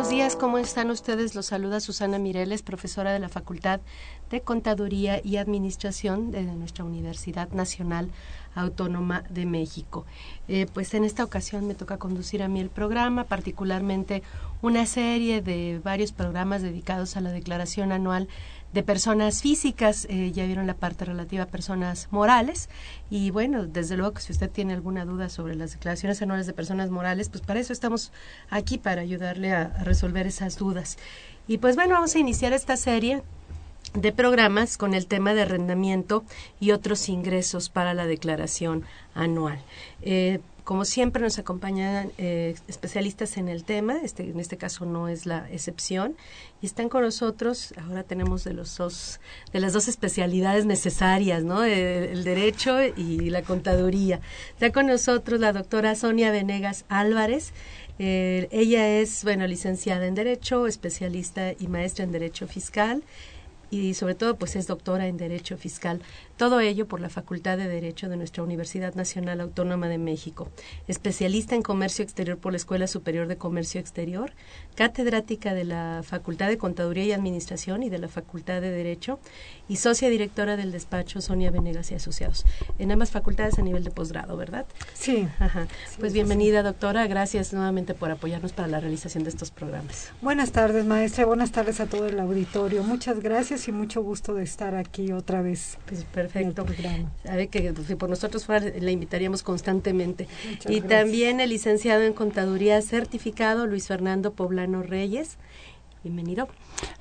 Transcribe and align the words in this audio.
Buenos 0.00 0.14
días, 0.14 0.34
¿cómo 0.34 0.56
están 0.56 0.90
ustedes? 0.90 1.34
Los 1.34 1.44
saluda 1.44 1.78
Susana 1.78 2.18
Mireles, 2.18 2.62
profesora 2.62 3.12
de 3.12 3.18
la 3.18 3.28
Facultad 3.28 3.80
de 4.30 4.40
Contaduría 4.40 5.20
y 5.22 5.36
Administración 5.36 6.30
de 6.30 6.42
nuestra 6.42 6.86
Universidad 6.86 7.50
Nacional 7.50 8.08
Autónoma 8.54 9.24
de 9.28 9.44
México. 9.44 10.06
Eh, 10.48 10.66
pues 10.72 10.94
en 10.94 11.04
esta 11.04 11.22
ocasión 11.22 11.66
me 11.66 11.74
toca 11.74 11.98
conducir 11.98 12.42
a 12.42 12.48
mí 12.48 12.60
el 12.60 12.70
programa, 12.70 13.24
particularmente 13.24 14.22
una 14.62 14.86
serie 14.86 15.42
de 15.42 15.82
varios 15.84 16.12
programas 16.12 16.62
dedicados 16.62 17.18
a 17.18 17.20
la 17.20 17.30
declaración 17.30 17.92
anual 17.92 18.26
de 18.72 18.82
personas 18.82 19.42
físicas, 19.42 20.06
eh, 20.08 20.30
ya 20.32 20.46
vieron 20.46 20.66
la 20.66 20.74
parte 20.74 21.04
relativa 21.04 21.44
a 21.44 21.46
personas 21.46 22.08
morales 22.10 22.68
y 23.10 23.30
bueno, 23.30 23.66
desde 23.66 23.96
luego 23.96 24.14
que 24.14 24.22
si 24.22 24.32
usted 24.32 24.50
tiene 24.50 24.74
alguna 24.74 25.04
duda 25.04 25.28
sobre 25.28 25.56
las 25.56 25.72
declaraciones 25.72 26.22
anuales 26.22 26.46
de 26.46 26.52
personas 26.52 26.90
morales, 26.90 27.28
pues 27.28 27.42
para 27.42 27.60
eso 27.60 27.72
estamos 27.72 28.12
aquí, 28.48 28.78
para 28.78 29.02
ayudarle 29.02 29.52
a, 29.52 29.68
resolver 29.82 30.26
esas 30.26 30.56
dudas. 30.56 30.98
Y 31.48 31.58
pues 31.58 31.74
bueno, 31.74 31.94
vamos 31.94 32.14
a 32.14 32.18
iniciar 32.18 32.52
esta 32.52 32.76
serie 32.76 33.22
de 33.94 34.12
programas 34.12 34.76
con 34.76 34.94
el 34.94 35.06
tema 35.06 35.34
de 35.34 35.42
arrendamiento 35.42 36.22
y 36.60 36.70
otros 36.70 37.08
ingresos 37.08 37.70
para 37.70 37.92
la 37.92 38.06
declaración 38.06 38.84
anual. 39.14 39.58
Eh, 40.02 40.38
como 40.64 40.84
siempre 40.84 41.22
nos 41.22 41.38
acompañan 41.38 42.12
eh, 42.18 42.54
especialistas 42.68 43.36
en 43.36 43.48
el 43.48 43.64
tema, 43.64 43.98
este, 44.02 44.24
en 44.24 44.40
este 44.40 44.56
caso 44.56 44.84
no 44.84 45.08
es 45.08 45.26
la 45.26 45.50
excepción, 45.50 46.16
y 46.62 46.66
están 46.66 46.88
con 46.88 47.02
nosotros, 47.02 47.74
ahora 47.76 48.02
tenemos 48.02 48.44
de 48.44 48.54
los 48.54 48.76
dos, 48.76 49.20
de 49.52 49.60
las 49.60 49.72
dos 49.72 49.88
especialidades 49.88 50.66
necesarias, 50.66 51.42
¿no? 51.42 51.64
Eh, 51.64 52.12
el 52.12 52.24
derecho 52.24 52.82
y 52.82 53.30
la 53.30 53.42
contaduría. 53.42 54.20
Está 54.50 54.72
con 54.72 54.86
nosotros 54.86 55.40
la 55.40 55.52
doctora 55.52 55.94
Sonia 55.94 56.30
Venegas 56.30 56.84
Álvarez, 56.88 57.52
eh, 58.02 58.48
ella 58.50 58.98
es, 58.98 59.24
bueno, 59.24 59.46
licenciada 59.46 60.06
en 60.06 60.14
Derecho, 60.14 60.66
especialista 60.66 61.52
y 61.52 61.66
maestra 61.66 62.02
en 62.02 62.12
Derecho 62.12 62.48
Fiscal 62.48 63.02
y 63.70 63.92
sobre 63.92 64.14
todo 64.14 64.36
pues 64.36 64.56
es 64.56 64.66
doctora 64.66 65.06
en 65.06 65.18
Derecho 65.18 65.58
Fiscal. 65.58 66.00
Todo 66.40 66.60
ello 66.60 66.88
por 66.88 67.02
la 67.02 67.10
Facultad 67.10 67.58
de 67.58 67.68
Derecho 67.68 68.08
de 68.08 68.16
nuestra 68.16 68.42
Universidad 68.42 68.94
Nacional 68.94 69.42
Autónoma 69.42 69.88
de 69.88 69.98
México. 69.98 70.48
Especialista 70.88 71.54
en 71.54 71.60
Comercio 71.60 72.02
Exterior 72.02 72.38
por 72.38 72.52
la 72.52 72.56
Escuela 72.56 72.86
Superior 72.86 73.28
de 73.28 73.36
Comercio 73.36 73.78
Exterior, 73.78 74.32
catedrática 74.74 75.52
de 75.52 75.64
la 75.64 76.00
Facultad 76.02 76.48
de 76.48 76.56
Contaduría 76.56 77.04
y 77.04 77.12
Administración 77.12 77.82
y 77.82 77.90
de 77.90 77.98
la 77.98 78.08
Facultad 78.08 78.62
de 78.62 78.70
Derecho 78.70 79.20
y 79.68 79.76
socia 79.76 80.08
directora 80.08 80.56
del 80.56 80.72
despacho 80.72 81.20
Sonia 81.20 81.50
Venegas 81.50 81.90
y 81.90 81.96
Asociados. 81.96 82.46
En 82.78 82.90
ambas 82.90 83.10
facultades 83.10 83.58
a 83.58 83.62
nivel 83.62 83.84
de 83.84 83.90
posgrado, 83.90 84.38
¿verdad? 84.38 84.64
Sí. 84.94 85.28
Ajá. 85.40 85.66
Sí, 85.90 85.96
pues 86.00 86.12
sí, 86.12 86.20
bienvenida, 86.20 86.62
doctora. 86.62 87.06
Gracias 87.06 87.52
nuevamente 87.52 87.92
por 87.92 88.10
apoyarnos 88.10 88.54
para 88.54 88.66
la 88.66 88.80
realización 88.80 89.24
de 89.24 89.28
estos 89.28 89.50
programas. 89.50 90.10
Buenas 90.22 90.52
tardes, 90.52 90.86
maestra. 90.86 91.26
Buenas 91.26 91.52
tardes 91.52 91.80
a 91.80 91.86
todo 91.86 92.06
el 92.06 92.18
auditorio. 92.18 92.82
Muchas 92.82 93.20
gracias 93.20 93.68
y 93.68 93.72
mucho 93.72 94.02
gusto 94.02 94.32
de 94.32 94.44
estar 94.44 94.74
aquí 94.74 95.12
otra 95.12 95.42
vez. 95.42 95.76
Pues 95.84 96.06
perfecto. 96.32 96.66
Sabe 97.24 97.48
que 97.48 97.72
pues, 97.72 97.86
si 97.86 97.94
por 97.94 98.10
nosotros 98.10 98.44
fuera, 98.46 98.66
la 98.78 98.90
invitaríamos 98.90 99.42
constantemente. 99.42 100.28
Muchas 100.48 100.70
y 100.70 100.80
gracias. 100.80 101.00
también 101.00 101.40
el 101.40 101.50
licenciado 101.50 102.02
en 102.02 102.12
Contaduría 102.12 102.80
certificado 102.82 103.66
Luis 103.66 103.88
Fernando 103.88 104.32
Poblano 104.32 104.82
Reyes. 104.82 105.36
Bienvenido. 106.02 106.48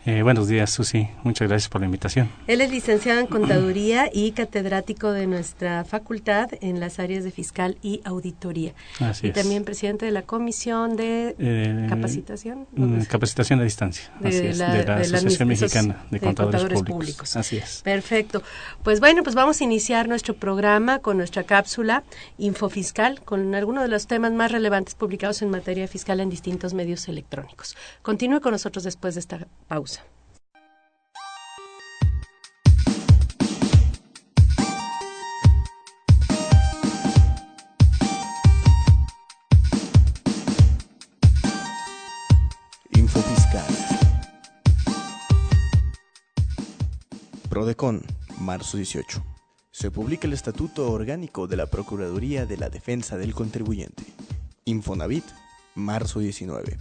Eh, 0.06 0.24
buenos 0.24 0.50
días, 0.50 0.72
Susi. 0.72 1.08
Muchas 1.24 1.48
gracias 1.48 1.70
por 1.70 1.80
la 1.80 1.86
invitación. 1.86 2.30
Él 2.48 2.60
es 2.60 2.70
licenciado 2.70 3.22
en 3.22 3.28
Contaduría 3.28 4.10
y 4.12 4.32
catedrático 4.34 5.14
de 5.14 5.26
nuestra 5.26 5.86
facultad 5.86 6.50
en 6.60 6.82
las 6.82 7.00
áreas 7.00 7.24
de 7.24 7.32
fiscal 7.32 7.78
y 7.82 8.02
auditoría. 8.04 8.74
Así 9.00 9.28
y 9.28 9.30
es. 9.30 9.36
también 9.36 9.64
presidente 9.64 10.06
de 10.06 10.12
la 10.12 10.24
Comisión 10.24 10.98
de 10.98 11.34
Eh, 11.40 11.86
Capacitación. 11.88 12.68
mm, 12.74 13.04
capacitación 13.04 13.62
a 13.62 13.64
distancia. 13.64 14.12
De 14.20 14.28
Así 14.30 14.38
es, 14.48 14.58
la- 14.58 14.74
de 14.74 14.80
de 14.80 14.86
la 14.86 14.96
la 14.98 15.02
Asociación 15.02 15.48
Mexicana 15.48 16.04
de 16.12 16.20
de 16.20 16.26
Contadores, 16.26 16.62
Contadores 16.62 16.78
Públicos. 16.80 16.96
Públicos. 16.96 17.36
Así 17.38 17.56
es. 17.58 17.82
Perfecto. 17.84 18.44
Pues 18.84 19.00
bueno, 19.00 19.24
pues 19.24 19.34
vamos 19.36 19.62
a 19.62 19.64
iniciar 19.64 20.10
nuestro 20.10 20.34
programa 20.36 21.00
con 21.00 21.16
nuestra 21.16 21.44
cápsula 21.46 22.04
Infofiscal, 22.38 23.22
con 23.22 23.56
algunos 23.56 23.84
de 23.84 23.90
los 23.90 24.08
temas 24.08 24.34
más 24.34 24.52
relevantes 24.52 24.96
publicados 24.96 25.42
en 25.42 25.50
materia 25.52 25.88
fiscal 25.88 26.20
en 26.20 26.30
distintos 26.30 26.74
medios 26.74 27.08
electrónicos. 27.08 27.78
Continúe 28.02 28.42
con 28.42 28.52
nosotros 28.52 28.89
después 28.90 29.14
de 29.14 29.20
esta 29.20 29.48
pausa. 29.68 30.04
Prodecon, 47.48 48.02
marzo 48.40 48.78
18. 48.78 49.24
Se 49.72 49.92
publica 49.92 50.26
el 50.26 50.34
Estatuto 50.34 50.92
Orgánico 50.92 51.48
de 51.48 51.58
la 51.58 51.68
Procuraduría 51.68 52.48
de 52.48 52.58
la 52.58 52.70
Defensa 52.70 53.18
del 53.18 53.36
Contribuyente. 53.36 54.04
Infonavit, 54.66 55.26
marzo 55.76 56.20
19. 56.20 56.78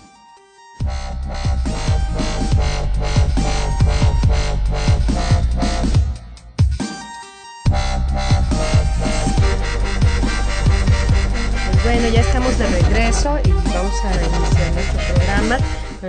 Bueno, 11.83 12.07
ya 12.09 12.21
estamos 12.21 12.57
de 12.57 12.67
regreso 12.67 13.37
y 13.43 13.51
vamos 13.51 13.93
a 14.03 14.13
iniciar 14.13 14.73
nuestro 14.73 15.15
programa. 15.15 15.57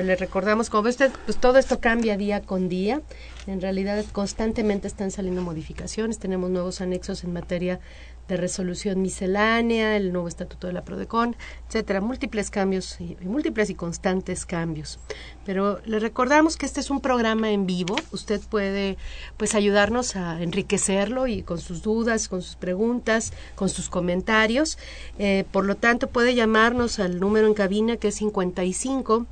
Le 0.02 0.16
recordamos, 0.16 0.70
como 0.70 0.88
usted, 0.88 1.12
pues 1.24 1.38
todo 1.38 1.56
esto 1.56 1.78
cambia 1.78 2.16
día 2.16 2.42
con 2.42 2.68
día. 2.68 3.00
En 3.46 3.60
realidad 3.60 4.04
constantemente 4.10 4.88
están 4.88 5.12
saliendo 5.12 5.40
modificaciones, 5.40 6.18
tenemos 6.18 6.50
nuevos 6.50 6.80
anexos 6.80 7.22
en 7.22 7.32
materia 7.32 7.78
de 8.26 8.36
resolución 8.36 9.02
miscelánea, 9.02 9.96
el 9.96 10.12
nuevo 10.12 10.26
estatuto 10.26 10.66
de 10.66 10.72
la 10.72 10.82
Prodecon, 10.82 11.36
etcétera, 11.68 12.00
múltiples 12.00 12.50
cambios 12.50 13.00
y, 13.00 13.16
múltiples 13.20 13.70
y 13.70 13.74
constantes 13.74 14.46
cambios. 14.46 14.98
Pero 15.44 15.80
le 15.84 16.00
recordamos 16.00 16.56
que 16.56 16.66
este 16.66 16.80
es 16.80 16.90
un 16.90 17.00
programa 17.00 17.50
en 17.50 17.66
vivo, 17.66 17.94
usted 18.10 18.40
puede 18.40 18.96
pues 19.36 19.54
ayudarnos 19.54 20.16
a 20.16 20.42
enriquecerlo 20.42 21.28
y 21.28 21.42
con 21.42 21.58
sus 21.58 21.82
dudas, 21.82 22.28
con 22.28 22.42
sus 22.42 22.56
preguntas, 22.56 23.32
con 23.54 23.68
sus 23.68 23.88
comentarios. 23.90 24.76
Eh, 25.18 25.44
por 25.52 25.66
lo 25.66 25.76
tanto, 25.76 26.08
puede 26.08 26.34
llamarnos 26.34 26.98
al 26.98 27.20
número 27.20 27.46
en 27.46 27.54
cabina 27.54 27.96
que 27.96 28.08
es 28.08 28.16
55 28.16 29.26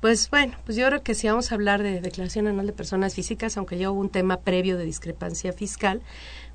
Pues 0.00 0.30
bueno, 0.30 0.56
pues 0.64 0.78
yo 0.78 0.86
creo 0.86 1.02
que 1.02 1.14
si 1.14 1.28
vamos 1.28 1.52
a 1.52 1.56
hablar 1.56 1.82
de 1.82 2.00
declaración 2.00 2.46
anual 2.46 2.66
de 2.66 2.72
personas 2.72 3.14
físicas, 3.14 3.58
aunque 3.58 3.76
ya 3.76 3.90
hubo 3.90 4.00
un 4.00 4.08
tema 4.08 4.40
previo 4.40 4.78
de 4.78 4.84
discrepancia 4.84 5.52
fiscal, 5.52 6.00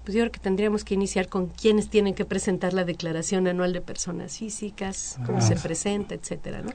pues 0.05 0.15
yo 0.15 0.21
creo 0.21 0.31
que 0.31 0.39
tendríamos 0.39 0.85
que 0.85 0.93
iniciar 0.93 1.27
con 1.27 1.47
quiénes 1.47 1.89
tienen 1.89 2.13
que 2.13 2.25
presentar 2.25 2.73
la 2.73 2.85
declaración 2.85 3.47
anual 3.47 3.73
de 3.73 3.81
personas 3.81 4.37
físicas, 4.37 5.17
cómo 5.25 5.41
se 5.41 5.55
presenta, 5.55 6.13
etcétera, 6.13 6.61
¿no? 6.61 6.71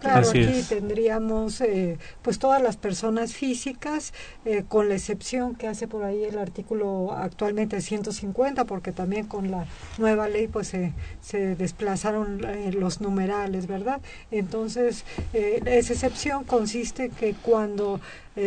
Claro, 0.00 0.30
aquí 0.30 0.64
tendríamos 0.66 1.60
eh, 1.60 1.98
pues 2.22 2.38
todas 2.38 2.62
las 2.62 2.78
personas 2.78 3.34
físicas, 3.34 4.14
eh, 4.46 4.64
con 4.66 4.88
la 4.88 4.94
excepción 4.94 5.54
que 5.54 5.68
hace 5.68 5.86
por 5.88 6.04
ahí 6.04 6.24
el 6.24 6.38
artículo 6.38 7.12
actualmente 7.12 7.82
150, 7.82 8.64
porque 8.64 8.92
también 8.92 9.26
con 9.26 9.50
la 9.50 9.66
nueva 9.98 10.26
ley 10.26 10.48
pues 10.48 10.68
se, 10.68 10.94
se 11.20 11.54
desplazaron 11.54 12.42
eh, 12.46 12.72
los 12.72 13.02
numerales, 13.02 13.66
¿verdad? 13.66 14.00
Entonces, 14.30 15.04
esa 15.34 15.92
excepción 15.92 16.44
consiste 16.44 17.10
que 17.10 17.34
cuando 17.34 18.00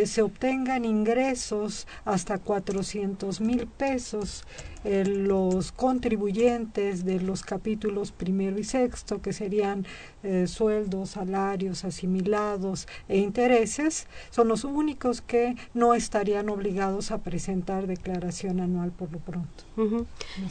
se 0.05 0.21
obtengan 0.21 0.85
ingresos 0.85 1.87
hasta 2.05 2.37
400 2.37 3.41
mil 3.41 3.67
pesos, 3.67 4.43
los 4.83 5.71
contribuyentes 5.71 7.05
de 7.05 7.19
los 7.21 7.43
capítulos 7.43 8.11
primero 8.11 8.59
y 8.59 8.63
sexto, 8.63 9.21
que 9.21 9.31
serían 9.31 9.85
eh, 10.23 10.47
sueldos, 10.47 11.11
salarios, 11.11 11.83
asimilados 11.83 12.87
e 13.09 13.17
intereses, 13.17 14.07
son 14.29 14.47
los 14.47 14.63
únicos 14.63 15.21
que 15.21 15.55
no 15.73 15.93
estarían 15.93 16.49
obligados 16.49 17.11
a 17.11 17.17
presentar 17.17 17.87
declaración 17.87 18.59
anual 18.59 18.91
por 18.91 19.11
lo 19.11 19.19
pronto. 19.19 19.63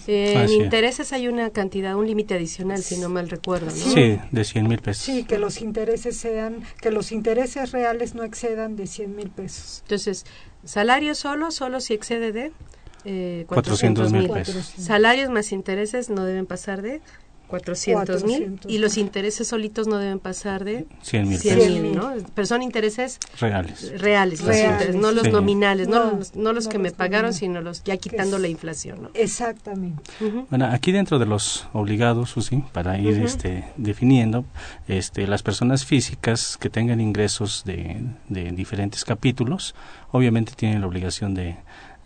Eh, 0.06 0.34
en 0.34 0.50
intereses 0.50 1.12
hay 1.12 1.28
una 1.28 1.50
cantidad, 1.50 1.96
un 1.96 2.06
límite 2.06 2.34
adicional, 2.34 2.82
si 2.82 2.98
no 2.98 3.08
mal 3.08 3.28
recuerdo, 3.28 3.66
¿no? 3.66 3.72
Sí, 3.72 4.18
de 4.30 4.44
100 4.44 4.68
mil 4.68 4.78
pesos. 4.80 5.04
Sí, 5.04 5.24
que 5.24 5.38
los 5.38 5.60
intereses 5.60 6.16
sean, 6.16 6.62
que 6.80 6.90
los 6.90 7.12
intereses 7.12 7.72
reales 7.72 8.14
no 8.14 8.24
excedan 8.24 8.76
de 8.76 8.86
100 8.86 9.16
mil 9.16 9.21
pesos. 9.30 9.80
Entonces, 9.82 10.24
salario 10.64 11.14
solo, 11.14 11.50
solo 11.50 11.80
si 11.80 11.94
excede 11.94 12.32
de 12.32 12.52
eh, 13.04 13.44
400 13.48 14.12
mil 14.12 14.28
pesos. 14.30 14.72
Salarios 14.78 15.30
más 15.30 15.52
intereses 15.52 16.10
no 16.10 16.24
deben 16.24 16.46
pasar 16.46 16.82
de 16.82 17.00
400 17.52 18.24
mil 18.24 18.58
y 18.66 18.78
los 18.78 18.96
intereses 18.96 19.48
solitos 19.48 19.86
no 19.86 19.98
deben 19.98 20.18
pasar 20.18 20.64
de 20.64 20.86
100 21.02 21.28
mil 21.28 21.94
¿no? 21.94 22.14
Pero 22.34 22.46
son 22.46 22.62
intereses 22.62 23.18
reales. 23.38 23.92
Reales, 24.00 24.42
no 24.94 25.12
los 25.12 25.30
nominales, 25.30 25.86
no, 25.86 26.18
no, 26.34 26.52
los, 26.54 26.68
que 26.68 26.78
me 26.78 26.92
pagaron, 26.92 27.34
sino 27.34 27.60
los 27.60 27.84
ya 27.84 27.98
quitando 27.98 28.38
la 28.38 28.48
inflación. 28.48 29.02
¿no? 29.02 29.10
Exactamente. 29.12 30.02
Bueno, 30.48 30.64
aquí 30.72 30.92
dentro 30.92 31.18
de 31.18 31.26
los 31.26 31.66
obligados, 31.74 32.30
Susi, 32.30 32.64
para 32.72 32.98
ir 32.98 33.18
este, 33.22 33.64
definiendo, 33.76 34.46
este, 34.88 35.26
las 35.26 35.42
personas 35.42 35.84
físicas 35.84 36.56
que 36.56 36.70
tengan 36.70 37.02
ingresos 37.02 37.64
de, 37.66 38.02
de 38.30 38.50
diferentes 38.52 39.04
capítulos, 39.04 39.74
obviamente 40.10 40.54
tienen 40.56 40.80
la 40.80 40.86
obligación 40.86 41.34
de 41.34 41.56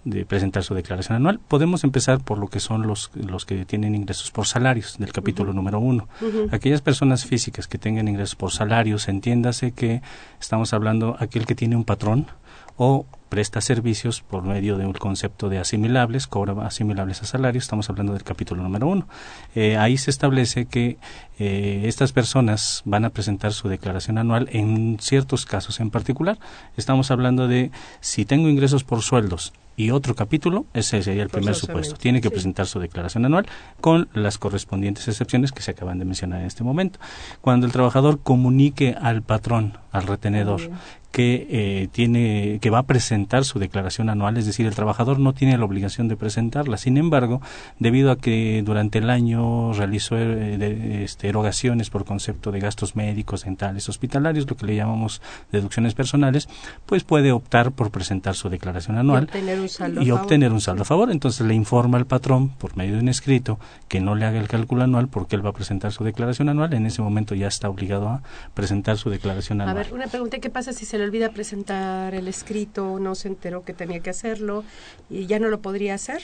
de 0.07 0.25
presentar 0.25 0.63
su 0.63 0.73
declaración 0.73 1.17
anual. 1.17 1.41
Podemos 1.41 1.83
empezar 1.83 2.21
por 2.21 2.39
lo 2.39 2.47
que 2.47 2.61
son 2.61 2.87
los, 2.87 3.11
los 3.15 3.45
que 3.45 3.65
tienen 3.65 3.97
ingresos 3.97 4.31
por 4.31 4.47
salarios 4.47 4.97
del 4.99 5.13
capítulo 5.13 5.53
número 5.53 5.81
uno. 5.81 6.09
Aquellas 6.53 6.81
personas 6.81 7.27
físicas 7.27 7.67
que 7.67 7.77
tengan 7.77 8.07
ingresos 8.07 8.37
por 8.37 8.53
salarios, 8.53 9.09
entiéndase 9.09 9.73
que 9.73 10.03
estamos 10.41 10.73
hablando 10.73 11.17
aquel 11.19 11.45
que 11.45 11.57
tiene 11.57 11.75
un 11.75 11.85
patrón 11.85 12.29
o 12.77 13.05
presta 13.29 13.61
servicios 13.61 14.21
por 14.23 14.45
medio 14.45 14.79
de 14.79 14.87
un 14.87 14.93
concepto 14.93 15.49
de 15.49 15.59
asimilables, 15.59 16.29
cobra 16.29 16.65
asimilables 16.65 17.23
a 17.23 17.27
salarios, 17.27 17.65
estamos 17.65 17.91
hablando 17.91 18.13
del 18.13 18.23
capítulo 18.23 18.63
número 18.63 18.87
uno. 18.87 19.09
Eh, 19.57 19.77
ahí 19.77 19.99
se 19.99 20.11
establece 20.11 20.67
que 20.67 20.99
eh, 21.41 21.83
estas 21.87 22.13
personas 22.13 22.83
van 22.85 23.05
a 23.05 23.11
presentar 23.11 23.53
su 23.53 23.69
declaración 23.69 24.19
anual 24.19 24.49
en 24.53 24.99
ciertos 25.01 25.47
casos 25.47 25.81
en 25.81 25.91
particular. 25.91 26.39
Estamos 26.77 27.11
hablando 27.11 27.49
de 27.49 27.73
si 28.01 28.25
tengo 28.25 28.49
ingresos 28.49 28.85
por 28.85 29.03
sueldos 29.03 29.53
y 29.77 29.91
otro 29.91 30.15
capítulo, 30.15 30.67
ese 30.73 31.03
sería 31.03 31.23
el 31.23 31.29
primer 31.29 31.55
supuesto. 31.55 31.97
Tiene 31.97 32.21
que 32.21 32.31
presentar 32.31 32.67
su 32.67 32.81
declaración 32.81 33.27
anual 33.27 33.47
con 33.81 34.09
las 34.15 34.39
correspondientes 34.39 35.07
excepciones 35.09 35.53
que 35.53 35.63
se 35.63 35.73
acaban 35.73 35.99
de 35.99 36.07
mencionar 36.07 36.41
en 36.41 36.47
este 36.47 36.65
momento. 36.65 36.99
Cuando 37.43 37.67
el 37.67 37.73
trabajador 37.73 38.21
comunique 38.21 38.97
al 39.01 39.23
patrón, 39.23 39.79
al 39.93 40.07
retenedor, 40.07 40.71
que 41.17 41.47
eh, 41.49 41.89
tiene 41.93 42.59
que 42.61 42.69
va 42.69 42.81
a 42.81 42.83
presentar 42.83 43.47
su 43.47 43.59
declaración 43.59 44.11
anual, 44.11 44.37
es 44.37 44.45
decir, 44.45 44.67
el 44.67 44.75
trabajador 44.75 45.19
no 45.19 45.33
tiene 45.33 45.57
la 45.57 45.65
obligación 45.65 46.09
de 46.09 46.17
presentarla. 46.17 46.77
Sin 46.77 46.99
embargo, 46.99 47.41
debido 47.79 48.11
a 48.11 48.19
que 48.19 48.63
durante 48.63 48.99
el 48.99 49.09
año 49.09 49.73
realizó 49.73 50.19
eh, 50.19 51.05
este, 51.05 51.29
erogaciones 51.29 51.89
por 51.89 52.05
concepto 52.05 52.53
de 52.53 52.61
gastos 52.61 52.97
médicos, 52.97 53.45
dentales, 53.45 53.89
hospitalarios, 53.89 54.47
lo 54.47 54.59
que 54.59 54.67
le 54.67 54.77
llamamos 54.77 55.23
deducciones 55.53 55.95
personales, 55.95 56.51
pues 56.85 57.03
puede 57.03 57.33
optar 57.33 57.73
por 57.73 57.91
presentar 57.91 58.35
su 58.35 58.51
declaración 58.51 58.99
anual 58.99 59.23
y 59.23 59.27
obtener 59.29 59.61
un 59.61 59.69
saldo, 59.71 60.03
y 60.03 60.11
a, 60.11 60.15
obtener 60.17 60.49
favor. 60.51 60.55
un 60.55 60.61
saldo 60.61 60.83
a 60.83 60.85
favor. 60.85 61.11
Entonces 61.11 61.47
le 61.47 61.55
informa 61.55 61.97
al 61.97 62.05
patrón 62.05 62.51
por 62.51 62.77
medio 62.77 62.93
de 62.93 63.01
un 63.01 63.09
escrito 63.09 63.59
que 63.89 64.01
no 64.01 64.17
le 64.17 64.27
haga 64.27 64.39
el 64.39 64.49
cálculo 64.49 64.85
anual 64.85 65.09
porque 65.09 65.35
él 65.35 65.47
va 65.47 65.49
a 65.49 65.55
presentar 65.55 65.93
su 65.93 66.05
declaración 66.05 66.51
anual. 66.51 66.75
En 66.75 66.85
ese 66.85 67.01
momento 67.01 67.35
ya 67.35 67.49
está 67.49 67.71
obligado 67.71 68.07
a 68.11 68.21
presentar 68.53 68.99
su 68.99 69.09
declaración 69.09 69.63
anual. 69.63 69.79
A 69.79 69.83
ver, 69.83 69.95
una 69.95 70.09
pregunta, 70.09 70.41
¿qué 70.41 70.51
pasa 70.51 70.75
si 70.75 70.85
se 70.85 70.99
le 70.99 71.06
olvida 71.07 71.31
presentar 71.31 72.15
el 72.15 72.29
escrito, 72.29 72.99
no 72.99 73.15
se 73.15 73.29
enteró 73.29 73.65
que 73.65 73.73
tenía 73.73 74.01
que 74.01 74.11
hacerlo 74.11 74.65
y 75.09 75.27
ya 75.27 75.39
no 75.39 75.49
lo 75.49 75.61
podría 75.61 75.95
hacer? 75.95 76.23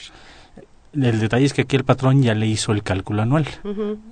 El 0.93 1.19
detalle 1.19 1.45
es 1.45 1.53
que 1.53 1.63
aquí 1.63 1.75
el 1.75 1.83
patrón 1.83 2.21
ya 2.21 2.35
le 2.35 2.45
hizo 2.45 2.71
el 2.71 2.83
cálculo 2.83 3.23
anual. 3.23 3.47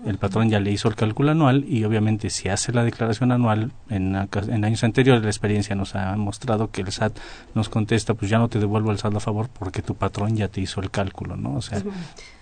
El 0.04 0.18
patrón 0.18 0.50
ya 0.50 0.60
le 0.60 0.72
hizo 0.72 0.88
el 0.88 0.96
cálculo 0.96 1.32
anual 1.32 1.64
y 1.68 1.84
obviamente 1.84 2.32
si 2.32 2.50
hace 2.50 2.74
la 2.74 2.84
declaración 2.84 3.32
anual, 3.32 3.72
en, 3.90 4.16
en, 4.16 4.66
años 4.66 4.84
anteriores 4.84 5.22
la 5.22 5.30
experiencia 5.30 5.76
nos 5.76 5.94
ha 5.96 6.16
mostrado 6.16 6.72
que 6.72 6.82
el 6.82 6.92
SAT 6.92 7.16
nos 7.54 7.70
contesta, 7.70 8.16
pues 8.16 8.32
ya 8.32 8.40
no 8.40 8.50
te 8.50 8.58
devuelvo 8.58 8.92
el 8.92 8.98
saldo 8.98 9.18
a 9.18 9.22
favor 9.22 9.48
porque 9.48 9.84
tu 9.84 9.94
patrón 9.94 10.36
ya 10.36 10.48
te 10.48 10.60
hizo 10.62 10.82
el 10.82 10.90
cálculo, 10.90 11.38
¿no? 11.38 11.54
O 11.54 11.62
sea, 11.62 11.84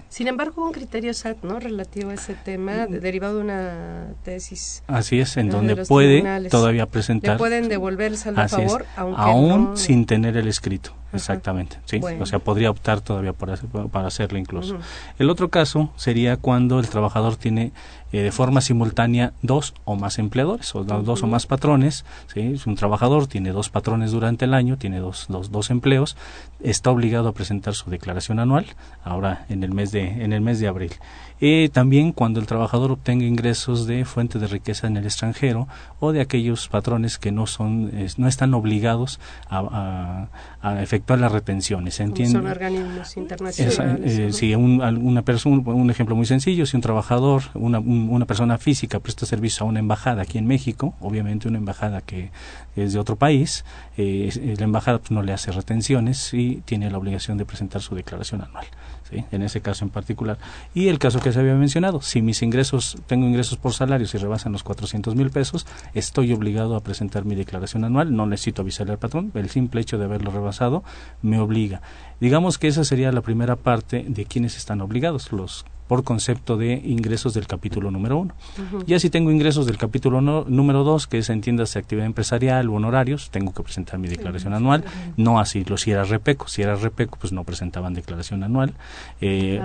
sin 0.10 0.28
embargo, 0.28 0.66
un 0.66 0.72
criterio 0.72 1.14
SAT, 1.14 1.44
¿no? 1.44 1.60
Relativo 1.60 2.10
a 2.10 2.16
ese 2.16 2.34
tema, 2.34 2.88
de, 2.88 3.00
derivado 3.00 3.38
de 3.38 3.44
una 3.44 4.08
tesis. 4.24 4.84
Así 4.88 5.20
es, 5.20 5.38
en 5.38 5.50
donde 5.50 5.76
puede 5.86 6.50
todavía 6.50 6.88
presentar. 6.88 7.34
Le 7.34 7.38
pueden 7.38 7.70
devolver 7.70 8.12
el 8.12 8.18
saldo 8.18 8.42
a 8.42 8.48
favor, 8.48 8.86
aunque 8.96 9.22
aún 9.22 9.64
no... 9.66 9.78
sin 9.78 10.06
tener 10.06 10.36
el 10.36 10.48
escrito. 10.48 10.99
Exactamente, 11.12 11.78
sí. 11.86 12.00
Bueno. 12.00 12.24
O 12.24 12.26
sea, 12.26 12.40
podría 12.40 12.70
optar 12.70 13.02
todavía 13.02 13.34
para, 13.34 13.58
para 13.92 14.08
hacerlo 14.08 14.38
incluso. 14.38 14.78
El 15.18 15.30
otro 15.30 15.50
caso 15.50 15.92
sería 15.96 16.38
cuando 16.38 16.80
el 16.80 16.88
trabajador 16.88 17.36
tiene 17.36 17.72
eh, 18.12 18.22
de 18.22 18.32
forma 18.32 18.62
simultánea 18.62 19.34
dos 19.44 19.76
o 19.86 19.96
más 19.96 20.18
empleadores 20.18 20.74
o 20.74 20.84
dos 20.84 21.22
o 21.22 21.28
más 21.28 21.46
patrones. 21.46 22.06
¿sí? 22.34 22.42
Es 22.42 22.66
un 22.66 22.76
trabajador, 22.76 23.28
tiene 23.28 23.52
dos 23.52 23.70
patrones 23.70 24.12
durante 24.12 24.46
el 24.46 24.54
año, 24.54 24.78
tiene 24.78 25.00
dos, 25.00 25.26
dos, 25.30 25.52
dos 25.52 25.70
empleos, 25.70 26.18
está 26.60 26.90
obligado 26.90 27.30
a 27.30 27.34
presentar 27.34 27.76
su 27.76 27.90
declaración 27.90 28.40
anual 28.40 28.66
ahora 29.04 29.46
en 29.50 29.64
el 29.64 29.72
mes 29.72 29.92
de, 29.92 30.24
en 30.24 30.34
el 30.34 30.42
mes 30.42 30.60
de 30.60 30.68
abril. 30.68 30.94
Eh, 31.42 31.70
también 31.72 32.12
cuando 32.12 32.40
el 32.40 32.46
trabajador 32.46 32.92
obtenga 32.92 33.26
ingresos 33.26 33.88
de 33.88 34.06
fuente 34.06 34.40
de 34.40 34.48
riqueza 34.48 34.88
en 34.88 34.98
el 34.98 35.06
extranjero 35.06 35.68
o 36.00 36.12
de 36.12 36.22
aquellos 36.22 36.68
patrones 36.68 37.18
que 37.18 37.32
no 37.32 37.48
son 37.48 37.92
eh, 37.94 38.08
no 38.18 38.28
están 38.28 38.54
obligados 38.54 39.20
a, 39.50 40.30
a, 40.62 40.70
a 40.70 40.84
efectuar 40.84 41.20
las 41.20 41.32
retenciones. 41.32 41.96
¿se 41.96 42.04
entiende? 42.04 42.34
Son 42.34 42.48
organismos 42.48 43.18
internacionales. 43.18 44.20
Eh, 44.20 44.34
sí, 44.34 44.54
un, 44.56 44.82
una 44.82 45.22
persona, 45.22 45.62
un 45.66 45.90
ejemplo 45.90 46.16
muy 46.16 46.26
sencillo, 46.26 46.66
si 46.66 46.76
un 46.76 46.82
trabajador, 46.82 47.44
una, 47.54 47.80
una 47.80 48.26
persona 48.26 48.58
física 48.58 49.00
presta 49.00 49.26
servicio 49.26 49.66
a 49.66 49.70
una 49.70 49.80
embajada 49.80 50.24
aquí 50.24 50.38
en 50.38 50.48
México, 50.48 50.96
obviamente 51.00 51.48
una 51.48 51.58
embajada 51.58 52.02
que 52.02 52.32
es 52.76 52.94
de 52.94 53.00
otro 53.00 53.16
país, 53.16 53.66
eh, 53.98 54.56
la 54.58 54.64
embajada 54.64 55.00
pues, 55.00 55.12
no 55.12 55.24
le 55.24 55.34
hace 55.34 55.52
retenciones 55.52 56.34
y 56.34 56.62
tiene 56.66 56.90
la 56.90 56.98
obligación 56.98 57.38
de 57.38 57.46
presentar 57.46 57.82
su 57.82 57.96
declaración 57.96 58.42
anual 58.42 58.66
en 59.12 59.42
ese 59.42 59.62
caso 59.62 59.86
en 59.86 59.92
particular. 59.92 60.38
Y 60.74 60.88
el 60.88 61.00
caso 61.00 61.20
que 61.20 61.32
se 61.32 61.40
había 61.40 61.56
mencionado, 61.56 62.02
si 62.02 62.22
mis 62.22 62.42
ingresos, 62.42 62.98
tengo 63.08 63.28
ingresos 63.28 63.58
por 63.58 63.74
salarios 63.74 64.14
y 64.14 64.18
rebasan 64.18 64.52
los 64.52 64.64
400 64.64 65.16
mil 65.16 65.30
pesos, 65.30 65.66
estoy 65.94 66.34
obligado 66.34 66.76
a 66.76 66.82
presentar 66.82 67.26
mi 67.26 67.36
declaración 67.36 67.84
anual, 67.84 68.16
no 68.16 68.26
necesito 68.26 68.62
avisarle 68.62 68.94
al 68.94 69.00
patrón, 69.00 69.32
el 69.34 69.50
simple 69.50 69.82
hecho 69.82 69.98
de 69.98 70.06
haberlo 70.06 70.32
rebasado 70.32 70.84
me 71.22 71.40
obliga. 71.40 71.82
Digamos 72.20 72.58
que 72.58 72.68
esa 72.68 72.84
sería 72.84 73.12
la 73.12 73.22
primera 73.22 73.56
parte 73.56 74.06
de 74.08 74.26
quienes 74.26 74.58
están 74.58 74.82
obligados, 74.82 75.32
los 75.32 75.66
por 75.90 76.04
concepto 76.04 76.56
de 76.56 76.74
ingresos 76.86 77.34
del 77.34 77.48
capítulo 77.48 77.90
número 77.90 78.20
uno. 78.20 78.36
Ya 78.86 79.00
si 79.00 79.10
tengo 79.10 79.32
ingresos 79.32 79.66
del 79.66 79.80
capítulo 79.80 80.22
número 80.22 80.84
dos, 80.84 81.08
que 81.08 81.18
es 81.18 81.32
entiéndase 81.32 81.80
actividad 81.80 82.06
empresarial 82.06 82.70
o 82.70 82.76
honorarios, 82.76 83.32
tengo 83.32 83.56
que 83.56 83.64
presentar 83.64 83.98
mi 83.98 84.08
declaración 84.08 84.54
anual. 84.54 84.84
No 85.18 85.40
así, 85.40 85.66
lo 85.66 85.78
si 85.78 85.90
era 85.90 86.04
repeco. 86.04 86.48
Si 86.48 86.62
era 86.62 86.76
repeco, 86.76 87.18
pues 87.20 87.34
no 87.34 87.44
presentaban 87.44 87.96
declaración 87.96 88.44
anual. 88.44 88.76
Eh, 89.20 89.60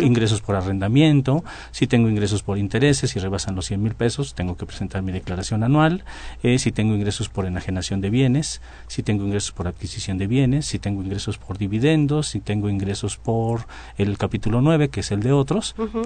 ingresos 0.00 0.42
por 0.42 0.56
arrendamiento. 0.56 1.44
Si 1.70 1.86
tengo 1.86 2.08
ingresos 2.08 2.42
por 2.42 2.58
intereses, 2.58 3.12
si 3.12 3.20
rebasan 3.20 3.54
los 3.54 3.66
100 3.66 3.80
mil 3.80 3.94
pesos, 3.94 4.34
tengo 4.34 4.56
que 4.56 4.66
presentar 4.66 5.02
mi 5.02 5.12
declaración 5.12 5.62
anual. 5.62 6.02
Eh, 6.42 6.58
si 6.58 6.72
tengo 6.72 6.92
ingresos 6.96 7.28
por 7.28 7.46
enajenación 7.46 8.00
de 8.00 8.10
bienes, 8.10 8.60
si 8.88 9.04
tengo 9.04 9.24
ingresos 9.24 9.52
por 9.52 9.68
adquisición 9.68 10.18
de 10.18 10.26
bienes, 10.26 10.66
si 10.66 10.80
tengo 10.80 11.04
ingresos 11.04 11.38
por 11.38 11.56
dividendos, 11.56 12.26
si 12.26 12.40
tengo 12.40 12.68
ingresos 12.68 13.16
por 13.16 13.66
el 13.96 14.18
capítulo 14.18 14.60
9, 14.60 14.88
que 14.88 15.00
es 15.00 15.12
el 15.12 15.22
de 15.22 15.30
otro 15.30 15.51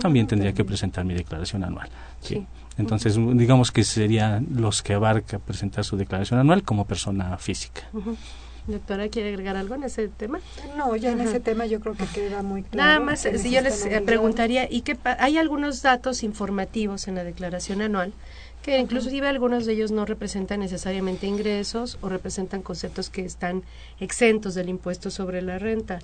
también 0.01 0.27
tendría 0.27 0.53
que 0.53 0.65
presentar 0.65 1.05
mi 1.05 1.15
declaración 1.15 1.65
anual. 1.65 1.89
Sí. 2.21 2.47
Entonces, 2.79 3.17
digamos 3.17 3.73
que 3.73 3.85
serían 3.85 4.47
los 4.55 4.83
que 4.83 4.95
abarca 4.95 5.39
presentar 5.39 5.85
su 5.85 5.97
declaración 5.97 6.41
anual 6.41 6.63
como 6.63 6.85
persona 6.85 7.39
física. 7.39 7.83
Doctora, 8.67 9.09
¿quiere 9.09 9.29
agregar 9.29 9.57
algo 9.57 9.77
en 9.77 9.85
ese 9.85 10.09
tema? 10.09 10.41
No, 10.77 10.97
ya 10.97 11.13
en 11.13 11.21
ese 11.21 11.39
tema 11.39 11.67
yo 11.67 11.79
creo 11.81 11.95
que 11.95 12.05
queda 12.07 12.43
muy 12.43 12.65
claro. 12.65 12.89
Nada 12.89 13.01
más, 13.01 13.21
si 13.21 13.51
yo 13.51 13.61
les 13.61 13.89
preguntaría, 14.05 14.71
¿y 14.71 14.81
qué 14.81 14.99
hay 15.19 15.39
algunos 15.39 15.83
datos 15.83 16.23
informativos 16.25 17.07
en 17.07 17.15
la 17.15 17.25
declaración 17.25 17.81
anual 17.81 18.13
que 18.67 18.81
inclusive 18.81 19.29
algunos 19.29 19.65
de 19.65 19.75
ellos 19.75 19.93
no 19.93 20.05
representan 20.05 20.59
necesariamente 20.59 21.29
ingresos 21.29 21.99
o 22.01 22.09
representan 22.09 22.63
conceptos 22.63 23.11
que 23.11 23.25
están 23.25 23.63
exentos 24.01 24.57
del 24.57 24.69
impuesto 24.69 25.13
sobre 25.13 25.41
la 25.41 25.61
renta, 25.61 26.01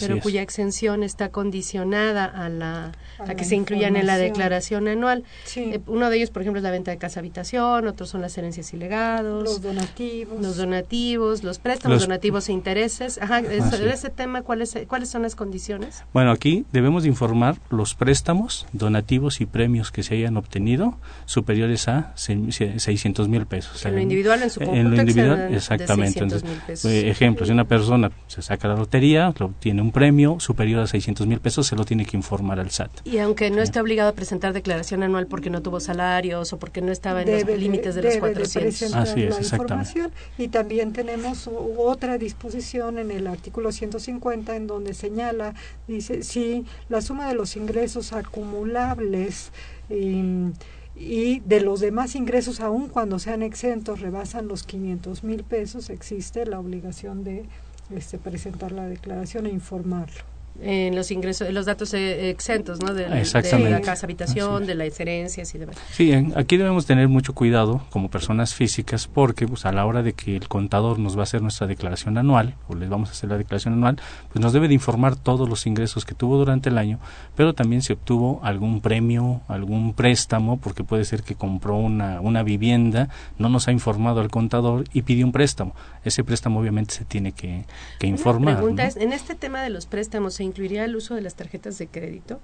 pero 0.00 0.18
cuya 0.20 0.40
exención 0.40 1.02
está 1.02 1.28
condicionada 1.28 2.24
a 2.24 2.48
la 2.48 2.92
a, 3.18 3.34
que 3.34 3.44
se 3.44 3.54
incluyan 3.54 3.96
en 3.96 4.06
la 4.06 4.16
declaración 4.16 4.88
anual. 4.88 5.24
Eh, 5.56 5.78
uno 5.86 6.08
de 6.08 6.16
ellos, 6.16 6.30
por 6.30 6.40
ejemplo, 6.40 6.58
es 6.58 6.62
la 6.62 6.70
venta 6.70 6.90
de 6.90 6.96
casa 6.96 7.20
habitación, 7.20 7.86
otros 7.86 8.08
son 8.08 8.22
las 8.22 8.38
herencias 8.38 8.72
y 8.72 8.78
legados, 8.78 9.44
los 9.44 9.60
donativos, 9.60 10.40
los 10.40 10.56
donativos, 10.56 11.44
los 11.44 11.58
préstamos 11.58 12.00
donativos 12.00 12.48
e 12.48 12.52
intereses. 12.52 13.18
Ajá, 13.20 13.40
ese 13.40 14.08
tema, 14.08 14.40
¿cuáles 14.40 14.74
cuáles 14.88 15.10
son 15.10 15.20
las 15.20 15.34
condiciones? 15.34 16.02
Bueno, 16.14 16.30
aquí 16.30 16.64
debemos 16.72 17.04
informar 17.04 17.58
los 17.68 17.94
préstamos, 17.94 18.66
donativos 18.72 19.42
y 19.42 19.44
premios 19.44 19.92
que 19.92 20.02
se 20.02 20.14
hayan 20.14 20.38
obtenido 20.38 20.96
superiores 21.26 21.88
a 21.88 22.05
600 22.14 23.28
mil 23.28 23.46
pesos. 23.46 23.84
En 23.84 23.94
lo 23.94 24.00
individual, 24.00 24.42
en 24.42 24.50
su 24.50 24.60
En 24.62 24.90
lo 24.90 24.96
individual, 24.96 25.54
exactamente. 25.54 26.20
Entonces, 26.20 26.84
eh, 26.84 27.10
ejemplo, 27.10 27.46
si 27.46 27.52
una 27.52 27.64
persona 27.64 28.10
se 28.26 28.42
saca 28.42 28.68
la 28.68 28.76
lotería, 28.76 29.32
lo, 29.38 29.52
tiene 29.58 29.82
un 29.82 29.92
premio 29.92 30.38
superior 30.40 30.80
a 30.80 30.86
600 30.86 31.26
mil 31.26 31.40
pesos, 31.40 31.66
se 31.66 31.76
lo 31.76 31.84
tiene 31.84 32.04
que 32.04 32.16
informar 32.16 32.60
al 32.60 32.70
SAT. 32.70 32.90
Y 33.04 33.18
aunque 33.18 33.50
no 33.50 33.62
esté 33.62 33.80
obligado 33.80 34.10
a 34.10 34.12
presentar 34.12 34.52
declaración 34.52 35.02
anual 35.02 35.26
porque 35.26 35.50
no 35.50 35.62
tuvo 35.62 35.80
salarios 35.80 36.52
o 36.52 36.58
porque 36.58 36.80
no 36.80 36.92
estaba 36.92 37.22
en 37.22 37.46
los 37.46 37.58
límites 37.58 37.94
de, 37.94 38.02
los 38.02 38.16
400. 38.16 38.94
Así 38.94 39.22
es, 39.22 39.38
exactamente. 39.38 40.10
Y 40.38 40.48
también 40.48 40.92
tenemos 40.92 41.48
otra 41.76 42.18
disposición 42.18 42.98
en 42.98 43.10
el 43.10 43.26
artículo 43.26 43.72
150 43.72 44.56
en 44.56 44.66
donde 44.66 44.94
señala, 44.94 45.54
dice, 45.86 46.22
si 46.22 46.64
la 46.88 47.00
suma 47.00 47.28
de 47.28 47.34
los 47.34 47.56
ingresos 47.56 48.12
acumulables 48.12 49.52
eh, 49.88 50.52
y 50.96 51.40
de 51.40 51.60
los 51.60 51.80
demás 51.80 52.14
ingresos, 52.16 52.60
aun 52.60 52.88
cuando 52.88 53.18
sean 53.18 53.42
exentos, 53.42 54.00
rebasan 54.00 54.48
los 54.48 54.62
500 54.62 55.24
mil 55.24 55.44
pesos, 55.44 55.90
existe 55.90 56.46
la 56.46 56.58
obligación 56.58 57.22
de 57.22 57.44
este, 57.90 58.18
presentar 58.18 58.72
la 58.72 58.86
declaración 58.86 59.46
e 59.46 59.50
informarlo 59.50 60.35
en 60.62 60.94
los 60.96 61.10
ingresos, 61.10 61.50
los 61.50 61.66
datos 61.66 61.94
eh, 61.94 62.30
exentos, 62.30 62.80
¿no? 62.80 62.94
De, 62.94 63.08
la 63.08 63.80
casa 63.80 64.06
habitación, 64.06 64.66
de 64.66 64.74
las 64.74 64.98
herencias 64.98 65.54
y 65.54 65.58
demás. 65.58 65.76
Sí, 65.92 66.12
aquí 66.34 66.56
debemos 66.56 66.86
tener 66.86 67.08
mucho 67.08 67.34
cuidado 67.34 67.84
como 67.90 68.10
personas 68.10 68.54
físicas 68.54 69.06
porque 69.06 69.46
pues 69.46 69.66
a 69.66 69.72
la 69.72 69.86
hora 69.86 70.02
de 70.02 70.12
que 70.12 70.36
el 70.36 70.48
contador 70.48 70.98
nos 70.98 71.16
va 71.16 71.20
a 71.20 71.22
hacer 71.24 71.42
nuestra 71.42 71.66
declaración 71.66 72.18
anual 72.18 72.54
o 72.68 72.74
les 72.74 72.88
vamos 72.88 73.08
a 73.10 73.12
hacer 73.12 73.30
la 73.30 73.38
declaración 73.38 73.74
anual, 73.74 74.00
pues 74.32 74.42
nos 74.42 74.52
debe 74.52 74.68
de 74.68 74.74
informar 74.74 75.16
todos 75.16 75.48
los 75.48 75.66
ingresos 75.66 76.04
que 76.04 76.14
tuvo 76.14 76.36
durante 76.38 76.68
el 76.68 76.78
año, 76.78 76.98
pero 77.34 77.54
también 77.54 77.82
si 77.82 77.92
obtuvo 77.92 78.40
algún 78.42 78.80
premio, 78.80 79.40
algún 79.48 79.94
préstamo, 79.94 80.58
porque 80.58 80.84
puede 80.84 81.04
ser 81.04 81.22
que 81.22 81.34
compró 81.34 81.76
una, 81.76 82.20
una 82.20 82.42
vivienda, 82.42 83.08
no 83.38 83.48
nos 83.48 83.68
ha 83.68 83.72
informado 83.72 84.20
al 84.20 84.30
contador 84.30 84.84
y 84.92 85.02
pidió 85.02 85.26
un 85.26 85.32
préstamo. 85.32 85.74
Ese 86.04 86.22
préstamo 86.22 86.60
obviamente 86.60 86.94
se 86.94 87.04
tiene 87.04 87.32
que, 87.32 87.64
que 87.98 88.06
informar. 88.06 88.54
La 88.54 88.60
pregunta 88.60 88.86
es, 88.86 88.96
en 88.96 89.12
este 89.12 89.34
tema 89.34 89.62
de 89.62 89.70
los 89.70 89.86
préstamos, 89.86 90.34
incluiría 90.46 90.84
el 90.84 90.96
uso 90.96 91.14
de 91.14 91.20
las 91.20 91.34
tarjetas 91.34 91.78
de 91.78 91.88
crédito? 91.88 92.40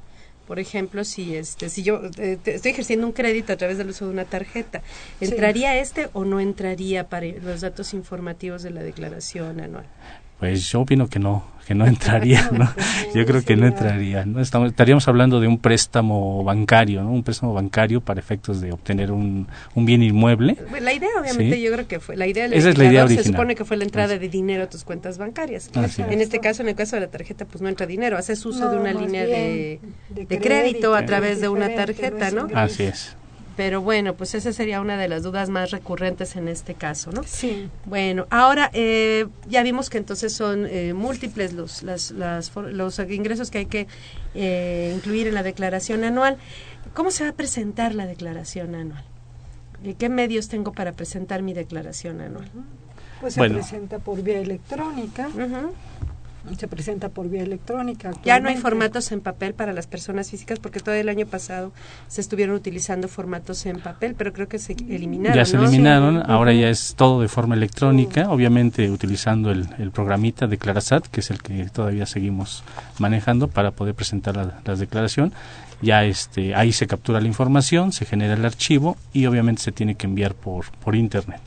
Por 0.46 0.58
ejemplo, 0.58 1.04
si 1.04 1.36
este, 1.36 1.68
si 1.68 1.82
yo 1.82 2.02
eh, 2.18 2.38
estoy 2.44 2.72
ejerciendo 2.72 3.06
un 3.06 3.12
crédito 3.12 3.52
a 3.52 3.56
través 3.56 3.78
del 3.78 3.88
uso 3.88 4.06
de 4.06 4.12
una 4.12 4.24
tarjeta, 4.24 4.82
¿entraría 5.20 5.78
este 5.78 6.10
o 6.12 6.24
no 6.24 6.40
entraría 6.40 7.08
para 7.08 7.26
los 7.26 7.60
datos 7.60 7.94
informativos 7.94 8.62
de 8.62 8.70
la 8.70 8.82
declaración 8.82 9.60
anual? 9.60 9.86
Pues 10.42 10.68
yo 10.72 10.80
opino 10.80 11.06
que 11.06 11.20
no, 11.20 11.44
que 11.64 11.72
no 11.72 11.86
entraría, 11.86 12.50
¿no? 12.50 12.68
Yo 13.14 13.24
creo 13.24 13.44
que 13.44 13.54
no 13.54 13.68
entraría, 13.68 14.24
¿no? 14.24 14.40
Estamos, 14.40 14.70
estaríamos 14.70 15.06
hablando 15.06 15.38
de 15.38 15.46
un 15.46 15.58
préstamo 15.58 16.42
bancario, 16.42 17.00
¿no? 17.04 17.12
Un 17.12 17.22
préstamo 17.22 17.54
bancario 17.54 18.00
para 18.00 18.18
efectos 18.18 18.60
de 18.60 18.72
obtener 18.72 19.12
un, 19.12 19.46
un 19.76 19.86
bien 19.86 20.02
inmueble. 20.02 20.56
La 20.80 20.92
idea, 20.92 21.10
obviamente, 21.20 21.60
yo 21.60 21.70
creo 21.70 21.86
que 21.86 22.00
fue, 22.00 22.16
la 22.16 22.26
idea 22.26 22.46
Esa 22.46 22.70
es 22.70 22.76
la 22.76 22.86
idea 22.86 23.04
original. 23.04 23.24
se 23.24 23.30
supone 23.30 23.54
que 23.54 23.64
fue 23.64 23.76
la 23.76 23.84
entrada 23.84 24.18
de 24.18 24.28
dinero 24.28 24.64
a 24.64 24.66
tus 24.68 24.82
cuentas 24.82 25.16
bancarias. 25.16 25.70
en 25.76 26.20
este 26.20 26.40
caso, 26.40 26.62
en 26.62 26.70
el 26.70 26.74
caso 26.74 26.96
de 26.96 27.02
la 27.02 27.08
tarjeta, 27.08 27.44
pues 27.44 27.62
no 27.62 27.68
entra 27.68 27.86
dinero, 27.86 28.18
haces 28.18 28.44
uso 28.44 28.68
de 28.68 28.78
una 28.78 28.92
línea 28.92 29.24
de, 29.24 29.78
de, 30.08 30.38
crédito, 30.40 30.96
a 30.96 31.06
través 31.06 31.40
de 31.40 31.48
una 31.48 31.72
tarjeta, 31.72 32.32
¿no? 32.32 32.48
Así 32.52 32.82
es. 32.82 33.14
Pero 33.56 33.82
bueno, 33.82 34.14
pues 34.14 34.34
esa 34.34 34.52
sería 34.52 34.80
una 34.80 34.96
de 34.96 35.08
las 35.08 35.22
dudas 35.22 35.50
más 35.50 35.70
recurrentes 35.70 36.36
en 36.36 36.48
este 36.48 36.74
caso, 36.74 37.10
¿no? 37.12 37.22
Sí. 37.24 37.68
Bueno, 37.84 38.26
ahora 38.30 38.70
eh, 38.72 39.26
ya 39.48 39.62
vimos 39.62 39.90
que 39.90 39.98
entonces 39.98 40.32
son 40.32 40.66
eh, 40.66 40.94
múltiples 40.94 41.52
los, 41.52 41.82
las, 41.82 42.12
los 42.12 42.98
ingresos 42.98 43.50
que 43.50 43.58
hay 43.58 43.66
que 43.66 43.86
eh, 44.34 44.92
incluir 44.96 45.26
en 45.26 45.34
la 45.34 45.42
declaración 45.42 46.04
anual. 46.04 46.38
¿Cómo 46.94 47.10
se 47.10 47.24
va 47.24 47.30
a 47.30 47.34
presentar 47.34 47.94
la 47.94 48.06
declaración 48.06 48.74
anual? 48.74 49.04
¿Qué 49.98 50.08
medios 50.08 50.48
tengo 50.48 50.72
para 50.72 50.92
presentar 50.92 51.42
mi 51.42 51.52
declaración 51.52 52.20
anual? 52.20 52.48
Pues 53.20 53.34
se 53.34 53.48
presenta 53.48 53.98
por 53.98 54.22
vía 54.22 54.38
electrónica 54.40 55.28
se 56.58 56.68
presenta 56.68 57.08
por 57.08 57.28
vía 57.28 57.42
electrónica. 57.42 58.10
Ya 58.24 58.40
no 58.40 58.48
hay 58.48 58.56
formatos 58.56 59.12
en 59.12 59.20
papel 59.20 59.54
para 59.54 59.72
las 59.72 59.86
personas 59.86 60.30
físicas 60.30 60.58
porque 60.58 60.80
todo 60.80 60.94
el 60.94 61.08
año 61.08 61.26
pasado 61.26 61.72
se 62.08 62.20
estuvieron 62.20 62.54
utilizando 62.54 63.08
formatos 63.08 63.64
en 63.66 63.80
papel, 63.80 64.14
pero 64.16 64.32
creo 64.32 64.48
que 64.48 64.58
se 64.58 64.72
eliminaron. 64.72 65.36
Ya 65.36 65.44
se 65.44 65.56
eliminaron, 65.56 66.30
ahora 66.30 66.52
ya 66.52 66.68
es 66.68 66.94
todo 66.96 67.20
de 67.20 67.28
forma 67.28 67.54
electrónica, 67.54 68.28
obviamente 68.28 68.90
utilizando 68.90 69.50
el, 69.50 69.68
el, 69.78 69.90
programita 69.90 70.46
de 70.46 70.58
Clarasat, 70.58 71.06
que 71.06 71.20
es 71.20 71.30
el 71.30 71.42
que 71.42 71.66
todavía 71.66 72.06
seguimos 72.06 72.64
manejando 72.98 73.48
para 73.48 73.70
poder 73.70 73.94
presentar 73.94 74.36
la, 74.36 74.60
la 74.64 74.74
declaración 74.76 75.32
ya 75.82 76.04
este 76.04 76.54
ahí 76.54 76.72
se 76.72 76.86
captura 76.86 77.20
la 77.20 77.26
información, 77.26 77.92
se 77.92 78.06
genera 78.06 78.34
el 78.34 78.44
archivo 78.44 78.96
y 79.12 79.26
obviamente 79.26 79.62
se 79.62 79.72
tiene 79.72 79.94
que 79.96 80.06
enviar 80.06 80.34
por 80.34 80.70
por 80.84 80.94
internet. 80.94 81.40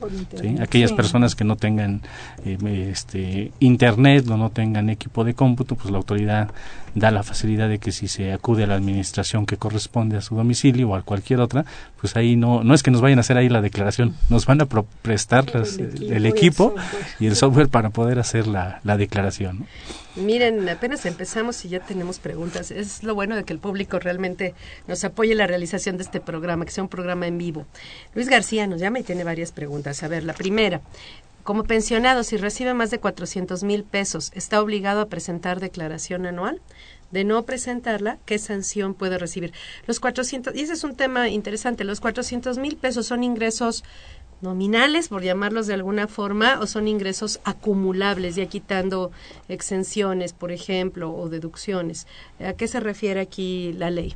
Aquellas 0.61 0.91
personas 0.91 1.35
que 1.35 1.43
no 1.43 1.55
tengan 1.55 2.01
eh, 2.45 2.89
este 2.91 3.51
internet 3.59 4.29
o 4.29 4.37
no 4.37 4.49
tengan 4.49 4.89
equipo 4.89 5.23
de 5.23 5.33
cómputo, 5.33 5.75
pues 5.75 5.91
la 5.91 5.97
autoridad 5.97 6.51
da 6.93 7.11
la 7.11 7.23
facilidad 7.23 7.67
de 7.67 7.79
que 7.79 7.91
si 7.91 8.07
se 8.07 8.31
acude 8.31 8.63
a 8.63 8.67
la 8.67 8.75
administración 8.75 9.45
que 9.45 9.57
corresponde 9.57 10.17
a 10.17 10.21
su 10.21 10.35
domicilio 10.35 10.89
o 10.89 10.95
a 10.95 11.01
cualquier 11.01 11.41
otra, 11.41 11.65
pues 11.99 12.15
ahí 12.15 12.35
no 12.35 12.63
no 12.63 12.73
es 12.73 12.83
que 12.83 12.91
nos 12.91 13.01
vayan 13.01 13.19
a 13.19 13.21
hacer 13.21 13.37
ahí 13.37 13.49
la 13.49 13.61
declaración, 13.61 14.15
nos 14.29 14.45
van 14.45 14.61
a 14.61 14.65
prestar 14.65 15.45
el 15.55 16.25
equipo, 16.25 16.75
y 17.19 17.27
el 17.27 17.35
software 17.35 17.69
para 17.69 17.89
poder 17.89 18.19
hacer 18.19 18.47
la, 18.47 18.79
la 18.83 18.97
declaración. 18.97 19.65
Miren, 20.15 20.67
apenas 20.69 21.05
empezamos 21.05 21.65
y 21.65 21.69
ya 21.69 21.81
tenemos 21.81 22.19
preguntas. 22.19 22.71
Es 22.71 23.03
lo 23.03 23.15
bueno 23.15 23.35
de 23.35 23.43
que 23.43 23.51
el 23.51 23.59
público 23.59 23.99
realmente 23.99 24.55
nos 24.87 25.03
apoye 25.03 25.33
en 25.33 25.39
la 25.39 25.47
realización 25.47 25.97
de 25.97 26.03
este 26.03 26.21
programa, 26.21 26.63
que 26.63 26.71
sea 26.71 26.83
un 26.83 26.89
programa 26.89 27.27
en 27.27 27.37
vivo. 27.37 27.65
Luis 28.13 28.29
García 28.29 28.65
nos 28.65 28.79
llama 28.79 28.99
y 28.99 29.03
tiene 29.03 29.25
varias 29.25 29.51
preguntas. 29.51 30.03
A 30.03 30.07
ver, 30.07 30.23
la 30.23 30.33
primera, 30.33 30.81
Como 31.45 31.63
pensionado, 31.63 32.23
si 32.23 32.37
recibe 32.37 32.73
más 32.73 32.89
de 32.89 32.97
400 32.99 33.63
mil 33.63 33.83
pesos, 33.83 34.31
¿está 34.33 34.59
obligado 34.59 34.99
a 35.01 35.09
presentar 35.09 35.59
declaración 35.59 36.25
anual? 36.25 36.59
De 37.11 37.23
no 37.23 37.43
presentarla, 37.43 38.17
¿qué 38.25 38.39
sanción 38.39 38.95
puede 38.95 39.19
recibir? 39.19 39.53
Los 39.85 39.99
400, 39.99 40.55
y 40.55 40.61
ese 40.61 40.73
es 40.73 40.83
un 40.83 40.95
tema 40.95 41.29
interesante, 41.29 41.83
los 41.83 41.99
400 42.01 42.57
mil 42.57 42.77
pesos 42.77 43.05
son 43.05 43.23
ingresos 43.23 43.83
nominales, 44.41 45.07
por 45.07 45.23
llamarlos 45.23 45.67
de 45.67 45.73
alguna 45.73 46.07
forma, 46.07 46.59
o 46.59 46.67
son 46.67 46.87
ingresos 46.87 47.39
acumulables, 47.43 48.35
ya 48.35 48.45
quitando 48.45 49.11
exenciones, 49.47 50.33
por 50.33 50.51
ejemplo, 50.51 51.13
o 51.13 51.29
deducciones. 51.29 52.07
¿A 52.39 52.53
qué 52.53 52.67
se 52.67 52.79
refiere 52.79 53.21
aquí 53.21 53.73
la 53.73 53.89
ley? 53.89 54.15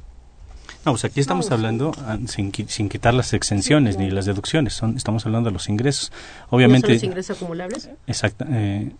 No, 0.86 0.94
pues 0.94 1.04
aquí 1.04 1.20
estamos 1.20 1.52
hablando 1.52 1.92
ah, 2.00 2.18
sin, 2.28 2.54
sin, 2.68 2.90
quitar 2.90 3.14
las 3.14 3.34
exenciones 3.34 3.98
ni 3.98 4.10
las 4.12 4.26
deducciones, 4.26 4.74
son, 4.74 4.96
estamos 4.96 5.26
hablando 5.26 5.50
de 5.50 5.54
los 5.54 5.68
ingresos. 5.68 6.12
Obviamente. 6.50 6.88
¿No 6.88 6.94
son 6.94 6.96
los 6.96 7.04
ingresos 7.04 7.38
acumulables? 7.38 7.90
Exacto. 8.08 8.46
Eh, 8.50 8.92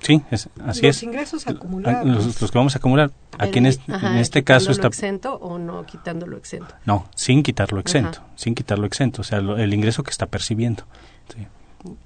Sí, 0.00 0.22
es, 0.30 0.48
así 0.64 0.86
los 0.86 0.96
es. 0.96 1.02
ingresos 1.02 1.46
ah, 1.46 1.52
acumulables. 1.52 2.40
Los, 2.40 2.50
que 2.50 2.58
vamos 2.58 2.74
a 2.74 2.78
acumular. 2.78 3.10
Aquí 3.38 3.58
en, 3.58 3.66
este, 3.66 3.90
en 3.90 4.16
este 4.16 4.44
caso 4.44 4.70
está. 4.70 4.88
exento 4.88 5.34
o 5.36 5.58
no 5.58 5.86
quitándolo 5.86 6.36
exento? 6.36 6.74
No, 6.84 7.08
sin 7.14 7.42
quitarlo 7.42 7.80
exento. 7.80 8.20
Sin 8.34 8.54
quitarlo 8.54 8.86
exento. 8.86 9.22
O 9.22 9.24
sea, 9.24 9.38
el 9.38 9.72
ingreso 9.72 10.02
que 10.02 10.10
está 10.10 10.26
percibiendo. 10.26 10.84
Sí. 11.34 11.46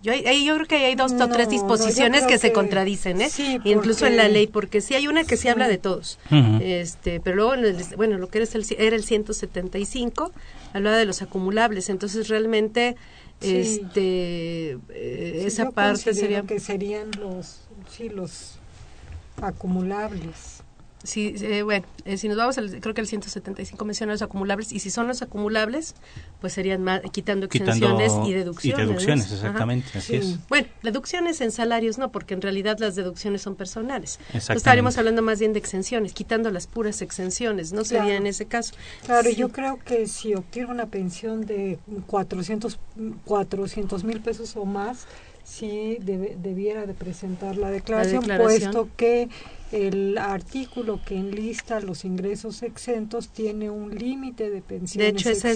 Yo, 0.03 0.13
yo 0.13 0.55
creo 0.55 0.67
que 0.67 0.77
hay 0.77 0.95
dos 0.95 1.13
o 1.13 1.29
tres 1.29 1.49
disposiciones 1.49 2.27
que, 2.27 2.39
se 2.39 2.53
contradicen, 2.53 3.21
¿eh? 3.21 3.31
Incluso 3.65 4.07
en 4.07 4.17
la 4.17 4.29
ley, 4.29 4.47
porque 4.47 4.81
sí 4.81 4.95
hay 4.95 5.09
una 5.09 5.25
que 5.25 5.37
sí 5.37 5.49
habla 5.49 5.69
de 5.69 5.79
todos. 5.79 6.19
este 6.61 7.21
Pero 7.21 7.37
luego, 7.37 7.55
bueno, 7.97 8.19
lo 8.19 8.29
que 8.29 8.39
era 8.39 8.49
el, 8.53 8.67
era 8.79 8.97
el 8.97 9.05
175, 9.05 10.33
hablaba 10.75 10.97
de 10.97 11.07
los 11.07 11.23
acumulables. 11.23 11.89
Entonces, 11.89 12.29
realmente, 12.29 12.97
este 13.41 14.79
eh, 14.91 15.43
esa 15.47 15.71
parte 15.71 16.15
sería... 16.15 16.43
que 16.43 16.61
serían 16.61 17.11
los, 17.19 17.63
sí, 17.89 18.09
los 18.09 18.59
acumulables. 19.41 20.60
Sí, 21.03 21.35
eh, 21.41 21.63
bueno, 21.63 21.87
eh, 22.05 22.19
si 22.19 22.29
nos 22.29 22.37
vamos, 22.37 22.59
al, 22.59 22.79
creo 22.81 22.93
que 22.93 23.01
el 23.01 23.07
175 23.07 23.85
menciona 23.87 24.13
los 24.13 24.21
acumulables, 24.21 24.71
y 24.71 24.81
si 24.81 24.91
son 24.91 25.09
los 25.09 25.23
acumulables, 25.23 25.95
pues 26.41 26.53
serían 26.53 26.87
quitando 27.11 27.47
exenciones 27.47 28.13
y 28.27 28.35
deducciones. 28.35 28.85
Y 28.85 28.87
deducciones, 28.87 29.33
exactamente, 29.33 29.97
así 29.97 30.17
es. 30.17 30.49
Bueno, 30.49 30.69
deducciones 30.83 31.41
en 31.41 31.53
salarios 31.53 31.97
no, 31.97 32.13
porque 32.13 32.35
en 32.35 32.43
realidad 32.43 32.79
las 32.79 32.97
deducciones 32.97 33.41
son 33.41 33.57
personales. 33.57 34.19
estaríamos 34.35 34.99
hablando 34.99 35.23
más 35.23 35.39
bien 35.39 35.55
de 35.55 35.59
exenciones, 35.59 36.13
quitando 36.13 36.51
las 36.51 36.67
puras 36.67 37.01
exenciones, 37.01 37.73
no 37.73 37.85
sería 37.85 38.17
en 38.17 38.27
ese 38.27 38.45
caso. 38.45 38.75
Claro, 39.07 39.31
yo 39.31 39.49
creo 39.49 39.79
que 39.79 40.07
si 40.07 40.35
obtiene 40.35 40.71
una 40.71 40.87
pensión 40.87 41.47
de 41.47 41.79
400 42.09 42.79
mil 44.05 44.21
pesos 44.21 44.55
o 44.57 44.67
más, 44.67 45.07
sí 45.45 45.99
debiera 46.01 46.87
de 46.87 46.95
presentar 46.95 47.57
la 47.57 47.71
declaración, 47.71 48.25
puesto 48.39 48.89
que 48.97 49.29
el 49.73 50.19
artículo 50.19 51.01
que 51.05 51.17
enlista 51.17 51.81
los 51.81 52.05
ingresos 52.05 52.63
exentos 52.63 53.29
tiene 53.29 53.71
un 53.71 53.95
límite 53.97 54.51
de 54.51 54.63
pensiones 54.63 55.15
de 55.15 55.19
hecho, 55.19 55.31
esa 55.31 55.51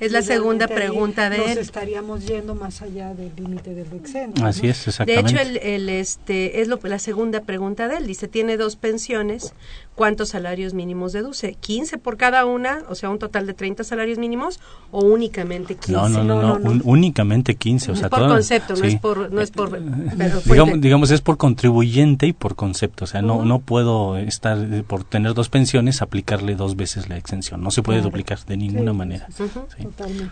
Es, 0.00 0.12
la 0.12 0.22
segunda 0.22 0.68
pregunta 0.68 1.28
de 1.28 1.52
él. 1.52 1.58
estaríamos 1.58 2.26
yendo 2.26 2.54
más 2.54 2.82
allá 2.82 3.14
del 3.14 3.32
límite 3.36 3.74
de 3.74 3.84
lo 3.84 3.96
exento. 3.96 4.44
Así 4.44 4.68
es, 4.68 4.88
exactamente. 4.88 5.34
De 5.34 5.42
hecho, 5.42 5.60
el, 5.62 5.88
este, 5.88 6.60
es 6.60 6.68
lo, 6.68 6.78
la 6.82 6.98
segunda 6.98 7.42
pregunta 7.42 7.88
de 7.88 7.98
él. 7.98 8.06
Dice, 8.06 8.28
tiene 8.28 8.56
dos 8.56 8.76
pensiones, 8.76 9.54
¿cuántos 9.94 10.30
salarios 10.30 10.74
mínimos 10.74 11.12
deduce? 11.12 11.56
¿15 11.56 11.98
por 11.98 12.16
cada 12.16 12.44
una? 12.46 12.82
O 12.88 12.94
sea, 12.94 13.10
un 13.10 13.18
total 13.18 13.46
de 13.46 13.54
30 13.54 13.84
salarios 13.84 14.18
mínimos 14.18 14.60
o 14.90 15.04
únicamente 15.04 15.74
15? 15.74 15.92
No, 15.92 16.08
no, 16.08 16.24
no, 16.24 16.58
no, 16.58 16.80
únicamente 16.84 17.54
15. 17.54 17.92
O 17.92 17.96
sea, 17.96 18.08
por 18.08 18.28
concepto, 18.28 18.74
no 18.76 18.84
es 18.84 18.96
por... 18.96 19.30
No 19.30 19.40
es 19.40 19.50
por 19.50 19.78
digamos, 20.44 20.80
digamos, 20.80 21.10
es 21.10 21.20
por 21.20 21.36
contribuyente 21.36 22.26
y 22.26 22.32
por 22.32 22.54
concepto. 22.56 23.04
O 23.04 23.06
sea, 23.06 23.22
no, 23.22 23.41
no 23.44 23.60
puedo 23.60 24.16
estar, 24.16 24.58
eh, 24.58 24.82
por 24.86 25.04
tener 25.04 25.34
dos 25.34 25.48
pensiones, 25.48 26.02
aplicarle 26.02 26.54
dos 26.54 26.76
veces 26.76 27.08
la 27.08 27.16
exención. 27.16 27.62
No 27.62 27.70
se 27.70 27.82
puede 27.82 28.00
duplicar 28.00 28.38
de 28.46 28.56
ninguna 28.56 28.92
manera. 28.92 29.28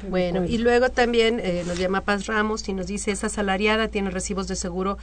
Bueno, 0.09 0.45
y 0.45 0.59
luego 0.59 0.91
también 0.91 1.41
eh, 1.41 1.65
nos 1.67 1.79
llama 1.79 2.03
Paz 2.03 2.27
Ramos 2.27 2.69
y 2.69 2.73
nos 2.73 2.87
dice, 2.87 3.11
esa 3.11 3.27
asalariada 3.29 3.89
tiene 3.89 4.11
recibos 4.11 4.49
de 4.49 4.57
seguro 4.57 4.99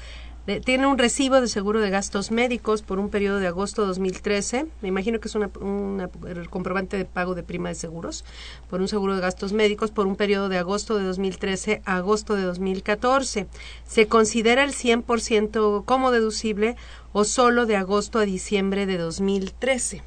tiene 0.63 0.87
un 0.87 0.97
recibo 0.97 1.41
de 1.41 1.49
seguro 1.49 1.81
de 1.81 1.89
gastos 1.89 2.31
médicos 2.31 2.81
por 2.81 2.99
un 2.99 3.09
periodo 3.09 3.39
de 3.39 3.47
agosto 3.47 3.81
de 3.81 3.89
2013. 3.89 4.67
Me 4.81 4.87
imagino 4.87 5.19
que 5.19 5.27
es 5.27 5.35
una, 5.35 5.49
una, 5.59 6.09
comprobante 6.49 6.95
de 6.95 7.03
pago 7.03 7.35
de 7.35 7.43
prima 7.43 7.67
de 7.67 7.75
seguros 7.75 8.23
por 8.69 8.79
un 8.79 8.87
seguro 8.87 9.15
de 9.15 9.21
gastos 9.21 9.51
médicos 9.51 9.91
por 9.91 10.07
un 10.07 10.15
periodo 10.15 10.47
de 10.47 10.57
agosto 10.57 10.97
de 10.97 11.03
2013 11.03 11.81
a 11.83 11.97
agosto 11.97 12.35
de 12.35 12.43
2014. 12.43 13.47
Se 13.85 14.07
considera 14.07 14.63
el 14.63 14.71
100% 14.71 15.83
como 15.83 16.11
deducible 16.11 16.77
o 17.19 17.23
solo 17.23 17.65
de 17.65 17.75
agosto 17.75 18.19
a 18.19 18.25
diciembre 18.25 18.85
de 18.85 18.99
2013. 18.99 20.03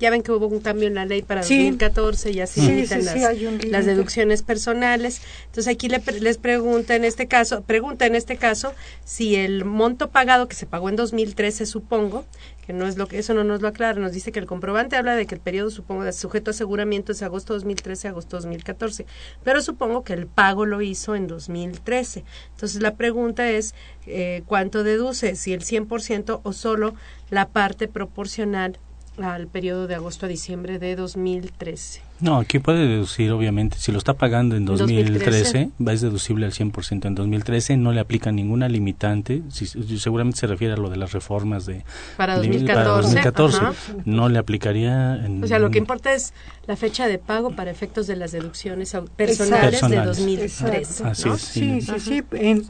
Ya 0.00 0.10
ven 0.10 0.22
que 0.22 0.32
hubo 0.32 0.46
un 0.48 0.60
cambio 0.60 0.88
en 0.88 0.94
la 0.94 1.04
ley 1.04 1.22
para 1.22 1.42
2014 1.42 2.32
y 2.32 2.40
así 2.40 2.60
limitan 2.60 3.04
las, 3.04 3.86
deducciones 3.86 4.42
personales. 4.42 5.22
Entonces 5.46 5.72
aquí 5.72 5.88
les 5.88 6.38
pregunta 6.38 6.96
en 6.96 7.04
este 7.04 7.28
caso, 7.28 7.62
pregunta 7.62 8.06
en 8.06 8.14
este 8.14 8.36
caso 8.36 8.74
si 9.04 9.36
el 9.36 9.64
monto 9.64 10.10
pagado 10.10 10.48
que 10.48 10.56
se 10.56 10.66
pagó 10.66 10.88
en 10.88 10.96
2013, 10.96 11.66
supongo, 11.66 12.24
que 12.66 12.72
no 12.72 12.86
es 12.86 12.96
lo 12.96 13.06
que 13.06 13.18
eso 13.18 13.34
no 13.34 13.44
nos 13.44 13.60
lo 13.60 13.68
aclara, 13.68 14.00
nos 14.00 14.12
dice 14.12 14.32
que 14.32 14.38
el 14.38 14.46
comprobante 14.46 14.96
habla 14.96 15.14
de 15.16 15.26
que 15.26 15.34
el 15.34 15.40
periodo 15.40 15.70
supongo 15.70 16.02
de 16.04 16.12
sujeto 16.12 16.50
a 16.50 16.52
aseguramiento 16.52 17.12
es 17.12 17.22
agosto 17.22 17.52
2013 17.54 18.08
agosto 18.08 18.36
2014, 18.38 19.06
pero 19.42 19.60
supongo 19.60 20.02
que 20.02 20.14
el 20.14 20.26
pago 20.26 20.64
lo 20.64 20.80
hizo 20.80 21.14
en 21.14 21.26
2013. 21.26 22.24
Entonces 22.52 22.80
la 22.80 22.94
pregunta 22.94 23.50
es 23.50 23.74
eh, 24.06 24.42
cuánto 24.46 24.82
deduce, 24.82 25.36
si 25.36 25.52
el 25.52 25.60
100% 25.60 26.40
o 26.42 26.52
solo 26.52 26.94
la 27.30 27.48
parte 27.48 27.86
proporcional 27.86 28.78
al 29.22 29.46
periodo 29.46 29.86
de 29.86 29.94
agosto 29.94 30.26
a 30.26 30.28
diciembre 30.28 30.78
de 30.78 30.96
2013. 30.96 32.02
No, 32.20 32.38
aquí 32.38 32.58
puede 32.58 32.86
deducir, 32.86 33.30
obviamente, 33.32 33.76
si 33.78 33.92
lo 33.92 33.98
está 33.98 34.14
pagando 34.14 34.56
en 34.56 34.64
2013, 34.64 35.70
va 35.86 35.92
es 35.92 36.00
deducible 36.00 36.46
al 36.46 36.52
100% 36.52 37.06
en 37.06 37.14
2013, 37.14 37.76
no 37.76 37.92
le 37.92 38.00
aplica 38.00 38.32
ninguna 38.32 38.68
limitante, 38.68 39.42
si, 39.50 39.66
seguramente 39.98 40.38
se 40.38 40.46
refiere 40.46 40.74
a 40.74 40.76
lo 40.76 40.90
de 40.90 40.96
las 40.96 41.12
reformas 41.12 41.66
de 41.66 41.84
para 42.16 42.36
2014, 42.36 43.60
no 44.04 44.28
le 44.28 44.38
aplicaría 44.38 45.20
O 45.42 45.46
sea, 45.46 45.58
lo 45.58 45.70
que 45.70 45.78
importa 45.78 46.12
es 46.12 46.32
la 46.66 46.76
fecha 46.76 47.06
de 47.06 47.18
pago 47.18 47.50
para 47.50 47.70
efectos 47.70 48.06
de 48.06 48.16
las 48.16 48.32
deducciones 48.32 48.96
personales, 49.16 49.80
de 49.88 49.96
2013. 49.96 51.04
Así 51.04 51.28
es, 51.28 51.40
sí, 51.40 51.80
sí, 51.80 52.00
sí, 52.00 52.22
en 52.32 52.64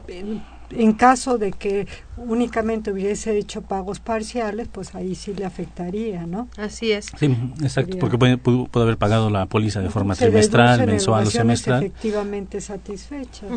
caso 0.93 1.37
de 1.37 1.51
que 1.51 1.87
únicamente 2.17 2.91
hubiese 2.91 3.37
hecho 3.37 3.61
pagos 3.61 3.99
parciales, 3.99 4.67
pues 4.71 4.95
ahí 4.95 5.15
sí 5.15 5.33
le 5.33 5.45
afectaría, 5.45 6.25
¿no? 6.25 6.47
Así 6.57 6.91
es. 6.91 7.07
Sí, 7.17 7.35
exacto, 7.61 7.97
porque 7.99 8.17
puede, 8.17 8.37
pudo, 8.37 8.69
haber 8.81 8.97
pagado 8.97 9.29
la 9.29 9.45
póliza 9.47 9.81
de 9.81 9.89
forma 9.89 10.15
trimestral, 10.15 10.85
mensual 10.85 11.27
o 11.27 11.29
semestral. 11.29 11.83
efectivamente 11.83 12.61
satisfechas. 12.61 13.49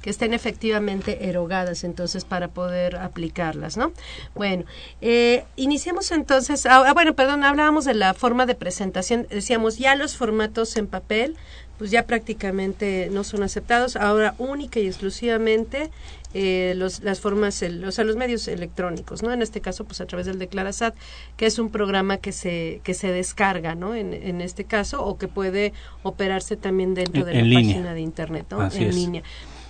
Que 0.00 0.10
estén 0.10 0.34
efectivamente 0.34 1.28
erogadas 1.28 1.82
entonces 1.82 2.24
para 2.24 2.48
poder 2.48 2.96
aplicarlas, 2.96 3.76
¿no? 3.76 3.92
Bueno, 4.34 4.64
eh, 5.00 5.44
iniciamos 5.56 6.10
entonces, 6.12 6.66
ah, 6.66 6.84
ah, 6.86 6.92
bueno, 6.92 7.14
perdón, 7.14 7.42
hablábamos 7.42 7.86
de 7.86 7.94
la 7.94 8.12
forma 8.12 8.44
de 8.44 8.54
presentación, 8.54 9.26
decíamos 9.30 9.78
ya 9.78 9.94
los 9.94 10.16
formatos 10.16 10.76
en 10.76 10.88
papel, 10.88 11.36
pues 11.78 11.90
ya 11.90 12.06
prácticamente 12.06 13.08
no 13.10 13.24
son 13.24 13.42
aceptados, 13.42 13.96
ahora 13.96 14.34
única 14.38 14.80
y 14.80 14.86
exclusivamente 14.86 15.90
eh, 16.32 16.74
los, 16.76 17.02
las 17.02 17.20
formas, 17.20 17.62
el, 17.62 17.84
o 17.84 17.92
sea, 17.92 18.04
los 18.04 18.16
medios 18.16 18.48
electrónicos, 18.48 19.22
¿no? 19.22 19.32
En 19.32 19.40
este 19.40 19.60
caso, 19.60 19.84
pues 19.84 20.00
a 20.00 20.06
través 20.06 20.26
del 20.26 20.38
Declarasat, 20.38 20.94
que 21.36 21.46
es 21.46 21.58
un 21.58 21.70
programa 21.70 22.16
que 22.16 22.32
se, 22.32 22.80
que 22.82 22.94
se 22.94 23.12
descarga, 23.12 23.74
¿no? 23.74 23.94
En, 23.94 24.12
en 24.12 24.40
este 24.40 24.64
caso, 24.64 25.04
o 25.04 25.16
que 25.16 25.28
puede 25.28 25.72
operarse 26.02 26.56
también 26.56 26.94
dentro 26.94 27.24
de 27.24 27.34
la 27.34 27.54
página 27.54 27.94
de 27.94 28.00
Internet, 28.00 28.46
¿no? 28.50 28.68
en 28.68 28.94
línea. 28.94 29.22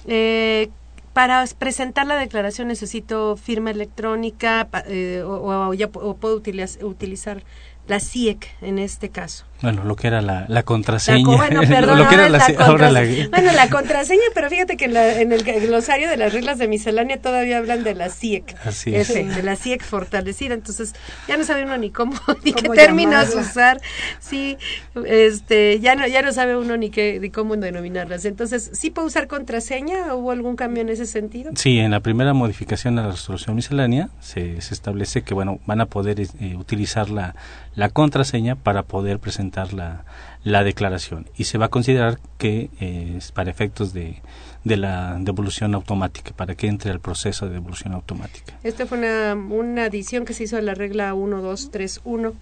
Eh, 0.06 0.70
para 1.12 1.44
presentar 1.58 2.06
la 2.06 2.16
declaración 2.16 2.68
necesito 2.68 3.36
firma 3.36 3.70
electrónica 3.70 4.68
eh, 4.86 5.22
o, 5.24 5.72
ya, 5.74 5.88
o 5.92 6.16
puedo 6.16 6.34
utilizar, 6.34 6.84
utilizar 6.84 7.44
la 7.86 8.00
CIEC 8.00 8.48
en 8.62 8.78
este 8.78 9.10
caso. 9.10 9.44
Bueno, 9.64 9.84
lo 9.84 9.96
que 9.96 10.06
era 10.08 10.20
la, 10.20 10.44
la 10.48 10.62
contraseña. 10.62 11.24
bueno, 11.24 11.62
perdón, 11.68 12.06
Bueno, 13.30 13.52
la 13.52 13.68
contraseña, 13.70 14.22
pero 14.34 14.50
fíjate 14.50 14.76
que 14.76 14.84
en 14.84 15.32
el 15.32 15.42
glosario 15.42 16.08
de 16.08 16.16
las 16.16 16.32
reglas 16.32 16.58
de 16.58 16.68
miscelánea 16.68 17.20
todavía 17.20 17.58
hablan 17.58 17.82
de 17.82 17.94
la 17.94 18.10
CIEC. 18.10 18.54
Así 18.64 18.94
es. 18.94 19.08
de 19.14 19.42
la 19.42 19.56
CIEC 19.56 19.82
fortalecida. 19.82 20.54
Entonces, 20.54 20.94
ya 21.26 21.36
no 21.36 21.44
sabe 21.44 21.64
uno 21.64 21.76
ni 21.78 21.90
cómo, 21.90 22.14
ni 22.44 22.52
qué 22.52 22.68
términos 22.68 23.34
usar. 23.34 23.80
Sí, 24.20 24.58
este, 25.06 25.80
ya 25.80 25.94
no, 25.94 26.06
ya 26.06 26.20
no 26.20 26.32
sabe 26.32 26.56
uno 26.56 26.76
ni 26.76 26.90
qué, 26.90 27.18
ni 27.20 27.30
cómo 27.30 27.56
denominarlas. 27.56 28.24
Entonces, 28.26 28.70
¿sí 28.74 28.90
puedo 28.90 29.06
usar 29.06 29.26
contraseña? 29.28 30.14
¿Hubo 30.14 30.30
algún 30.30 30.56
cambio 30.56 30.82
en 30.82 30.90
ese 30.90 31.06
sentido? 31.06 31.52
Sí, 31.56 31.78
en 31.78 31.90
la 31.90 32.00
primera 32.00 32.34
modificación 32.34 32.98
a 32.98 33.06
la 33.06 33.10
resolución 33.12 33.56
miscelánea 33.56 34.10
se, 34.20 34.60
se 34.60 34.74
establece 34.74 35.22
que, 35.22 35.32
bueno, 35.32 35.58
van 35.66 35.80
a 35.80 35.86
poder 35.86 36.20
eh, 36.20 36.56
utilizar 36.56 37.08
la, 37.08 37.34
la 37.74 37.88
contraseña 37.88 38.56
para 38.56 38.82
poder 38.82 39.18
presentar 39.18 39.53
la, 39.72 40.04
la 40.42 40.64
declaración. 40.64 41.28
Y 41.36 41.44
se 41.44 41.58
va 41.58 41.66
a 41.66 41.70
considerar 41.70 42.18
que 42.38 42.70
es 42.80 43.32
para 43.32 43.50
efectos 43.50 43.92
de, 43.92 44.20
de 44.64 44.76
la 44.78 45.16
devolución 45.20 45.74
automática, 45.74 46.32
para 46.34 46.54
que 46.54 46.66
entre 46.66 46.90
al 46.90 47.00
proceso 47.00 47.46
de 47.46 47.52
devolución 47.54 47.92
automática. 47.92 48.54
Esta 48.62 48.86
fue 48.86 48.98
una, 48.98 49.34
una 49.34 49.84
adición 49.84 50.24
que 50.24 50.32
se 50.32 50.44
hizo 50.44 50.56
a 50.56 50.62
la 50.62 50.74
regla 50.74 51.14
1231 51.14 52.34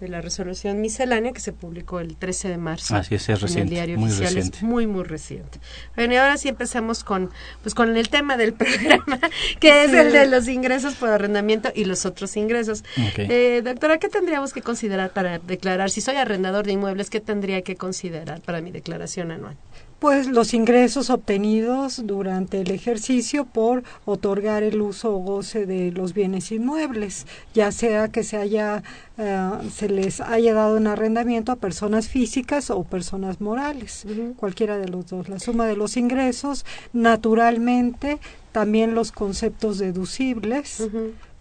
de 0.00 0.08
la 0.08 0.20
resolución 0.20 0.80
miscelánea 0.80 1.32
que 1.32 1.40
se 1.40 1.52
publicó 1.52 2.00
el 2.00 2.16
13 2.16 2.48
de 2.48 2.58
marzo 2.58 2.94
Así 2.94 3.14
es, 3.14 3.28
es 3.28 3.40
reciente, 3.40 3.60
en 3.60 3.68
el 3.68 3.70
diario 3.70 3.98
muy 3.98 4.10
oficial. 4.10 4.34
reciente. 4.34 4.58
Es 4.58 4.62
muy, 4.62 4.86
muy 4.86 5.04
reciente. 5.04 5.58
Bueno, 5.96 6.14
y 6.14 6.16
ahora 6.16 6.36
sí 6.36 6.48
empezamos 6.48 7.04
con, 7.04 7.30
pues, 7.62 7.74
con 7.74 7.96
el 7.96 8.08
tema 8.08 8.36
del 8.36 8.52
programa, 8.54 9.18
que 9.60 9.84
es 9.84 9.92
el 9.92 10.12
de 10.12 10.26
los 10.26 10.48
ingresos 10.48 10.94
por 10.94 11.08
arrendamiento 11.08 11.70
y 11.74 11.84
los 11.84 12.04
otros 12.06 12.36
ingresos. 12.36 12.84
Eh, 13.16 13.62
doctora, 13.64 13.98
¿qué 13.98 14.08
tendríamos 14.08 14.52
que 14.52 14.62
considerar 14.62 15.10
para 15.10 15.38
declarar? 15.38 15.90
Si 15.90 16.00
soy 16.00 16.16
arrendador 16.16 16.66
de 16.66 16.72
inmuebles, 16.72 17.08
¿qué 17.08 17.20
tendría 17.20 17.62
que 17.62 17.76
considerar 17.76 18.40
para 18.40 18.60
mi 18.60 18.70
declaración 18.70 19.30
anual? 19.30 19.56
Pues 19.98 20.28
los 20.28 20.54
ingresos 20.54 21.10
obtenidos 21.10 22.06
durante 22.06 22.60
el 22.60 22.70
ejercicio 22.70 23.44
por 23.44 23.82
otorgar 24.04 24.62
el 24.62 24.80
uso 24.80 25.12
o 25.12 25.18
goce 25.18 25.66
de 25.66 25.90
los 25.90 26.14
bienes 26.14 26.52
inmuebles, 26.52 27.26
ya 27.52 27.72
sea 27.72 28.06
que 28.06 28.22
se 28.22 28.36
haya 28.36 28.84
eh, 29.20 29.50
se 29.74 29.88
les 29.88 30.20
haya 30.20 30.54
dado 30.54 30.76
en 30.76 30.86
arrendamiento 30.86 31.50
a 31.50 31.56
personas 31.56 32.06
físicas 32.06 32.70
o 32.70 32.84
personas 32.84 33.40
morales, 33.40 34.06
cualquiera 34.36 34.78
de 34.78 34.86
los 34.86 35.08
dos. 35.08 35.28
La 35.28 35.40
suma 35.40 35.66
de 35.66 35.74
los 35.74 35.96
ingresos, 35.96 36.64
naturalmente, 36.92 38.20
también 38.52 38.94
los 38.94 39.10
conceptos 39.10 39.78
deducibles. 39.78 40.88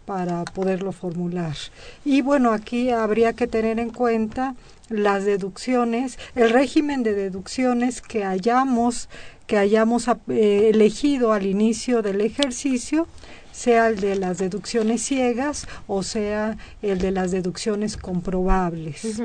Para 0.07 0.45
poderlo 0.45 0.93
formular. 0.93 1.57
Y 2.05 2.21
bueno, 2.21 2.53
aquí 2.53 2.91
habría 2.91 3.33
que 3.33 3.45
tener 3.45 3.77
en 3.77 3.89
cuenta 3.89 4.55
las 4.87 5.25
deducciones, 5.25 6.17
el 6.33 6.49
régimen 6.49 7.03
de 7.03 7.13
deducciones 7.13 8.01
que 8.01 8.23
hayamos 8.23 9.09
que 9.47 9.57
hayamos 9.57 10.07
eh, 10.07 10.71
elegido 10.73 11.31
al 11.31 11.45
inicio 11.45 12.01
del 12.01 12.19
ejercicio, 12.19 13.07
sea 13.53 13.87
el 13.87 13.99
de 13.99 14.15
las 14.17 14.37
deducciones 14.39 15.01
ciegas 15.01 15.67
o 15.87 16.03
sea 16.03 16.57
el 16.81 16.99
de 16.99 17.11
las 17.11 17.31
deducciones 17.31 17.97
comprobables. 17.97 19.21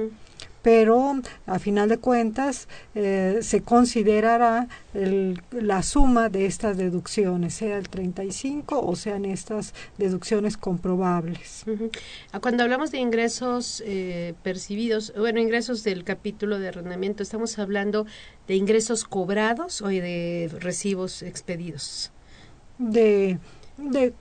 Pero 0.62 1.20
a 1.46 1.58
final 1.58 1.88
de 1.88 1.98
cuentas 1.98 2.68
eh, 2.94 3.38
se 3.42 3.62
considerará 3.62 4.68
el- 4.94 5.42
la 5.50 5.82
suma 5.82 6.28
de 6.28 6.46
estas 6.46 6.76
deducciones, 6.76 7.54
sea 7.54 7.76
el 7.78 7.88
35 7.88 8.80
o 8.80 8.94
sean 8.96 9.24
estas 9.24 9.74
deducciones 9.98 10.56
comprobables. 10.56 11.64
Ah, 12.32 12.40
Cuando 12.40 12.62
hablamos 12.62 12.90
de 12.90 12.98
ingresos 12.98 13.82
eh, 13.86 14.34
percibidos, 14.42 15.12
bueno, 15.16 15.40
ingresos 15.40 15.82
del 15.84 16.04
capítulo 16.04 16.58
de 16.58 16.68
arrendamiento, 16.68 17.22
estamos 17.22 17.58
hablando 17.58 18.06
de 18.46 18.54
ingresos 18.56 19.04
cobrados 19.04 19.82
o 19.82 19.88
de 19.88 20.50
recibos 20.60 21.22
expedidos. 21.22 22.10
De, 22.78 23.38
de, 23.78 24.12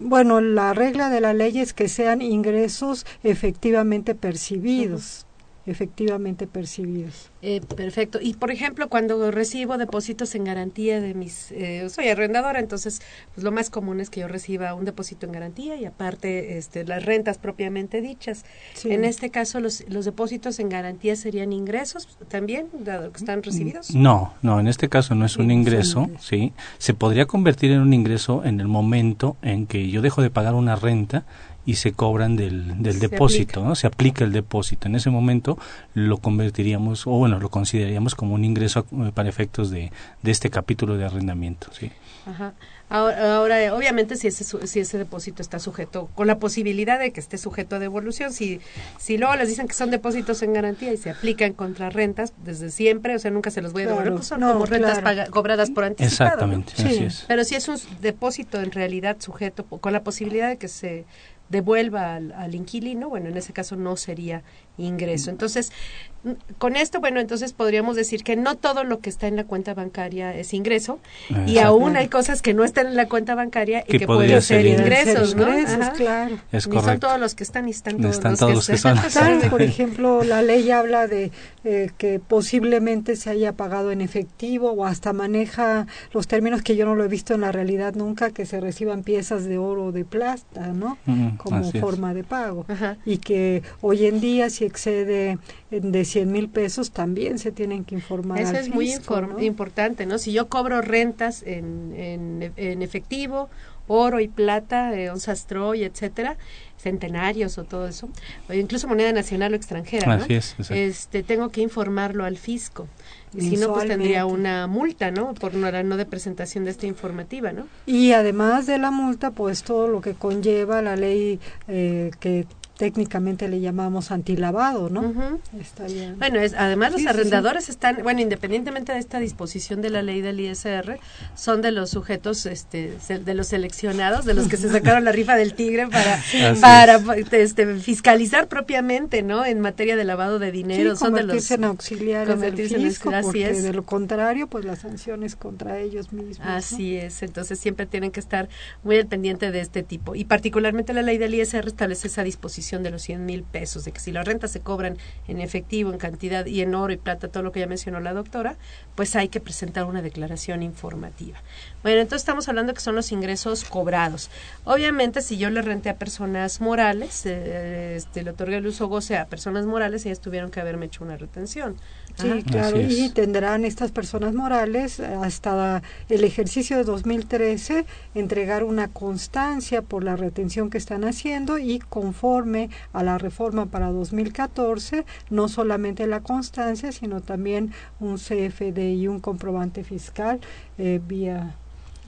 bueno, 0.00 0.40
la 0.40 0.72
regla 0.74 1.10
de 1.10 1.20
la 1.20 1.34
ley 1.34 1.58
es 1.60 1.72
que 1.74 1.88
sean 1.88 2.22
ingresos 2.22 3.04
efectivamente 3.22 4.14
percibidos, 4.14 5.25
efectivamente 5.66 6.46
percibidos. 6.46 7.30
Eh, 7.42 7.60
perfecto. 7.60 8.18
Y 8.20 8.34
por 8.34 8.50
ejemplo, 8.50 8.88
cuando 8.88 9.30
recibo 9.30 9.78
depósitos 9.78 10.34
en 10.34 10.44
garantía 10.44 11.00
de 11.00 11.14
mis, 11.14 11.50
eh, 11.52 11.88
soy 11.90 12.08
arrendadora, 12.08 12.60
entonces 12.60 13.02
pues 13.34 13.44
lo 13.44 13.52
más 13.52 13.70
común 13.70 14.00
es 14.00 14.10
que 14.10 14.20
yo 14.20 14.28
reciba 14.28 14.74
un 14.74 14.84
depósito 14.84 15.26
en 15.26 15.32
garantía 15.32 15.76
y 15.76 15.84
aparte 15.84 16.58
este, 16.58 16.84
las 16.84 17.04
rentas 17.04 17.38
propiamente 17.38 18.00
dichas. 18.00 18.44
Sí. 18.74 18.92
En 18.92 19.04
este 19.04 19.30
caso, 19.30 19.60
los, 19.60 19.84
los 19.88 20.04
depósitos 20.04 20.58
en 20.60 20.68
garantía 20.68 21.16
serían 21.16 21.52
ingresos 21.52 22.16
también, 22.28 22.68
dado 22.72 23.10
que 23.12 23.18
están 23.18 23.42
recibidos. 23.42 23.94
No, 23.94 24.34
no, 24.42 24.60
en 24.60 24.68
este 24.68 24.88
caso 24.88 25.14
no 25.14 25.26
es 25.26 25.36
un 25.36 25.50
ingreso. 25.50 26.08
¿sí? 26.20 26.52
Se 26.78 26.94
podría 26.94 27.26
convertir 27.26 27.72
en 27.72 27.80
un 27.80 27.92
ingreso 27.92 28.44
en 28.44 28.60
el 28.60 28.68
momento 28.68 29.36
en 29.42 29.66
que 29.66 29.90
yo 29.90 30.02
dejo 30.02 30.22
de 30.22 30.30
pagar 30.30 30.54
una 30.54 30.76
renta 30.76 31.24
y 31.66 31.74
se 31.74 31.92
cobran 31.92 32.36
del, 32.36 32.80
del 32.82 33.00
depósito, 33.00 33.60
aplica. 33.60 33.68
¿no? 33.68 33.74
Se 33.74 33.86
aplica 33.88 34.24
el 34.24 34.32
depósito. 34.32 34.86
En 34.88 34.94
ese 34.94 35.10
momento 35.10 35.58
lo 35.94 36.16
convertiríamos, 36.18 37.06
o 37.06 37.10
bueno, 37.10 37.38
lo 37.40 37.50
consideraríamos 37.50 38.14
como 38.14 38.34
un 38.34 38.44
ingreso 38.44 38.86
eh, 38.92 39.10
para 39.12 39.28
efectos 39.28 39.70
de, 39.70 39.90
de 40.22 40.30
este 40.30 40.48
capítulo 40.48 40.96
de 40.96 41.04
arrendamiento, 41.04 41.68
¿sí? 41.72 41.90
Ajá. 42.24 42.54
Ahora, 42.88 43.36
ahora, 43.36 43.62
eh, 43.64 43.70
obviamente, 43.72 44.14
si 44.14 44.28
ese, 44.28 44.44
su- 44.44 44.64
si 44.66 44.78
ese 44.78 44.96
depósito 44.96 45.42
está 45.42 45.58
sujeto, 45.58 46.08
con 46.14 46.28
la 46.28 46.38
posibilidad 46.38 47.00
de 47.00 47.10
que 47.12 47.18
esté 47.18 47.36
sujeto 47.36 47.74
a 47.76 47.78
devolución, 47.80 48.32
si, 48.32 48.60
si 48.98 49.18
luego 49.18 49.34
les 49.34 49.48
dicen 49.48 49.66
que 49.66 49.74
son 49.74 49.90
depósitos 49.90 50.40
en 50.42 50.52
garantía 50.52 50.92
y 50.92 50.96
se 50.96 51.10
aplican 51.10 51.52
contra 51.52 51.90
rentas 51.90 52.32
desde 52.44 52.70
siempre, 52.70 53.16
o 53.16 53.18
sea, 53.18 53.32
nunca 53.32 53.50
se 53.50 53.60
los 53.60 53.72
voy 53.72 53.82
a 53.82 53.86
devolver, 53.86 54.04
Claro, 54.04 54.16
pues 54.18 54.28
son 54.28 54.38
no, 54.40 54.52
como 54.52 54.66
rentas 54.66 55.00
claro. 55.00 55.30
cobradas 55.32 55.70
por 55.70 55.82
anticipado. 55.82 56.46
¿no? 56.46 56.54
Exactamente, 56.62 56.72
Sí. 56.76 56.84
así 56.84 57.04
es. 57.04 57.24
Pero 57.26 57.42
si 57.44 57.56
es 57.56 57.66
un 57.68 57.76
depósito 58.00 58.60
en 58.60 58.70
realidad 58.70 59.16
sujeto, 59.18 59.64
con 59.64 59.92
la 59.92 60.04
posibilidad 60.04 60.48
de 60.48 60.56
que 60.56 60.68
se 60.68 61.04
devuelva 61.48 62.14
al, 62.16 62.32
al 62.32 62.54
inquilino, 62.54 63.08
bueno, 63.08 63.28
en 63.28 63.36
ese 63.36 63.52
caso 63.52 63.76
no 63.76 63.96
sería 63.96 64.42
ingreso. 64.78 65.30
Entonces, 65.30 65.70
n- 65.70 66.15
con 66.58 66.76
esto, 66.76 67.00
bueno, 67.00 67.20
entonces 67.20 67.52
podríamos 67.52 67.96
decir 67.96 68.22
que 68.22 68.36
no 68.36 68.56
todo 68.56 68.84
lo 68.84 69.00
que 69.00 69.10
está 69.10 69.26
en 69.28 69.36
la 69.36 69.44
cuenta 69.44 69.74
bancaria 69.74 70.34
es 70.34 70.52
ingreso 70.54 70.98
y 71.46 71.58
aún 71.58 71.96
hay 71.96 72.08
cosas 72.08 72.42
que 72.42 72.54
no 72.54 72.64
están 72.64 72.86
en 72.88 72.96
la 72.96 73.08
cuenta 73.08 73.34
bancaria 73.34 73.84
y 73.86 73.92
Que 73.92 73.98
que, 74.00 74.06
pueden 74.06 74.30
ser 74.42 74.62
ser 74.62 74.66
ingresos. 74.66 75.32
ingresos, 75.32 75.34
¿no? 75.36 75.58
ingresos, 75.58 75.90
claro. 75.96 76.38
Es 76.52 76.68
Ni 76.68 76.80
son 76.80 76.98
todos 77.00 77.20
los 77.20 77.34
que 77.34 77.44
están, 77.44 77.64
ni 77.66 77.70
están 77.70 77.96
todos, 77.98 78.16
están 78.16 78.30
los, 78.32 78.40
todos 78.40 78.50
que 78.50 78.54
los 78.54 78.66
que 78.66 78.78
son. 78.78 78.98
Claro, 79.10 79.50
por 79.50 79.62
ejemplo, 79.62 80.24
la 80.24 80.42
ley 80.42 80.70
habla 80.70 81.06
de 81.06 81.30
eh, 81.64 81.90
que 81.98 82.18
posiblemente 82.18 83.16
se 83.16 83.30
haya 83.30 83.52
pagado 83.52 83.90
en 83.92 84.00
efectivo 84.00 84.70
o 84.72 84.84
hasta 84.84 85.12
maneja 85.12 85.86
los 86.12 86.26
términos 86.26 86.62
que 86.62 86.76
yo 86.76 86.86
no 86.86 86.94
lo 86.94 87.04
he 87.04 87.08
visto 87.08 87.34
en 87.34 87.40
la 87.42 87.52
realidad 87.52 87.94
nunca, 87.94 88.30
que 88.30 88.46
se 88.46 88.60
reciban 88.60 89.02
piezas 89.02 89.44
de 89.44 89.58
oro 89.58 89.86
o 89.86 89.92
de 89.92 90.04
plata, 90.04 90.68
¿no? 90.68 90.98
Mm, 91.06 91.36
Como 91.36 91.60
es. 91.60 91.80
forma 91.80 92.14
de 92.14 92.24
pago. 92.24 92.64
Ajá. 92.68 92.96
Y 93.04 93.18
que 93.18 93.62
hoy 93.80 94.06
en 94.06 94.20
día, 94.20 94.50
si 94.50 94.64
excede 94.64 95.38
de 95.70 96.04
100 96.04 96.30
mil 96.30 96.48
pesos, 96.48 96.92
también 96.92 97.38
se 97.38 97.50
tienen 97.52 97.84
que 97.84 97.94
informar. 97.94 98.38
Eso 98.40 98.50
al 98.50 98.56
es 98.56 98.68
muy 98.68 98.88
inform- 98.92 99.34
¿no? 99.34 99.42
importante, 99.42 100.06
¿no? 100.06 100.18
Si 100.18 100.32
yo 100.32 100.48
cobro 100.48 100.80
rentas 100.80 101.42
en, 101.42 101.92
en, 101.96 102.52
en 102.56 102.82
efectivo, 102.82 103.48
oro 103.88 104.20
y 104.20 104.28
plata, 104.28 104.94
eh, 104.98 105.10
onzas 105.10 105.46
Troy, 105.46 105.84
etcétera, 105.84 106.36
centenarios 106.78 107.58
o 107.58 107.64
todo 107.64 107.88
eso, 107.88 108.08
o 108.48 108.52
incluso 108.52 108.86
moneda 108.88 109.12
nacional 109.12 109.52
o 109.52 109.56
extranjera, 109.56 110.16
¿no? 110.16 110.24
Así 110.24 110.34
es, 110.34 110.52
exacto. 110.52 110.74
Este, 110.74 111.22
tengo 111.22 111.48
que 111.50 111.60
informarlo 111.62 112.24
al 112.24 112.36
fisco. 112.36 112.86
Y 113.34 113.40
si 113.42 113.56
no, 113.56 113.72
pues 113.74 113.86
tendría 113.86 114.24
una 114.24 114.66
multa, 114.66 115.10
¿no? 115.10 115.34
Por 115.34 115.52
no, 115.54 115.70
la 115.70 115.82
no 115.82 115.96
de 115.98 116.06
presentación 116.06 116.64
de 116.64 116.70
esta 116.70 116.86
informativa, 116.86 117.52
¿no? 117.52 117.66
Y 117.84 118.12
además 118.12 118.66
de 118.66 118.78
la 118.78 118.90
multa, 118.90 119.30
pues 119.30 119.62
todo 119.62 119.88
lo 119.88 120.00
que 120.00 120.14
conlleva 120.14 120.80
la 120.80 120.96
ley 120.96 121.38
eh, 121.68 122.12
que 122.18 122.46
técnicamente 122.76 123.48
le 123.48 123.60
llamamos 123.60 124.10
antilavado, 124.10 124.90
¿no? 124.90 125.00
Ujú. 125.00 125.40
Está 125.60 125.86
bien. 125.86 126.18
Bueno, 126.18 126.40
es, 126.40 126.54
además 126.54 126.92
los 126.92 127.00
Sí, 127.00 127.06
sí, 127.06 127.12
sí. 127.12 127.18
arrendadores 127.18 127.68
están, 127.68 127.98
bueno, 128.02 128.20
independientemente 128.20 128.92
de 128.92 128.98
esta 128.98 129.18
disposición 129.18 129.80
de 129.80 129.90
la 129.90 130.02
ley 130.02 130.20
del 130.20 130.38
ISR, 130.40 130.98
son 131.34 131.62
de 131.62 131.72
los 131.72 131.90
sujetos, 131.90 132.44
este, 132.46 132.92
de 133.24 133.34
los 133.34 133.46
seleccionados, 133.48 134.24
de 134.26 134.34
los 134.34 134.48
que 134.48 134.56
se 134.58 134.68
sacaron 134.68 135.04
la 135.04 135.12
rifa 135.12 135.36
del 135.36 135.54
tigre 135.54 135.88
para, 135.88 136.20
para 136.60 137.00
este, 137.32 137.76
fiscalizar 137.76 138.46
propiamente, 138.48 139.22
¿no? 139.22 139.44
En 139.46 139.60
materia 139.60 139.96
de 139.96 140.04
lavado 140.04 140.38
de 140.38 140.52
dinero, 140.52 140.96
Sí, 140.96 140.98
son 141.00 141.14
de 141.14 141.20
los 141.22 141.28
convertirse 141.28 141.54
en 141.54 141.64
auxiliares 141.64 142.28
del 142.28 142.36
convertirse 142.36 142.76
en 142.76 142.82
fisco, 142.82 143.10
así 143.10 143.24
porque 143.26 143.50
es. 143.50 143.62
de 143.62 143.72
lo 143.72 143.84
contrario, 143.84 144.48
pues 144.48 144.64
las 144.66 144.80
sanciones 144.80 145.34
contra 145.34 145.78
ellos 145.78 146.12
mismos. 146.12 146.40
¿no? 146.40 146.52
Así 146.52 146.96
es, 146.96 147.22
entonces 147.22 147.58
siempre 147.58 147.86
tienen 147.86 148.10
que 148.10 148.20
estar 148.20 148.48
muy 148.84 148.98
al 148.98 149.06
pendiente 149.06 149.50
de 149.50 149.60
este 149.60 149.82
tipo. 149.82 150.14
Y 150.14 150.24
particularmente 150.26 150.92
la 150.92 151.00
ley 151.02 151.16
del 151.16 151.34
ISR 151.34 151.66
establece 151.68 152.08
esa 152.08 152.22
disposición 152.22 152.65
de 152.74 152.90
los 152.90 153.02
100 153.02 153.24
mil 153.24 153.42
pesos, 153.42 153.84
de 153.84 153.92
que 153.92 154.00
si 154.00 154.12
las 154.12 154.26
rentas 154.26 154.50
se 154.50 154.60
cobran 154.60 154.98
en 155.28 155.40
efectivo, 155.40 155.92
en 155.92 155.98
cantidad 155.98 156.44
y 156.46 156.60
en 156.60 156.74
oro 156.74 156.92
y 156.92 156.96
plata, 156.96 157.28
todo 157.28 157.42
lo 157.42 157.52
que 157.52 157.60
ya 157.60 157.66
mencionó 157.66 158.00
la 158.00 158.12
doctora, 158.12 158.56
pues 158.94 159.14
hay 159.16 159.28
que 159.28 159.40
presentar 159.40 159.84
una 159.84 160.02
declaración 160.02 160.62
informativa. 160.62 161.38
Bueno, 161.82 162.00
entonces 162.00 162.22
estamos 162.22 162.48
hablando 162.48 162.74
que 162.74 162.80
son 162.80 162.96
los 162.96 163.12
ingresos 163.12 163.64
cobrados. 163.64 164.30
Obviamente, 164.64 165.22
si 165.22 165.38
yo 165.38 165.50
le 165.50 165.62
renté 165.62 165.90
a 165.90 165.96
personas 165.96 166.60
morales, 166.60 167.24
eh, 167.26 167.94
este, 167.96 168.22
le 168.22 168.30
otorgué 168.30 168.56
el 168.56 168.66
uso 168.66 168.88
goce 168.88 169.16
a 169.16 169.26
personas 169.26 169.66
morales, 169.66 170.04
ellas 170.06 170.20
tuvieron 170.20 170.50
que 170.50 170.60
haberme 170.60 170.86
hecho 170.86 171.04
una 171.04 171.16
retención. 171.16 171.76
Sí, 172.16 172.30
Ajá. 172.30 172.42
claro, 172.42 172.80
y 172.80 173.10
tendrán 173.10 173.66
estas 173.66 173.92
personas 173.92 174.32
morales 174.32 175.00
hasta 175.00 175.82
el 176.08 176.24
ejercicio 176.24 176.78
de 176.78 176.84
2013 176.84 177.84
entregar 178.14 178.64
una 178.64 178.88
constancia 178.88 179.82
por 179.82 180.02
la 180.02 180.16
retención 180.16 180.70
que 180.70 180.78
están 180.78 181.04
haciendo 181.04 181.58
y 181.58 181.78
conforme 181.78 182.70
a 182.94 183.02
la 183.02 183.18
reforma 183.18 183.66
para 183.66 183.90
2014, 183.90 185.04
no 185.28 185.48
solamente 185.48 186.06
la 186.06 186.20
constancia, 186.20 186.90
sino 186.90 187.20
también 187.20 187.72
un 188.00 188.16
CFD 188.16 188.94
y 188.94 189.08
un 189.08 189.20
comprobante 189.20 189.84
fiscal 189.84 190.40
eh, 190.78 191.00
vía 191.06 191.54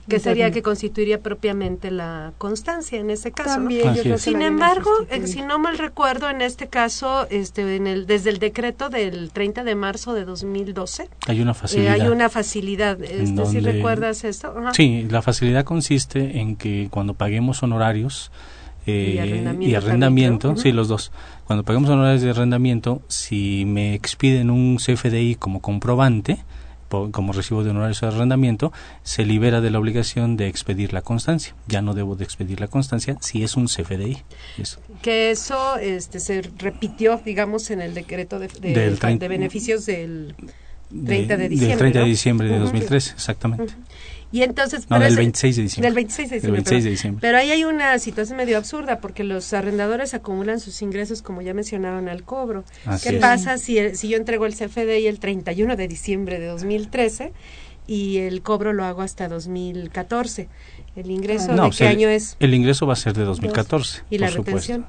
que 0.09 0.19
sería 0.19 0.51
que 0.51 0.61
constituiría 0.61 1.21
propiamente 1.21 1.91
la 1.91 2.33
constancia 2.37 2.99
en 2.99 3.09
ese 3.09 3.31
caso. 3.31 3.51
También, 3.51 4.19
Sin 4.19 4.41
embargo, 4.41 4.89
eh, 5.09 5.27
si 5.27 5.41
no 5.41 5.59
mal 5.59 5.77
recuerdo, 5.77 6.29
en 6.29 6.41
este 6.41 6.67
caso, 6.67 7.27
este, 7.29 7.75
en 7.75 7.87
el, 7.87 8.05
desde 8.05 8.29
el 8.31 8.39
decreto 8.39 8.89
del 8.89 9.31
30 9.31 9.63
de 9.63 9.75
marzo 9.75 10.13
de 10.13 10.25
2012, 10.25 11.09
hay 11.27 11.41
una 11.41 11.53
facilidad. 11.53 11.93
hay 11.93 12.07
una 12.07 12.29
facilidad. 12.29 13.01
Este, 13.01 13.45
¿Si 13.45 13.59
recuerdas 13.59 14.23
esto? 14.23 14.53
Sí, 14.73 15.07
la 15.09 15.21
facilidad 15.21 15.63
consiste 15.63 16.39
en 16.39 16.55
que 16.55 16.87
cuando 16.91 17.13
paguemos 17.13 17.63
honorarios 17.63 18.31
y 18.85 19.17
eh, 19.17 19.75
arrendamiento, 19.75 20.55
sí, 20.57 20.71
los 20.71 20.87
dos. 20.87 21.11
Cuando 21.45 21.63
paguemos 21.63 21.89
honorarios 21.89 22.21
de 22.21 22.29
arrendamiento, 22.31 23.01
si 23.07 23.65
me 23.65 23.93
expiden 23.93 24.49
un 24.49 24.77
CFDI 24.77 25.35
como 25.35 25.61
comprobante, 25.61 26.39
como 26.89 27.33
recibo 27.33 27.63
de 27.63 27.69
honorarios 27.69 28.01
de 28.01 28.07
arrendamiento, 28.07 28.71
se 29.03 29.25
libera 29.25 29.61
de 29.61 29.69
la 29.69 29.79
obligación 29.79 30.37
de 30.37 30.47
expedir 30.47 30.93
la 30.93 31.01
constancia. 31.01 31.55
Ya 31.67 31.81
no 31.81 31.93
debo 31.93 32.15
de 32.15 32.23
expedir 32.23 32.59
la 32.59 32.67
constancia 32.67 33.17
si 33.21 33.43
es 33.43 33.55
un 33.55 33.67
CFDI. 33.67 34.23
Que 35.01 35.31
eso 35.31 35.77
este, 35.77 36.19
se 36.19 36.41
repitió, 36.57 37.21
digamos, 37.23 37.69
en 37.71 37.81
el 37.81 37.93
decreto 37.93 38.39
de, 38.39 38.47
de, 38.47 39.27
beneficios 39.27 39.85
del 39.85 40.35
30 40.89 41.37
de, 41.37 41.49
diciembre. 41.49 41.67
Del 41.69 41.77
30 41.77 41.99
de 41.99 42.05
diciembre 42.05 42.49
de 42.49 42.59
2013, 42.59 43.13
exactamente. 43.13 43.73
Y 44.31 44.43
entonces... 44.43 44.89
No, 44.89 44.99
del 44.99 45.15
26 45.15 45.55
de 45.55 45.61
diciembre. 45.63 45.87
Del 45.87 45.95
26 45.95 46.83
de 46.83 46.89
diciembre. 46.89 47.21
Pero 47.21 47.37
ahí 47.37 47.49
hay 47.51 47.63
una 47.63 47.97
situación 47.97 48.37
medio 48.37 48.57
absurda 48.57 48.99
porque 48.99 49.23
los 49.23 49.53
arrendadores 49.53 50.13
acumulan 50.13 50.59
sus 50.59 50.81
ingresos, 50.81 51.21
como 51.21 51.41
ya 51.41 51.53
mencionaron, 51.53 52.09
al 52.09 52.23
cobro. 52.23 52.63
¿Qué 53.03 53.13
pasa 53.13 53.57
si, 53.57 53.95
si 53.95 54.09
yo 54.09 54.17
entrego 54.17 54.45
el 54.45 54.53
CFDI 54.53 55.07
el 55.07 55.19
31 55.19 55.75
de 55.75 55.87
diciembre 55.87 56.39
de 56.39 56.45
2013 56.47 57.33
y 57.87 58.17
el 58.17 58.43
cobro 58.43 58.71
lo 58.73 58.83
hago 58.83 59.01
hasta 59.01 59.27
2014? 59.27 60.47
¿El 60.95 61.09
ingreso 61.09 61.55
de 61.55 61.69
qué 61.71 61.87
año 61.87 62.09
es? 62.09 62.37
El 62.39 62.53
ingreso 62.53 62.85
va 62.85 62.93
a 62.93 62.97
ser 62.97 63.13
de 63.13 63.23
2014. 63.23 64.03
¿Y 64.11 64.19
la 64.19 64.29
retención? 64.29 64.85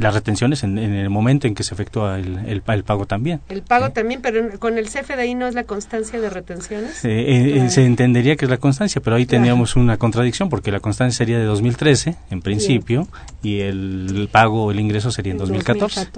Las 0.00 0.14
retenciones 0.14 0.64
en, 0.64 0.78
en, 0.78 0.94
el 0.94 1.10
momento 1.10 1.46
en 1.46 1.54
que 1.54 1.62
se 1.62 1.74
efectúa 1.74 2.18
el, 2.18 2.40
el, 2.46 2.62
pago 2.62 3.06
también. 3.06 3.40
El 3.48 3.62
pago 3.62 3.90
también, 3.90 4.22
pero 4.22 4.58
con 4.58 4.78
el 4.78 4.86
CFDI 4.86 5.34
no 5.34 5.46
es 5.46 5.54
la 5.54 5.64
constancia 5.64 6.18
de 6.20 6.30
retenciones. 6.30 7.04
Eh, 7.04 7.08
eh, 7.10 7.56
eh, 7.58 7.70
se 7.70 7.84
entendería 7.84 8.36
que 8.36 8.46
es 8.46 8.50
la 8.50 8.56
constancia, 8.56 9.02
pero 9.02 9.16
ahí 9.16 9.26
teníamos 9.26 9.76
una 9.76 9.98
contradicción 9.98 10.48
porque 10.48 10.72
la 10.72 10.80
constancia 10.80 11.18
sería 11.18 11.38
de 11.38 11.44
2013 11.44 12.16
en 12.30 12.40
principio 12.40 13.08
y 13.42 13.60
el, 13.60 14.28
pago, 14.32 14.70
el 14.70 14.80
ingreso 14.80 15.10
sería 15.10 15.32
en 15.32 15.38
2014. 15.38 16.08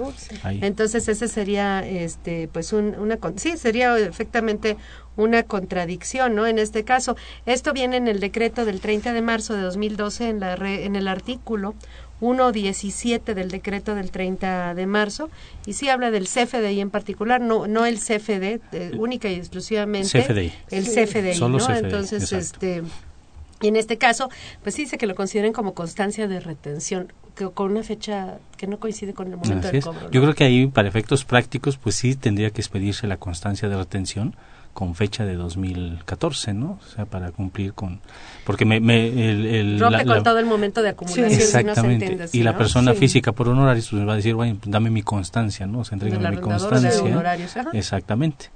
Entonces 0.61 1.09
ese 1.09 1.27
sería, 1.27 1.85
este, 1.85 2.47
pues 2.53 2.71
un, 2.71 2.95
una, 2.95 3.17
sí, 3.35 3.57
sería 3.57 3.97
efectivamente 3.97 4.77
una 5.15 5.43
contradicción, 5.43 6.35
¿no? 6.35 6.47
En 6.47 6.57
este 6.57 6.83
caso, 6.83 7.15
esto 7.45 7.73
viene 7.73 7.97
en 7.97 8.07
el 8.07 8.19
decreto 8.19 8.65
del 8.65 8.79
30 8.79 9.13
de 9.13 9.21
marzo 9.21 9.53
de 9.53 9.61
2012 9.61 10.29
en 10.29 10.39
la 10.39 10.53
en 10.53 10.95
el 10.95 11.07
artículo 11.07 11.75
1.17 12.23 13.33
del 13.33 13.51
decreto 13.51 13.95
del 13.95 14.09
30 14.09 14.73
de 14.75 14.87
marzo 14.87 15.29
y 15.65 15.73
sí 15.73 15.89
habla 15.89 16.09
del 16.09 16.25
CFDI 16.25 16.79
en 16.79 16.89
particular, 16.89 17.41
no 17.41 17.67
no 17.67 17.85
el 17.85 17.99
CFD, 17.99 18.61
eh, 18.71 18.91
única 18.97 19.27
y 19.29 19.35
exclusivamente 19.35 20.17
el 20.71 20.85
CFDI, 20.85 21.39
¿no? 21.39 21.75
Entonces, 21.75 22.31
este 22.31 22.83
y 23.61 23.69
en 23.69 23.77
este 23.77 23.97
caso, 23.97 24.29
pues 24.61 24.75
sí 24.75 24.83
dice 24.83 24.97
que 24.97 25.07
lo 25.07 25.15
consideren 25.15 25.53
como 25.53 25.73
constancia 25.73 26.27
de 26.27 26.41
retención, 26.41 27.13
que, 27.33 27.49
con 27.49 27.71
una 27.71 27.83
fecha 27.83 28.39
que 28.57 28.67
no 28.67 28.77
coincide 28.77 29.13
con 29.13 29.27
el 29.27 29.37
momento 29.37 29.69
del 29.69 29.81
cobro. 29.81 30.11
Yo 30.11 30.21
creo 30.21 30.35
que 30.35 30.43
ahí, 30.43 30.67
para 30.67 30.89
efectos 30.89 31.23
prácticos, 31.23 31.77
pues 31.77 31.95
sí 31.95 32.15
tendría 32.15 32.49
que 32.49 32.59
expedirse 32.59 33.07
la 33.07 33.15
constancia 33.15 33.69
de 33.69 33.77
retención, 33.77 34.35
con 34.73 34.95
fecha 34.95 35.25
de 35.25 35.35
2014, 35.35 36.53
¿no? 36.53 36.79
O 36.81 36.95
sea, 36.95 37.05
para 37.05 37.31
cumplir 37.31 37.73
con... 37.73 38.01
Porque 38.43 38.65
me... 38.65 38.79
me 38.79 39.07
el, 39.07 39.45
el 39.45 39.79
Rompe 39.79 40.05
con 40.05 40.23
todo 40.23 40.39
el 40.39 40.45
momento 40.45 40.81
de 40.81 40.89
acumulación. 40.89 41.31
exactamente. 41.31 42.29
y 42.33 42.43
la 42.43 42.57
persona 42.57 42.93
física 42.93 43.31
por 43.31 43.49
honorarios 43.49 43.89
pues 43.89 43.99
me 43.99 44.05
va 44.05 44.13
a 44.13 44.15
decir, 44.17 44.33
bueno, 44.33 44.59
dame 44.65 44.89
mi 44.89 45.03
constancia, 45.03 45.67
¿no? 45.67 45.79
O 45.79 45.83
sea, 45.83 45.97
mi 45.97 46.37
constancia. 46.37 46.89
Exactamente. 47.73 48.49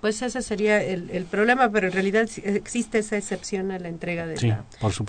Pues 0.00 0.22
ese 0.22 0.42
sería 0.42 0.82
el, 0.82 1.10
el, 1.10 1.24
problema, 1.24 1.70
pero 1.70 1.88
en 1.88 1.92
realidad 1.92 2.28
existe 2.44 2.98
esa 2.98 3.16
excepción 3.16 3.70
a 3.70 3.78
la 3.78 3.88
entrega 3.88 4.26
de, 4.26 4.36
la, 4.46 4.64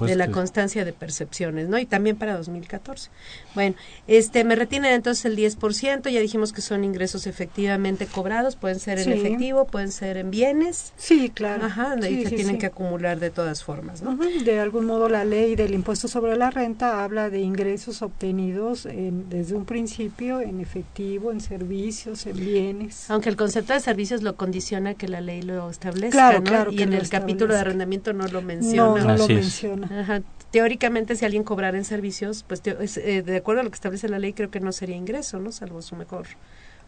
de 0.05 0.15
la 0.15 0.31
constancia 0.31 0.85
de 0.85 0.93
percepciones, 0.93 1.67
¿no? 1.67 1.77
Y 1.77 1.85
también 1.85 2.15
para 2.15 2.37
2014. 2.37 3.09
Bueno, 3.53 3.75
este 4.07 4.43
me 4.43 4.55
retienen 4.55 4.93
entonces 4.93 5.25
el 5.25 5.37
10%, 5.37 6.09
ya 6.09 6.19
dijimos 6.19 6.53
que 6.53 6.61
son 6.61 6.83
ingresos 6.83 7.27
efectivamente 7.27 8.05
cobrados, 8.05 8.55
pueden 8.55 8.79
ser 8.79 8.99
en 8.99 9.11
efectivo, 9.11 9.65
pueden 9.65 9.91
ser 9.91 10.17
en 10.17 10.31
bienes. 10.31 10.93
Sí, 10.97 11.29
claro. 11.33 11.65
Ajá, 11.65 11.95
y 12.09 12.23
se 12.23 12.35
tienen 12.35 12.57
que 12.57 12.67
acumular 12.67 13.19
de 13.19 13.29
todas 13.29 13.63
formas, 13.63 14.01
¿no? 14.01 14.15
De 14.15 14.59
algún 14.59 14.85
modo 14.85 15.09
la 15.09 15.25
ley 15.25 15.55
del 15.55 15.73
impuesto 15.73 16.07
sobre 16.07 16.37
la 16.37 16.49
renta 16.49 17.03
habla 17.03 17.29
de 17.29 17.39
ingresos 17.39 18.01
obtenidos 18.01 18.87
desde 19.29 19.55
un 19.55 19.65
principio 19.65 20.41
en 20.41 20.59
efectivo, 20.59 21.31
en 21.31 21.41
servicios, 21.41 22.25
en 22.25 22.37
bienes. 22.37 23.09
Aunque 23.09 23.29
el 23.29 23.35
concepto 23.35 23.73
de 23.73 23.79
servicios 23.79 24.21
lo 24.21 24.35
condiciona 24.35 24.76
que 24.95 25.07
la 25.07 25.21
ley 25.21 25.41
lo 25.41 25.69
establezca, 25.69 26.39
¿no? 26.39 26.71
y 26.71 26.81
en 26.81 26.93
el 26.93 27.09
capítulo 27.09 27.53
de 27.53 27.59
arrendamiento 27.59 28.13
no 28.13 28.27
lo 28.27 28.41
menciona. 28.41 29.03
No, 29.03 29.17
lo 29.17 29.27
menciona. 29.27 30.01
Ajá. 30.01 30.21
Teóricamente, 30.51 31.15
si 31.15 31.25
alguien 31.25 31.43
cobrara 31.43 31.77
en 31.77 31.83
servicios, 31.83 32.43
pues 32.47 32.61
eh, 32.65 33.21
de 33.21 33.37
acuerdo 33.37 33.61
a 33.61 33.63
lo 33.63 33.69
que 33.69 33.75
establece 33.75 34.07
la 34.07 34.19
ley, 34.19 34.33
creo 34.33 34.49
que 34.49 34.59
no 34.59 34.71
sería 34.71 34.95
ingreso, 34.95 35.39
¿no? 35.39 35.51
Salvo 35.51 35.81
su 35.81 35.95
mejor 35.95 36.27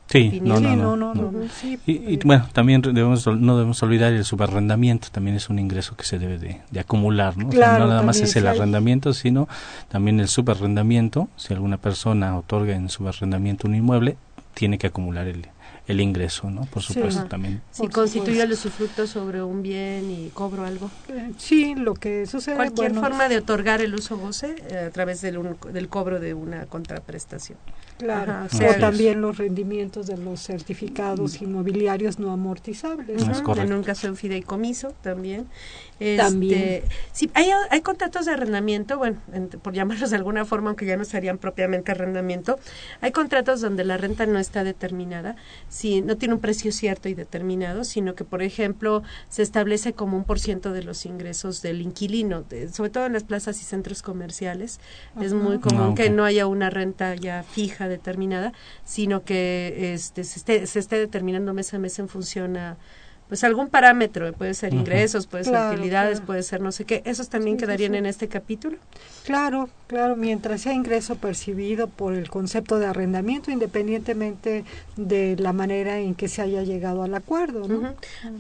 Sí, 0.09 0.41
no, 0.43 0.59
no, 0.59 0.95
no, 0.95 1.31
y, 1.85 2.17
bueno, 2.25 2.47
también 2.51 2.81
debemos, 2.81 3.27
no 3.27 3.57
debemos 3.57 3.83
olvidar 3.83 4.11
el 4.11 4.25
subarrendamiento, 4.25 5.09
también 5.11 5.35
es 5.35 5.49
un 5.49 5.59
ingreso 5.59 5.95
que 5.95 6.03
se 6.03 6.17
debe 6.17 6.39
de, 6.39 6.79
acumular, 6.79 7.37
¿no? 7.37 7.49
no 7.49 7.59
nada 7.59 8.01
más 8.01 8.19
es 8.19 8.35
el 8.35 8.47
arrendamiento, 8.47 9.13
sino 9.13 9.47
también 9.87 10.19
el 10.19 10.27
subarrendamiento, 10.27 11.29
si 11.35 11.53
alguna 11.53 11.77
persona 11.77 12.35
otorga 12.35 12.75
en 12.75 12.89
subarrendamiento 12.89 13.67
un 13.67 13.75
inmueble, 13.75 14.17
tiene 14.55 14.79
que 14.79 14.87
acumular 14.87 15.27
el, 15.27 15.45
el 15.89 16.01
ingreso, 16.01 16.51
¿no? 16.51 16.65
Por 16.65 16.83
supuesto 16.83 17.25
también. 17.25 17.63
Si 17.71 17.87
constituye 17.87 18.43
el 18.43 18.51
usufructo 18.51 19.07
sobre 19.07 19.41
un 19.41 19.63
bien 19.63 20.11
y 20.11 20.29
cobro 20.29 20.63
algo. 20.63 20.91
Eh, 21.07 21.31
sí, 21.37 21.73
lo 21.73 21.95
que 21.95 22.27
sucede. 22.27 22.57
Cualquier 22.57 22.93
forma 22.93 23.27
de 23.27 23.37
otorgar 23.37 23.81
el 23.81 23.95
uso 23.95 24.15
goce 24.15 24.55
eh, 24.69 24.85
a 24.87 24.91
través 24.91 25.21
del, 25.21 25.55
del 25.73 25.89
cobro 25.89 26.19
de 26.19 26.35
una 26.35 26.67
contraprestación. 26.67 27.57
Claro, 27.99 28.47
o, 28.49 28.79
también 28.79 29.19
los 29.19 29.37
rendimientos 29.37 30.07
de 30.07 30.15
los 30.15 30.39
certificados 30.41 31.41
inmobiliarios 31.41 32.17
no 32.17 32.31
amortizables. 32.31 33.21
En 33.57 33.73
un 33.73 33.83
caso 33.83 34.07
de 34.07 34.11
un 34.11 34.15
fideicomiso 34.15 34.93
también. 35.01 35.47
también. 36.15 36.59
Este, 36.59 36.83
sí, 37.11 37.29
hay, 37.33 37.49
hay 37.69 37.81
contratos 37.81 38.25
de 38.25 38.31
arrendamiento, 38.31 38.97
bueno, 38.97 39.17
por 39.61 39.73
llamarlos 39.73 40.11
de 40.11 40.15
alguna 40.15 40.45
forma, 40.45 40.69
aunque 40.69 40.85
ya 40.85 40.95
no 40.95 41.03
serían 41.03 41.37
propiamente 41.37 41.91
arrendamiento, 41.91 42.57
hay 43.01 43.11
contratos 43.11 43.59
donde 43.59 43.83
la 43.83 43.97
renta 43.97 44.25
no 44.25 44.39
está 44.39 44.63
determinada, 44.63 45.35
si 45.67 46.01
no 46.01 46.15
tiene 46.15 46.35
un 46.35 46.39
precio 46.39 46.71
cierto 46.71 47.09
y 47.09 47.15
determinado, 47.15 47.83
sino 47.83 48.15
que, 48.15 48.23
por 48.23 48.41
ejemplo, 48.43 49.03
se 49.27 49.43
establece 49.43 49.91
como 49.91 50.15
un 50.15 50.23
por 50.23 50.39
ciento 50.39 50.71
de 50.71 50.83
los 50.83 51.05
ingresos 51.05 51.61
del 51.61 51.81
inquilino, 51.81 52.45
sobre 52.71 52.91
todo 52.91 53.07
en 53.07 53.11
las 53.11 53.25
plazas 53.25 53.61
y 53.61 53.65
centros 53.65 54.01
comerciales. 54.01 54.79
Es 55.19 55.33
muy 55.33 55.59
común 55.59 55.89
ah, 55.91 55.95
que 55.97 56.09
no 56.09 56.23
haya 56.23 56.47
una 56.47 56.69
renta 56.69 57.13
ya 57.15 57.43
fija 57.43 57.88
determinada, 57.89 58.53
sino 58.83 59.23
que 59.23 59.93
este, 59.93 60.23
se, 60.23 60.39
esté, 60.39 60.67
se 60.67 60.79
esté 60.79 60.97
determinando 60.97 61.53
mes 61.53 61.73
a 61.73 61.79
mes 61.79 61.99
en 61.99 62.07
función 62.07 62.55
a 62.57 62.77
pues 63.29 63.43
algún 63.43 63.69
parámetro, 63.69 64.33
puede 64.33 64.55
ser 64.55 64.73
ingresos, 64.73 65.27
puede 65.27 65.43
ser 65.43 65.71
utilidades, 65.71 66.19
puede 66.19 66.41
ser 66.41 66.61
no 66.61 66.71
sé 66.71 66.85
qué, 66.85 67.03
esos 67.05 67.29
también 67.29 67.57
quedarían 67.57 67.93
en 67.93 68.07
este 68.07 68.27
capítulo. 68.27 68.77
Claro, 69.23 69.69
claro, 69.85 70.15
mientras 70.15 70.61
sea 70.61 70.73
ingreso 70.73 71.15
percibido 71.15 71.87
por 71.87 72.15
el 72.15 72.27
concepto 72.31 72.79
de 72.79 72.87
arrendamiento, 72.87 73.51
independientemente 73.51 74.65
de 74.97 75.35
la 75.37 75.53
manera 75.53 75.99
en 75.99 76.15
que 76.15 76.27
se 76.27 76.41
haya 76.41 76.63
llegado 76.63 77.03
al 77.03 77.13
acuerdo, 77.13 77.67
¿no? 77.67 77.93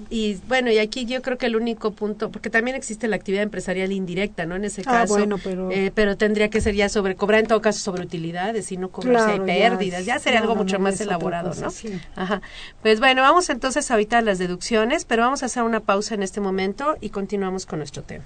Y 0.09 0.37
bueno, 0.47 0.71
y 0.71 0.79
aquí 0.79 1.05
yo 1.05 1.21
creo 1.21 1.37
que 1.37 1.45
el 1.45 1.55
único 1.55 1.91
punto, 1.91 2.31
porque 2.31 2.49
también 2.49 2.75
existe 2.75 3.07
la 3.07 3.17
actividad 3.17 3.43
empresarial 3.43 3.91
indirecta, 3.91 4.47
¿no? 4.47 4.55
En 4.55 4.65
ese 4.65 4.81
ah, 4.87 4.91
caso, 4.91 5.13
bueno, 5.13 5.37
pero, 5.37 5.69
eh, 5.69 5.91
pero 5.93 6.17
tendría 6.17 6.49
que 6.49 6.61
ser 6.61 6.73
ya 6.73 6.89
sobre 6.89 7.15
cobrar 7.15 7.41
en 7.41 7.47
todo 7.47 7.61
caso 7.61 7.79
sobre 7.79 8.01
utilidades 8.01 8.71
y 8.71 8.77
no 8.77 8.89
cobrar 8.89 9.25
si 9.25 9.31
hay 9.33 9.39
pérdidas, 9.41 10.03
ya, 10.03 10.17
sería 10.17 10.39
algo 10.39 10.55
mucho 10.55 10.79
más 10.79 10.99
elaborado, 10.99 11.51
¿no? 11.61 11.67
Ajá. 12.15 12.41
Pues 12.81 12.99
bueno, 12.99 13.21
vamos 13.21 13.51
entonces 13.51 13.91
ahorita 13.91 14.17
a 14.17 14.21
las 14.23 14.39
deducciones 14.39 14.78
pero 15.07 15.23
vamos 15.23 15.43
a 15.43 15.47
hacer 15.47 15.63
una 15.63 15.81
pausa 15.81 16.15
en 16.15 16.23
este 16.23 16.39
momento 16.39 16.95
y 17.01 17.09
continuamos 17.09 17.65
con 17.65 17.79
nuestro 17.79 18.03
tema. 18.03 18.23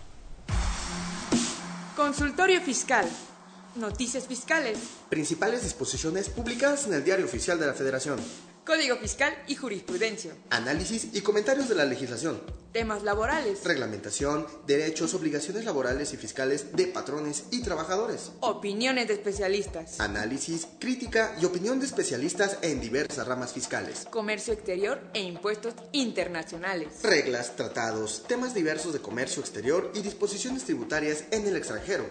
Consultorio 1.96 2.62
Fiscal. 2.62 3.08
Noticias 3.76 4.28
fiscales. 4.28 4.78
Principales 5.10 5.64
disposiciones 5.64 6.30
publicadas 6.30 6.86
en 6.86 6.94
el 6.94 7.04
Diario 7.04 7.26
Oficial 7.26 7.60
de 7.60 7.66
la 7.66 7.74
Federación. 7.74 8.20
Código 8.66 8.96
Fiscal 8.96 9.36
y 9.48 9.56
Jurisprudencia. 9.56 10.34
Análisis 10.50 11.10
y 11.12 11.20
comentarios 11.20 11.68
de 11.68 11.76
la 11.76 11.84
legislación. 11.84 12.40
temas 12.72 13.04
laborales, 13.04 13.64
reglamentación, 13.66 14.48
derechos, 14.66 15.14
obligaciones 15.14 15.64
laborales 15.66 16.14
y 16.14 16.18
fiscales 16.18 16.76
de 16.76 16.88
patrones 16.88 17.44
y 17.52 17.62
trabajadores, 17.62 18.32
opiniones 18.40 19.08
de 19.08 19.14
especialistas, 19.14 20.00
análisis, 20.00 20.66
crítica 20.80 21.36
y 21.40 21.46
opinión 21.46 21.80
de 21.80 21.86
especialistas 21.86 22.58
en 22.64 22.82
diversas 22.82 23.28
ramas 23.28 23.54
fiscales, 23.54 24.08
comercio 24.10 24.54
exterior 24.54 25.00
e 25.14 25.22
impuestos 25.22 25.76
internacionales, 25.92 27.04
reglas, 27.04 27.56
tratados, 27.56 28.24
temas 28.28 28.56
diversos 28.56 28.94
de 28.94 29.02
comercio 29.02 29.42
exterior 29.42 29.92
y 29.94 30.02
disposiciones 30.02 30.64
tributarias 30.64 31.26
en 31.30 31.46
el 31.46 31.56
extranjero, 31.56 32.06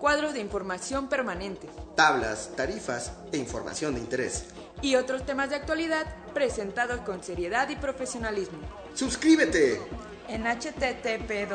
cuadros 0.00 0.32
de 0.32 0.40
información 0.40 1.10
permanente, 1.10 1.68
tablas, 1.94 2.52
tarifas 2.56 3.12
e 3.32 3.36
información 3.36 3.94
de 3.94 4.00
interés 4.00 4.44
y 4.82 4.96
otros 4.96 5.24
temas 5.24 5.50
de 5.50 5.56
actualidad 5.56 6.06
presentados 6.34 7.00
con 7.00 7.22
seriedad 7.22 7.68
y 7.68 7.76
profesionalismo. 7.76 8.58
¡Suscríbete! 8.94 9.80
En 10.28 10.44
http 10.44 11.46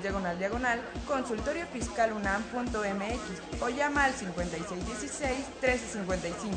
diagonal 0.00 0.38
diagonal 0.38 0.80
consultoriofiscalunam.mx 1.06 3.62
o 3.62 3.68
llama 3.68 4.04
al 4.04 4.14
5616-1355 4.14 6.54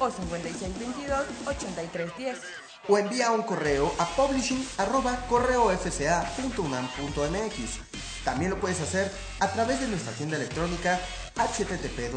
o 0.00 0.10
5622-8310 0.10 2.34
o 2.88 2.98
envía 2.98 3.30
un 3.30 3.42
correo 3.42 3.94
a 3.98 4.06
publishing 4.16 4.66
También 8.24 8.50
lo 8.50 8.60
puedes 8.60 8.80
hacer 8.80 9.12
a 9.40 9.48
través 9.48 9.80
de 9.80 9.88
nuestra 9.88 10.12
tienda 10.12 10.36
electrónica 10.36 11.00
http 11.34 12.10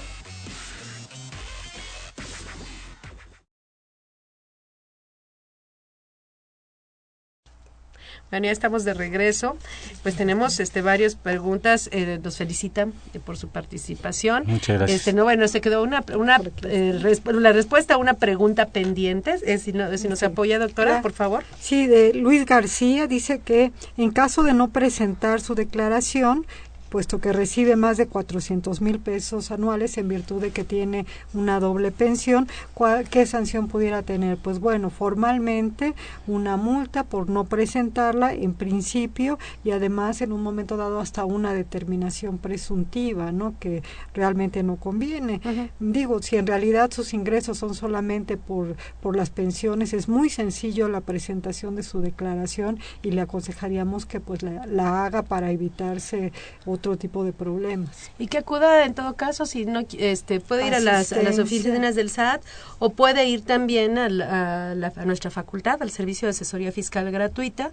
Bueno, 8.31 8.47
ya 8.47 8.53
estamos 8.53 8.85
de 8.85 8.95
regreso. 8.95 9.57
Pues 10.03 10.17
tenemos 10.17 10.59
este 10.61 10.83
varias 10.83 11.15
preguntas. 11.15 11.89
Eh, 11.93 12.19
nos 12.23 12.37
felicitan 12.37 12.93
eh, 13.13 13.21
por 13.21 13.37
su 13.37 13.49
participación. 13.49 14.45
Muchas 14.47 14.79
gracias. 14.79 14.99
Este, 15.01 15.13
no, 15.13 15.25
bueno, 15.25 15.47
se 15.49 15.61
quedó 15.61 15.83
una, 15.83 16.05
una 16.17 16.41
eh, 16.65 17.19
la 17.27 17.53
respuesta 17.53 17.95
a 17.95 17.97
una 17.97 18.15
pregunta 18.15 18.67
pendiente. 18.67 19.37
Es, 19.45 19.63
si, 19.63 19.73
no, 19.73 19.97
si 19.97 20.09
nos 20.09 20.23
apoya, 20.23 20.59
doctora, 20.59 21.03
por 21.03 21.13
favor. 21.13 21.45
Sí, 21.61 21.87
de 21.87 22.13
Luis 22.15 22.45
García 22.45 23.07
dice 23.07 23.41
que 23.41 23.73
en 23.97 24.11
caso 24.11 24.43
de 24.43 24.55
no 24.55 24.71
presentar 24.71 25.41
su 25.41 25.55
declaración, 25.55 26.47
puesto 26.95 27.21
que 27.21 27.33
recibe 27.33 27.75
más 27.75 27.97
de 27.97 28.07
400 28.07 28.81
mil 28.81 29.01
pesos 29.01 29.51
anuales 29.51 29.99
en 29.99 30.07
virtud 30.07 30.41
de 30.41 30.53
que 30.53 30.63
tiene 30.63 31.07
una 31.33 31.59
doble 31.59 31.91
pensión. 31.91 32.47
¿Qué 33.11 33.27
sanción 33.27 33.67
pudiera 33.67 34.03
tener? 34.03 34.37
Pues 34.37 34.61
bueno, 34.61 34.91
formalmente 34.91 35.95
una 36.29 36.57
multa 36.57 37.03
por 37.03 37.29
no 37.29 37.47
presentarla 37.47 38.33
en 38.33 38.55
principio 38.55 39.41
y 39.65 39.73
además 39.73 40.21
en 40.21 40.31
un 40.31 40.41
momento 40.41 40.77
dado 40.77 41.01
hasta 41.01 41.25
una 41.25 41.53
determinación 41.53 42.39
presuntiva, 42.39 43.33
¿no? 43.33 43.59
Que 43.59 43.83
realmente 44.15 44.63
no 44.63 44.77
conviene. 44.77 45.41
Digo, 45.81 46.23
si 46.23 46.37
en 46.37 46.47
realidad 46.47 46.93
sus 46.93 47.13
ingresos 47.13 47.59
son 47.59 47.75
solamente 47.75 48.37
por, 48.37 48.77
por 49.01 49.17
las 49.17 49.31
pensiones, 49.31 49.95
es 49.95 50.09
muy 50.09 50.31
sencillo 50.31 50.87
la 50.87 51.01
presentación 51.01 51.75
de 51.75 51.83
su 51.83 52.01
declaración 52.01 52.79
y 53.03 53.11
le 53.11 53.23
aconsejaríamos 53.23 54.07
que 54.07 54.21
pues 54.21 54.45
la, 54.45 54.65
la 54.67 55.05
haga 55.05 55.23
para 55.23 55.51
evitarse 55.51 56.33
otro 56.65 56.84
tipo 56.97 57.25
de 57.25 57.33
problemas. 57.33 58.11
Y 58.18 58.27
que 58.29 58.38
acuda 58.38 58.85
en 58.85 58.94
todo 58.94 59.14
caso, 59.14 59.47
si 59.47 59.64
no, 59.64 59.81
este, 59.99 60.40
puede 60.40 60.66
ir 60.66 60.75
a 60.75 60.81
las, 60.81 61.12
a 61.12 61.23
las, 61.23 61.38
oficinas 61.38 61.94
del 61.94 62.11
SAT 62.11 62.42
o 62.79 62.90
puede 62.90 63.27
ir 63.27 63.42
también 63.42 63.99
a, 63.99 64.07
a, 64.70 65.05
nuestra 65.05 65.31
facultad, 65.31 65.83
al 65.83 65.90
servicio 65.90 66.27
de 66.27 66.31
asesoría 66.31 66.73
fiscal 66.73 67.11
gratuita. 67.11 67.73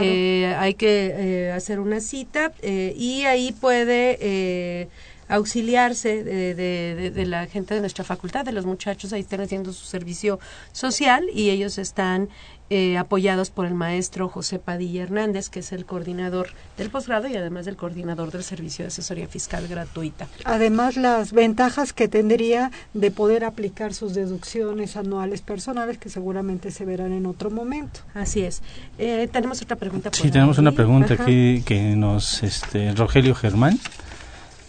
Eh, 0.00 0.54
hay 0.58 0.74
que 0.74 1.14
eh, 1.16 1.52
hacer 1.52 1.80
una 1.80 2.00
cita 2.00 2.52
eh, 2.62 2.92
y 2.96 3.24
ahí 3.24 3.52
puede 3.52 4.88
auxiliarse 5.28 6.24
de, 6.24 6.54
de, 6.54 7.10
de, 7.10 7.26
la 7.26 7.46
gente 7.46 7.74
de 7.74 7.80
nuestra 7.80 8.04
facultad, 8.04 8.44
de 8.44 8.52
los 8.52 8.66
muchachos, 8.66 9.12
ahí 9.12 9.20
están 9.20 9.40
haciendo 9.40 9.72
su 9.72 9.84
servicio 9.84 10.40
social 10.72 11.24
y 11.34 11.50
ellos 11.50 11.78
están 11.78 12.28
eh, 12.70 12.98
apoyados 12.98 13.48
por 13.48 13.64
el 13.64 13.72
maestro 13.72 14.28
José 14.28 14.58
Padilla 14.58 15.02
Hernández, 15.02 15.48
que 15.48 15.60
es 15.60 15.72
el 15.72 15.86
coordinador 15.86 16.48
del 16.76 16.90
posgrado 16.90 17.26
y 17.26 17.34
además 17.34 17.66
el 17.66 17.76
coordinador 17.76 18.30
del 18.30 18.44
servicio 18.44 18.82
de 18.82 18.88
asesoría 18.88 19.26
fiscal 19.26 19.66
gratuita. 19.68 20.28
Además, 20.44 20.98
las 20.98 21.32
ventajas 21.32 21.94
que 21.94 22.08
tendría 22.08 22.70
de 22.92 23.10
poder 23.10 23.44
aplicar 23.44 23.94
sus 23.94 24.12
deducciones 24.12 24.98
anuales 24.98 25.40
personales 25.40 25.96
que 25.96 26.10
seguramente 26.10 26.70
se 26.70 26.84
verán 26.84 27.12
en 27.12 27.24
otro 27.24 27.50
momento. 27.50 28.00
Así 28.12 28.42
es. 28.42 28.60
Eh, 28.98 29.30
tenemos 29.32 29.62
otra 29.62 29.76
pregunta. 29.76 30.10
sí, 30.12 30.30
tenemos 30.30 30.58
una 30.58 30.72
pregunta 30.72 31.14
aquí 31.14 31.62
que 31.62 31.96
nos, 31.96 32.42
este, 32.42 32.92
Rogelio 32.92 33.34
Germán 33.34 33.78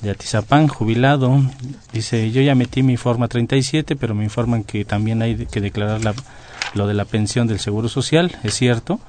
de 0.01 0.11
Atizapán, 0.11 0.67
jubilado, 0.67 1.41
dice, 1.93 2.31
yo 2.31 2.41
ya 2.41 2.55
metí 2.55 2.83
mi 2.83 2.97
forma 2.97 3.27
37, 3.27 3.95
pero 3.95 4.15
me 4.15 4.23
informan 4.23 4.63
que 4.63 4.85
también 4.85 5.21
hay 5.21 5.45
que 5.45 5.61
declarar 5.61 6.03
la 6.03 6.13
lo 6.73 6.87
de 6.87 6.93
la 6.93 7.05
pensión 7.05 7.47
del 7.47 7.59
Seguro 7.59 7.89
Social, 7.89 8.35
es 8.43 8.53
cierto. 8.55 8.99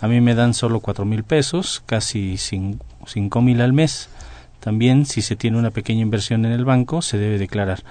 A 0.00 0.08
mí 0.08 0.20
me 0.20 0.34
dan 0.34 0.54
solo 0.54 0.80
cuatro 0.80 1.04
mil 1.04 1.24
pesos, 1.24 1.82
casi 1.86 2.36
cinco 2.36 3.40
mil 3.40 3.60
al 3.60 3.72
mes. 3.72 4.08
También, 4.60 5.06
si 5.06 5.22
se 5.22 5.36
tiene 5.36 5.58
una 5.58 5.70
pequeña 5.70 6.02
inversión 6.02 6.44
en 6.44 6.52
el 6.52 6.64
banco, 6.64 7.00
se 7.00 7.18
debe 7.18 7.38
declarar. 7.38 7.84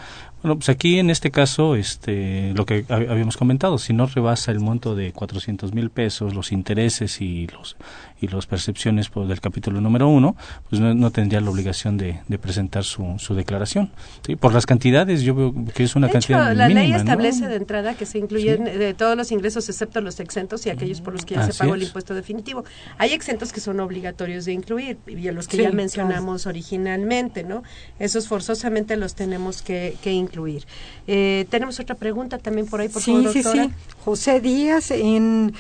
Bueno, 0.44 0.58
pues 0.58 0.70
aquí 0.70 1.00
en 1.00 1.10
este 1.10 1.32
caso, 1.32 1.76
este, 1.76 2.54
lo 2.54 2.66
que 2.66 2.86
habíamos 2.90 3.38
comentado, 3.38 3.78
si 3.78 3.94
no 3.94 4.06
rebasa 4.06 4.52
el 4.52 4.60
monto 4.60 4.94
de 4.94 5.12
400 5.12 5.74
mil 5.74 5.90
pesos, 5.90 6.36
los 6.36 6.52
intereses 6.52 7.22
y 7.22 7.48
los 7.48 7.78
y 8.22 8.28
las 8.28 8.46
percepciones 8.46 9.10
pues, 9.10 9.28
del 9.28 9.42
capítulo 9.42 9.82
número 9.82 10.08
uno, 10.08 10.36
pues 10.70 10.82
no, 10.82 11.12
tendría 11.12 11.42
la 11.42 11.50
obligación 11.50 11.98
de, 11.98 12.22
presentar 12.40 12.84
su, 12.84 13.16
su 13.18 13.36
declaración. 13.36 13.92
¿sí? 14.26 14.36
Por 14.36 14.54
las 14.54 14.66
cantidades, 14.66 15.22
yo 15.22 15.36
veo 15.36 15.54
que 15.74 15.84
es 15.84 15.96
una 15.96 16.10
cantidad 16.10 16.52
hecho, 16.52 16.58
la 16.58 16.70
ley 16.70 16.94
establece 16.94 17.48
de 17.48 17.56
entrada 17.56 17.94
que 17.96 18.06
se 18.06 18.20
incluyen 18.20 18.64
de 18.64 18.94
todos 18.94 19.18
los 19.18 19.32
ingresos 19.32 19.68
excepto 19.70 20.02
los 20.02 20.20
exentos 20.20 20.66
y 20.66 20.70
aquellos 20.70 21.02
por 21.02 21.14
los 21.14 21.26
que 21.26 21.36
ya 21.36 21.46
se 21.46 21.54
pagó 21.54 21.76
el 21.76 21.84
impuesto 21.84 22.14
definitivo. 22.14 22.64
Hay 22.98 23.14
exentos 23.14 23.52
que 23.52 23.60
son 23.60 23.80
obligatorios 23.80 24.46
de 24.46 24.54
incluir 24.54 24.98
y 25.08 25.28
a 25.28 25.32
los 25.32 25.48
que 25.48 25.58
ya 25.58 25.72
mencionamos 25.72 26.46
originalmente, 26.46 27.44
¿no? 27.44 27.64
Esos 28.00 28.28
forzosamente 28.28 28.98
los 28.98 29.16
tenemos 29.16 29.62
que, 29.62 29.98
que 30.02 30.12
incluir. 30.12 30.66
Eh, 31.08 31.46
tenemos 31.50 31.80
otra 31.80 31.96
pregunta 31.96 32.38
también 32.38 32.68
por 32.68 32.82
ahí, 32.82 32.90
por 32.90 33.02
favor, 33.02 33.24
doctora. 33.24 33.64
Sí, 33.66 33.70
sí. 33.70 33.94
José 34.04 34.40
Díaz, 34.40 34.92
en 34.92 35.54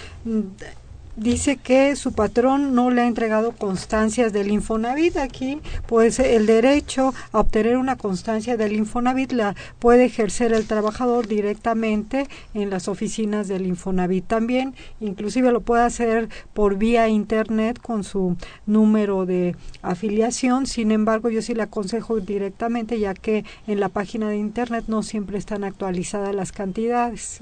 dice 1.15 1.57
que 1.57 1.95
su 1.95 2.13
patrón 2.13 2.75
no 2.75 2.91
le 2.91 3.01
ha 3.01 3.07
entregado 3.07 3.51
constancias 3.51 4.33
del 4.33 4.51
Infonavit. 4.51 5.17
Aquí, 5.17 5.59
pues 5.87 6.19
el 6.19 6.45
derecho 6.45 7.13
a 7.31 7.39
obtener 7.39 7.77
una 7.77 7.95
constancia 7.95 8.57
del 8.57 8.73
Infonavit 8.73 9.31
la 9.31 9.55
puede 9.79 10.05
ejercer 10.05 10.53
el 10.53 10.67
trabajador 10.67 11.27
directamente 11.27 12.27
en 12.53 12.69
las 12.69 12.87
oficinas 12.87 13.47
del 13.47 13.65
Infonavit 13.65 14.25
también. 14.25 14.75
Inclusive 14.99 15.51
lo 15.51 15.61
puede 15.61 15.83
hacer 15.83 16.29
por 16.53 16.77
vía 16.77 17.07
internet 17.07 17.79
con 17.81 18.03
su 18.03 18.35
número 18.65 19.25
de 19.25 19.55
afiliación. 19.81 20.65
Sin 20.67 20.91
embargo, 20.91 21.29
yo 21.29 21.41
sí 21.41 21.53
le 21.53 21.63
aconsejo 21.63 22.19
directamente 22.19 22.99
ya 22.99 23.13
que 23.13 23.45
en 23.67 23.79
la 23.79 23.89
página 23.89 24.29
de 24.29 24.37
internet 24.37 24.85
no 24.87 25.03
siempre 25.03 25.37
están 25.37 25.63
actualizadas 25.63 26.35
las 26.35 26.51
cantidades. 26.51 27.39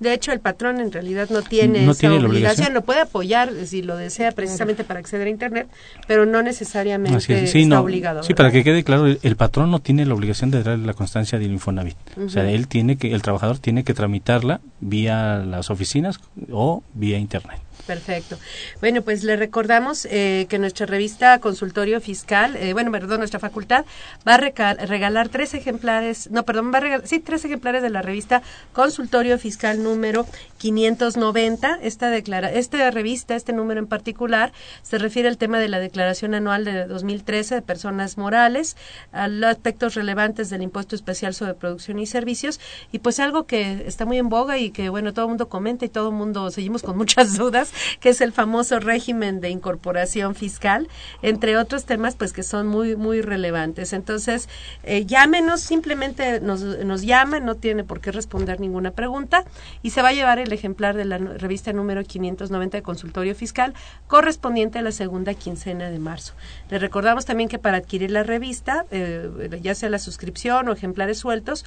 De 0.00 0.12
hecho, 0.12 0.32
el 0.32 0.40
patrón 0.40 0.80
en 0.80 0.92
realidad 0.92 1.30
no 1.30 1.42
tiene 1.42 1.88
esa 1.88 2.12
obligación. 2.12 2.74
Lo 2.74 2.82
puede 2.82 2.95
apoyar 3.02 3.52
si 3.66 3.82
lo 3.82 3.96
desea 3.96 4.32
precisamente 4.32 4.84
para 4.84 5.00
acceder 5.00 5.26
a 5.26 5.30
Internet, 5.30 5.68
pero 6.06 6.26
no 6.26 6.42
necesariamente 6.42 7.32
está 7.44 7.80
obligado. 7.80 8.22
Sí, 8.22 8.34
para 8.34 8.50
que 8.50 8.64
quede 8.64 8.84
claro, 8.84 9.06
el, 9.06 9.36
patrón 9.36 9.70
no 9.70 9.80
tiene 9.80 10.06
la 10.06 10.14
obligación 10.14 10.50
de 10.50 10.62
darle 10.62 10.86
la 10.86 10.94
constancia 10.94 11.38
del 11.38 11.52
Infonavit. 11.52 11.96
O 12.18 12.28
sea, 12.28 12.48
él 12.50 12.68
tiene 12.68 12.96
que, 12.96 13.12
el 13.12 13.22
trabajador 13.22 13.58
tiene 13.58 13.84
que 13.84 13.94
tramitarla 13.94 14.60
vía 14.80 15.38
las 15.38 15.70
oficinas 15.70 16.20
o 16.50 16.82
vía 16.94 17.18
Internet. 17.18 17.60
Perfecto. 17.86 18.36
Bueno, 18.80 19.02
pues 19.02 19.22
le 19.22 19.36
recordamos 19.36 20.06
eh, 20.10 20.46
que 20.48 20.58
nuestra 20.58 20.86
revista 20.86 21.38
Consultorio 21.38 22.00
Fiscal, 22.00 22.56
eh, 22.56 22.72
bueno, 22.72 22.90
perdón, 22.90 23.18
nuestra 23.18 23.38
facultad 23.38 23.84
va 24.26 24.34
a 24.34 24.38
regalar 24.86 25.28
tres 25.28 25.54
ejemplares, 25.54 26.28
no, 26.30 26.42
perdón, 26.44 26.72
va 26.72 26.78
a 26.78 26.80
regalar, 26.80 27.06
sí, 27.06 27.20
tres 27.20 27.44
ejemplares 27.44 27.82
de 27.82 27.90
la 27.90 28.02
revista 28.02 28.42
Consultorio 28.72 29.38
Fiscal 29.38 29.82
número 29.82 30.26
590. 30.58 31.78
Esta, 31.82 32.10
declara, 32.10 32.52
esta 32.52 32.90
revista, 32.90 33.34
este 33.34 33.52
número 33.52 33.80
en 33.80 33.86
particular, 33.86 34.52
se 34.82 34.98
refiere 34.98 35.28
al 35.28 35.38
tema 35.38 35.58
de 35.58 35.68
la 35.68 35.78
declaración 35.78 36.34
anual 36.34 36.64
de 36.64 36.86
2013 36.86 37.56
de 37.56 37.62
personas 37.62 38.18
morales, 38.18 38.76
a 39.12 39.28
los 39.28 39.50
aspectos 39.50 39.94
relevantes 39.94 40.50
del 40.50 40.62
impuesto 40.62 40.94
especial 40.94 41.34
sobre 41.34 41.54
producción 41.54 41.98
y 41.98 42.06
servicios, 42.06 42.60
y 42.92 42.98
pues 42.98 43.20
algo 43.20 43.46
que 43.46 43.84
está 43.86 44.04
muy 44.04 44.18
en 44.18 44.28
boga 44.28 44.58
y 44.58 44.70
que, 44.70 44.88
bueno, 44.88 45.12
todo 45.12 45.26
el 45.26 45.30
mundo 45.30 45.48
comenta 45.48 45.84
y 45.84 45.88
todo 45.88 46.10
el 46.10 46.14
mundo 46.14 46.50
seguimos 46.50 46.82
con 46.82 46.96
muchas 46.96 47.36
dudas 47.38 47.72
que 48.00 48.10
es 48.10 48.20
el 48.20 48.32
famoso 48.32 48.80
régimen 48.80 49.40
de 49.40 49.50
incorporación 49.50 50.34
fiscal, 50.34 50.88
entre 51.22 51.56
otros 51.56 51.84
temas 51.84 52.14
pues 52.14 52.32
que 52.32 52.42
son 52.42 52.66
muy, 52.66 52.96
muy 52.96 53.20
relevantes. 53.20 53.92
Entonces, 53.92 54.48
eh, 54.82 55.04
llámenos, 55.06 55.60
simplemente 55.60 56.40
nos, 56.40 56.62
nos 56.62 57.02
llaman, 57.02 57.44
no 57.44 57.56
tiene 57.56 57.84
por 57.84 58.00
qué 58.00 58.12
responder 58.12 58.60
ninguna 58.60 58.92
pregunta 58.92 59.44
y 59.82 59.90
se 59.90 60.02
va 60.02 60.08
a 60.08 60.12
llevar 60.12 60.38
el 60.38 60.45
ejemplar 60.54 60.96
de 60.96 61.04
la 61.04 61.18
revista 61.18 61.72
número 61.72 62.02
590 62.04 62.78
de 62.78 62.82
consultorio 62.82 63.34
fiscal 63.34 63.74
correspondiente 64.06 64.78
a 64.78 64.82
la 64.82 64.92
segunda 64.92 65.34
quincena 65.34 65.90
de 65.90 65.98
marzo. 65.98 66.34
Les 66.70 66.80
recordamos 66.80 67.24
también 67.24 67.48
que 67.48 67.58
para 67.58 67.78
adquirir 67.78 68.10
la 68.10 68.22
revista, 68.22 68.86
eh, 68.90 69.60
ya 69.62 69.74
sea 69.74 69.90
la 69.90 69.98
suscripción 69.98 70.68
o 70.68 70.72
ejemplares 70.72 71.18
sueltos, 71.18 71.64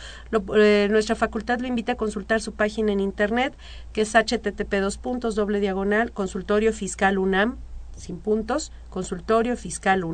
eh, 0.56 0.88
nuestra 0.90 1.16
facultad 1.16 1.60
lo 1.60 1.68
invita 1.68 1.94
a 1.94 1.96
consultar 1.96 2.42
su 2.42 2.54
página 2.54 2.92
en 2.92 3.00
internet 3.00 3.54
que 3.94 4.02
es 4.02 4.14
http 4.14 4.74
dos 4.82 4.98
puntos 4.98 5.36
doble 5.36 5.60
diagonal 5.60 6.12
consultorio 6.12 6.74
fiscal 6.74 7.18
UNAM 7.18 7.58
sin 8.00 8.18
puntos, 8.18 8.72
consultorio 8.90 9.58
fiscal 9.58 10.06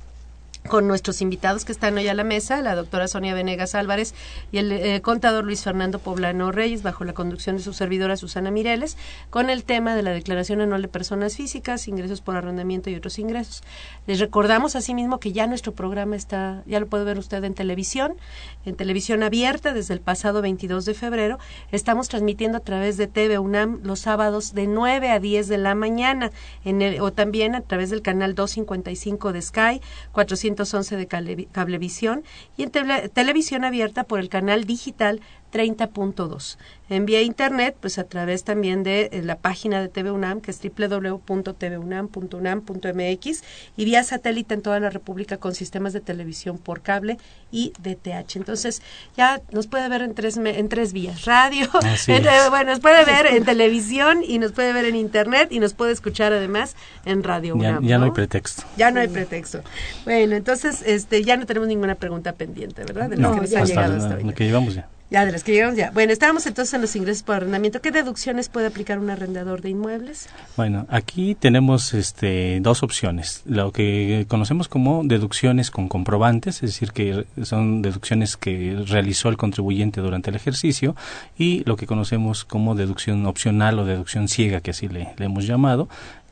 con 0.70 0.88
nuestros 0.88 1.22
invitados 1.22 1.66
que 1.66 1.74
están 1.74 1.98
hoy 1.98 2.08
a 2.08 2.14
la 2.14 2.24
mesa, 2.24 2.62
la 2.62 2.76
doctora 2.76 3.08
Sonia 3.08 3.34
Venegas 3.34 3.76
Álvarez 3.76 4.14
y 4.52 4.60
el 4.60 4.72
eh, 4.72 5.02
contador 5.02 5.44
Luis 5.44 5.64
Fernando 5.64 6.00
Poblano 6.00 6.52
Reyes, 6.52 6.84
bajo 6.84 7.04
la 7.04 7.14
conducción 7.14 7.58
de 7.58 7.64
su 7.64 7.74
servidora 7.74 8.16
Susana 8.16 8.52
Mireles, 8.52 8.96
con 9.32 9.50
el 9.50 9.64
tema 9.64 9.96
de 9.96 10.04
la 10.04 10.12
declaración 10.12 10.62
anual 10.62 10.84
de 10.84 10.88
personas 10.88 11.36
físicas, 11.36 11.88
ingresos 11.88 12.22
por 12.22 12.38
arrendamiento 12.38 12.90
y 12.90 12.96
otros 12.96 13.18
ingresos. 13.18 13.64
Les 14.06 14.20
recordamos 14.20 14.76
asimismo 14.76 15.20
que 15.20 15.34
ya 15.34 15.48
nuestro 15.48 15.74
programa 15.74 16.16
está, 16.16 16.64
ya 16.68 16.80
lo 16.80 16.88
puede 16.88 17.04
ver 17.04 17.18
usted 17.18 17.44
en 17.44 17.56
televisión, 17.56 18.16
en 18.64 18.76
televisión 18.76 19.24
abierta 19.24 19.74
desde 19.74 19.96
el 19.96 20.02
pasado 20.02 20.42
22 20.44 20.86
de 20.86 20.94
febrero. 20.94 21.40
Estamos 21.72 22.10
transmitiendo 22.10 22.60
a 22.60 22.62
través 22.62 22.96
de 22.98 23.08
TV 23.08 23.40
UNAM 23.40 23.80
los 23.84 24.02
sábados 24.02 24.54
de 24.54 24.68
9 24.68 25.10
a 25.10 25.20
10 25.20 25.48
de 25.48 25.58
la 25.58 25.74
mañana, 25.74 26.32
en 26.64 26.84
el, 26.84 27.02
o 27.02 27.12
también 27.12 27.56
a 27.56 27.62
través 27.62 27.90
del 27.90 28.04
canal 28.04 28.36
255 28.36 29.34
de 29.34 29.42
Sky, 29.42 29.82
400 30.12 30.59
211 30.60 30.98
de 30.98 31.48
Cablevisión 31.52 32.24
y 32.58 32.64
en 32.64 32.72
televisión 32.72 33.64
abierta 33.64 34.04
por 34.04 34.20
el 34.20 34.30
canal 34.30 34.66
digital 34.66 35.22
30.2. 35.52 36.58
En 36.90 37.06
vía 37.06 37.22
internet, 37.22 37.76
pues 37.80 38.00
a 38.00 38.04
través 38.04 38.44
también 38.44 38.82
de 38.82 39.10
eh, 39.12 39.22
la 39.24 39.38
página 39.38 39.80
de 39.80 39.90
TV 39.90 40.10
UNAM, 40.12 40.42
que 40.42 40.50
es 40.50 40.60
www.tvunam.unam.mx, 40.60 43.44
y 43.78 43.86
vía 43.86 44.04
satélite 44.04 44.56
en 44.56 44.64
toda 44.64 44.80
la 44.80 44.90
República 44.90 45.38
con 45.38 45.54
sistemas 45.54 45.94
de 45.94 46.02
televisión 46.02 46.58
por 46.58 46.82
cable 46.82 47.20
y 47.52 47.74
DTH. 47.80 48.38
Entonces, 48.38 48.82
ya 49.16 49.40
nos 49.52 49.68
puede 49.68 49.88
ver 49.88 50.02
en 50.02 50.16
tres, 50.16 50.38
en 50.38 50.70
tres 50.70 50.94
vías. 50.94 51.26
Radio, 51.26 51.70
bueno, 52.50 52.72
nos 52.72 52.80
puede 52.80 53.06
ver 53.06 53.28
en 53.28 53.46
televisión 53.46 54.24
y 54.28 54.40
nos 54.40 54.52
puede 54.52 54.74
ver 54.74 54.86
en 54.86 54.96
internet 54.96 55.50
y 55.52 55.60
nos 55.60 55.76
puede 55.76 55.92
escuchar 55.92 56.34
además 56.34 56.76
en 57.06 57.22
Radio 57.24 57.54
UNAM. 57.54 57.86
Ya, 57.86 58.00
¿no? 58.00 58.06
hay 58.06 58.12
pretexto. 58.12 58.64
Ya 58.78 58.90
no 58.90 59.00
hay 59.00 59.10
pretexto. 59.10 59.62
Bueno, 60.06 60.36
entonces, 60.36 60.82
este, 60.86 61.24
ya 61.24 61.38
no 61.38 61.46
tenemos 61.46 61.68
ninguna 61.68 61.94
pregunta 61.96 62.34
pendiente, 62.34 62.84
¿verdad? 62.84 63.12
De 63.12 63.18
no, 63.18 63.36
que 63.36 63.42
nos 63.42 63.56
ha 63.56 63.64
llegado 63.64 63.98
hasta 63.98 64.18
Lo 64.18 64.34
que 64.34 64.46
llevamos 64.46 64.74
ya. 64.74 64.90
Ya, 65.12 65.26
de 65.26 65.32
las 65.32 65.44
que 65.44 65.54
llegamos 65.54 65.76
ya. 65.76 65.90
Bueno, 65.90 66.14
estábamos 66.14 66.46
entonces 66.46 66.72
en 66.76 66.82
los 66.82 66.96
ingresos 66.96 67.24
por 67.24 67.38
arrendamiento. 67.38 67.82
¿Qué 67.82 67.90
deducciones 67.90 68.48
puede 68.48 68.68
aplicar 68.68 69.00
un 69.00 69.10
arrendador 69.10 69.62
de 69.62 69.72
inmuebles? 69.72 70.30
Bueno, 70.56 70.86
aquí 70.88 71.34
tenemos 71.34 71.96
este, 71.96 72.60
dos 72.62 72.84
opciones. 72.84 73.42
Lo 73.46 73.72
que 73.72 74.28
conocemos 74.28 74.68
como 74.68 75.02
deducciones 75.04 75.72
con 75.72 75.88
comprobantes, 75.88 76.58
es 76.58 76.74
decir, 76.74 76.92
que 76.92 77.26
son 77.42 77.82
deducciones 77.82 78.38
que 78.38 78.84
realizó 78.86 79.30
el 79.30 79.38
contribuyente 79.38 80.00
durante 80.00 80.30
el 80.30 80.36
ejercicio, 80.36 80.96
y 81.36 81.64
lo 81.66 81.76
que 81.76 81.88
conocemos 81.88 82.46
como 82.46 82.76
deducción 82.76 83.26
opcional 83.26 83.80
o 83.80 83.86
deducción 83.86 84.28
ciega, 84.28 84.62
que 84.62 84.72
así 84.72 84.88
le 84.88 85.12
hemos 85.18 85.48
llamado, 85.48 85.90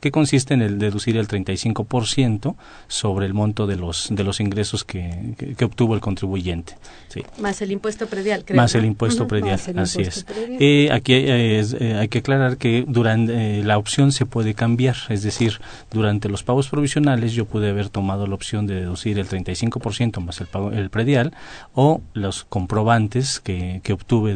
que 0.07 0.11
consiste 0.11 0.53
en 0.53 0.61
el 0.61 0.79
deducir 0.79 1.17
el 1.17 1.27
35% 1.27 2.55
sobre 2.87 3.25
el 3.25 3.33
monto 3.33 3.67
de 3.67 3.75
los 3.75 4.07
de 4.09 4.23
los 4.23 4.39
ingresos 4.39 4.85
que, 4.85 5.35
que, 5.57 5.65
obtuvo 5.65 5.95
el 5.95 6.01
contribuyente. 6.01 6.77
Sí. 7.09 7.23
Más 7.39 7.61
el 7.61 7.71
impuesto 7.71 8.07
predial, 8.07 8.45
creo. 8.45 8.55
Más 8.55 8.73
el 8.75 8.85
impuesto 8.85 9.27
predial, 9.27 9.59
así 9.75 10.01
es. 10.01 10.25
Eh, 10.59 10.89
aquí 10.91 11.13
eh, 11.13 11.97
hay 11.99 12.07
que 12.07 12.19
aclarar 12.19 12.57
que 12.57 12.85
durante 12.87 13.59
eh, 13.59 13.63
la 13.63 13.77
opción 13.77 14.11
se 14.13 14.25
puede 14.25 14.53
cambiar, 14.53 14.95
es 15.09 15.23
decir, 15.23 15.59
durante 15.91 16.29
los 16.29 16.43
pagos 16.43 16.69
provisionales 16.69 17.33
yo 17.33 17.45
pude 17.45 17.69
haber 17.69 17.89
tomado 17.89 18.27
la 18.27 18.35
opción 18.35 18.65
de 18.65 18.75
deducir 18.75 19.19
el 19.19 19.27
35% 19.27 20.21
más 20.21 20.39
el 20.39 20.47
pago 20.47 20.71
el 20.71 20.89
predial 20.89 21.33
o 21.73 22.01
los 22.13 22.45
comprobantes 22.45 23.41
que, 23.41 23.81
que 23.83 23.93
obtuve 23.93 24.35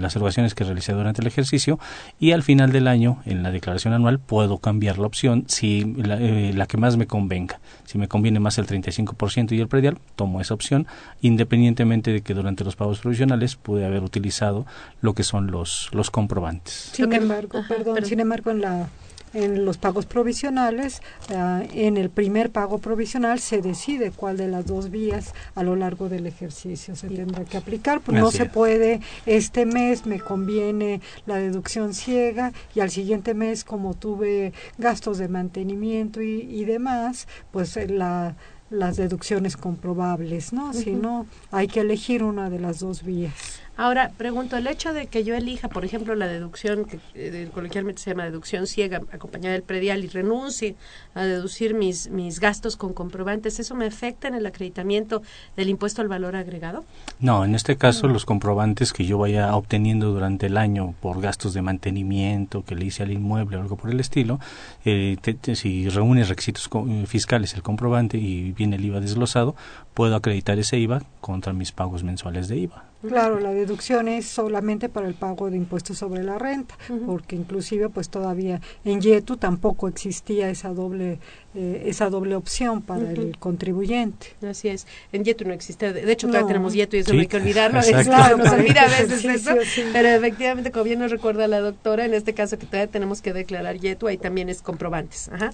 las 0.00 0.16
erogaciones 0.16 0.54
que 0.54 0.64
realicé 0.64 0.92
durante 0.92 1.20
el 1.20 1.26
ejercicio 1.26 1.78
y 2.18 2.32
al 2.32 2.42
final 2.42 2.72
del 2.72 2.88
año 2.88 3.22
en 3.26 3.42
la 3.42 3.50
declaración 3.50 3.92
anual 3.94 4.18
puedo 4.18 4.58
cambiar 4.58 4.98
la 5.02 5.06
opción 5.06 5.44
si 5.48 5.94
eh, 6.04 6.52
la, 6.54 6.66
que 6.66 6.78
más 6.78 6.96
me 6.96 7.06
convenga. 7.06 7.60
Si 7.84 7.98
me 7.98 8.08
conviene 8.08 8.40
más 8.40 8.56
el 8.58 8.66
35% 8.66 9.52
y 9.52 9.60
el 9.60 9.68
predial, 9.68 9.98
tomo 10.16 10.40
esa 10.40 10.54
opción, 10.54 10.86
independientemente 11.20 12.10
de 12.10 12.22
que 12.22 12.32
durante 12.32 12.64
los 12.64 12.76
pagos 12.76 13.00
provisionales 13.00 13.56
pude 13.56 13.84
haber 13.84 14.02
utilizado 14.02 14.64
lo 15.02 15.14
que 15.14 15.22
son 15.22 15.50
los, 15.50 15.90
los 15.92 16.10
comprobantes. 16.10 16.90
Sin 16.92 17.12
embargo, 17.12 17.62
perdón, 17.68 18.04
sin 18.04 18.20
embargo, 18.20 18.50
en 18.50 18.62
la 18.62 18.88
en 19.34 19.64
los 19.64 19.78
pagos 19.78 20.06
provisionales, 20.06 21.02
uh, 21.30 21.64
en 21.72 21.96
el 21.96 22.10
primer 22.10 22.50
pago 22.50 22.78
provisional 22.78 23.40
se 23.40 23.62
decide 23.62 24.10
cuál 24.10 24.36
de 24.36 24.48
las 24.48 24.66
dos 24.66 24.90
vías 24.90 25.34
a 25.54 25.62
lo 25.62 25.76
largo 25.76 26.08
del 26.08 26.26
ejercicio 26.26 26.96
se 26.96 27.08
tendrá 27.08 27.44
que 27.44 27.56
aplicar. 27.56 28.00
Pues 28.00 28.18
no 28.18 28.30
se 28.30 28.46
puede, 28.46 29.00
este 29.26 29.66
mes 29.66 30.06
me 30.06 30.20
conviene 30.20 31.00
la 31.26 31.36
deducción 31.36 31.94
ciega 31.94 32.52
y 32.74 32.80
al 32.80 32.90
siguiente 32.90 33.34
mes 33.34 33.64
como 33.64 33.94
tuve 33.94 34.52
gastos 34.78 35.18
de 35.18 35.28
mantenimiento 35.28 36.22
y, 36.22 36.42
y 36.42 36.64
demás, 36.64 37.26
pues 37.50 37.76
eh, 37.76 37.88
la 37.88 38.36
las 38.72 38.96
deducciones 38.96 39.56
comprobables, 39.56 40.52
¿no? 40.52 40.72
Si 40.72 40.92
no, 40.92 41.26
hay 41.50 41.68
que 41.68 41.80
elegir 41.80 42.22
una 42.22 42.48
de 42.50 42.58
las 42.58 42.80
dos 42.80 43.02
vías. 43.04 43.60
Ahora, 43.82 44.12
pregunto, 44.16 44.56
el 44.56 44.68
hecho 44.68 44.92
de 44.92 45.08
que 45.08 45.24
yo 45.24 45.34
elija, 45.34 45.66
por 45.66 45.84
ejemplo, 45.84 46.14
la 46.14 46.28
deducción, 46.28 46.84
que 46.84 47.00
eh, 47.16 47.48
coloquialmente 47.52 48.00
se 48.00 48.10
llama 48.10 48.22
deducción 48.22 48.68
ciega, 48.68 49.00
acompañada 49.10 49.54
del 49.54 49.64
predial, 49.64 50.04
y 50.04 50.06
renuncie 50.06 50.76
a 51.16 51.24
deducir 51.24 51.74
mis, 51.74 52.08
mis 52.08 52.38
gastos 52.38 52.76
con 52.76 52.94
comprobantes, 52.94 53.58
¿eso 53.58 53.74
me 53.74 53.86
afecta 53.86 54.28
en 54.28 54.34
el 54.34 54.46
acreditamiento 54.46 55.22
del 55.56 55.68
impuesto 55.68 56.00
al 56.00 56.06
valor 56.06 56.36
agregado? 56.36 56.84
No, 57.18 57.44
en 57.44 57.56
este 57.56 57.76
caso 57.76 58.06
los 58.06 58.24
comprobantes 58.24 58.92
que 58.92 59.04
yo 59.04 59.18
vaya 59.18 59.52
obteniendo 59.56 60.12
durante 60.12 60.46
el 60.46 60.58
año 60.58 60.94
por 61.00 61.20
gastos 61.20 61.52
de 61.52 61.62
mantenimiento 61.62 62.64
que 62.64 62.76
le 62.76 62.84
hice 62.84 63.02
al 63.02 63.10
inmueble 63.10 63.56
o 63.56 63.60
algo 63.62 63.74
por 63.74 63.90
el 63.90 63.98
estilo, 63.98 64.38
eh, 64.84 65.16
si 65.54 65.88
reúne 65.88 66.22
requisitos 66.22 66.70
eh, 66.88 67.04
fiscales 67.08 67.54
el 67.54 67.64
comprobante 67.64 68.16
y 68.16 68.52
viene 68.52 68.76
el 68.76 68.84
IVA 68.84 69.00
desglosado, 69.00 69.56
puedo 69.92 70.14
acreditar 70.14 70.56
ese 70.60 70.78
IVA 70.78 71.02
contra 71.20 71.52
mis 71.52 71.72
pagos 71.72 72.04
mensuales 72.04 72.46
de 72.46 72.58
IVA. 72.58 72.91
Claro, 73.06 73.40
la 73.40 73.50
deducción 73.50 74.06
es 74.08 74.26
solamente 74.26 74.88
para 74.88 75.08
el 75.08 75.14
pago 75.14 75.50
de 75.50 75.56
impuestos 75.56 75.98
sobre 75.98 76.22
la 76.22 76.38
renta, 76.38 76.76
porque 77.04 77.34
inclusive 77.34 77.88
pues 77.88 78.08
todavía 78.08 78.60
en 78.84 79.00
YETU 79.00 79.36
tampoco 79.36 79.88
existía 79.88 80.48
esa 80.50 80.72
doble 80.72 81.18
eh, 81.54 81.84
esa 81.86 82.08
doble 82.08 82.34
opción 82.34 82.80
para 82.80 83.10
el 83.10 83.36
contribuyente. 83.38 84.28
Así 84.48 84.68
es. 84.68 84.86
En 85.12 85.22
YETU 85.24 85.44
no 85.44 85.52
existe. 85.52 85.92
De 85.92 86.10
hecho, 86.10 86.26
todavía 86.26 86.46
tenemos 86.48 86.72
YETU 86.72 86.96
y 86.96 87.00
eso 87.00 87.12
no 87.12 87.20
hay 87.20 87.26
que 87.26 87.36
olvidarlo. 87.36 87.80
claro, 88.04 88.38
nos 88.38 88.52
olvida 88.52 88.82
a 88.82 88.88
veces 88.88 89.24
eso. 89.24 89.54
Pero 89.92 90.08
efectivamente, 90.08 90.70
como 90.70 90.84
bien 90.84 90.98
nos 90.98 91.10
recuerda 91.10 91.46
la 91.48 91.60
doctora, 91.60 92.06
en 92.06 92.14
este 92.14 92.32
caso 92.32 92.58
que 92.58 92.66
todavía 92.66 92.90
tenemos 92.90 93.20
que 93.20 93.32
declarar 93.32 93.76
YETU, 93.78 94.08
ahí 94.08 94.16
también 94.16 94.48
es 94.48 94.62
comprobantes. 94.62 95.28
Ajá. 95.28 95.52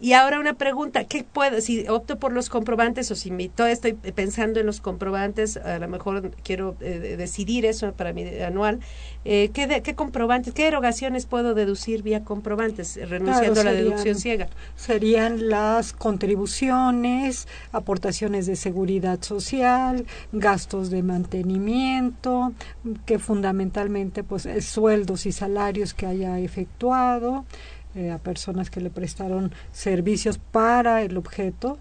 Y 0.00 0.12
ahora 0.12 0.40
una 0.40 0.54
pregunta, 0.54 1.04
¿qué 1.04 1.24
puedo, 1.24 1.60
si 1.60 1.86
opto 1.88 2.18
por 2.18 2.32
los 2.32 2.48
comprobantes 2.48 3.10
o 3.10 3.14
si 3.14 3.30
me, 3.30 3.50
estoy 3.70 3.92
pensando 3.92 4.60
en 4.60 4.66
los 4.66 4.80
comprobantes, 4.80 5.56
a 5.56 5.78
lo 5.78 5.88
mejor 5.88 6.32
quiero 6.42 6.76
eh, 6.80 7.14
decidir 7.16 7.64
eso 7.64 7.92
para 7.92 8.12
mi 8.12 8.26
anual, 8.40 8.80
eh, 9.24 9.50
¿qué, 9.54 9.80
¿qué, 9.82 9.94
comprobantes, 9.94 10.52
qué 10.52 10.66
erogaciones 10.66 11.26
puedo 11.26 11.54
deducir 11.54 12.02
vía 12.02 12.24
comprobantes, 12.24 12.98
renunciando 13.08 13.60
a 13.60 13.64
la 13.64 13.72
deducción 13.72 14.16
ciega? 14.16 14.48
Serían 14.76 15.33
las 15.40 15.92
contribuciones, 15.92 17.48
aportaciones 17.72 18.46
de 18.46 18.56
seguridad 18.56 19.22
social, 19.22 20.06
gastos 20.32 20.90
de 20.90 21.02
mantenimiento, 21.02 22.52
que 23.06 23.18
fundamentalmente 23.18 24.24
pues 24.24 24.46
es 24.46 24.64
sueldos 24.64 25.26
y 25.26 25.32
salarios 25.32 25.94
que 25.94 26.06
haya 26.06 26.38
efectuado, 26.38 27.44
eh, 27.94 28.10
a 28.10 28.18
personas 28.18 28.70
que 28.70 28.80
le 28.80 28.90
prestaron 28.90 29.52
servicios 29.72 30.38
para 30.38 31.02
el 31.02 31.16
objeto. 31.16 31.78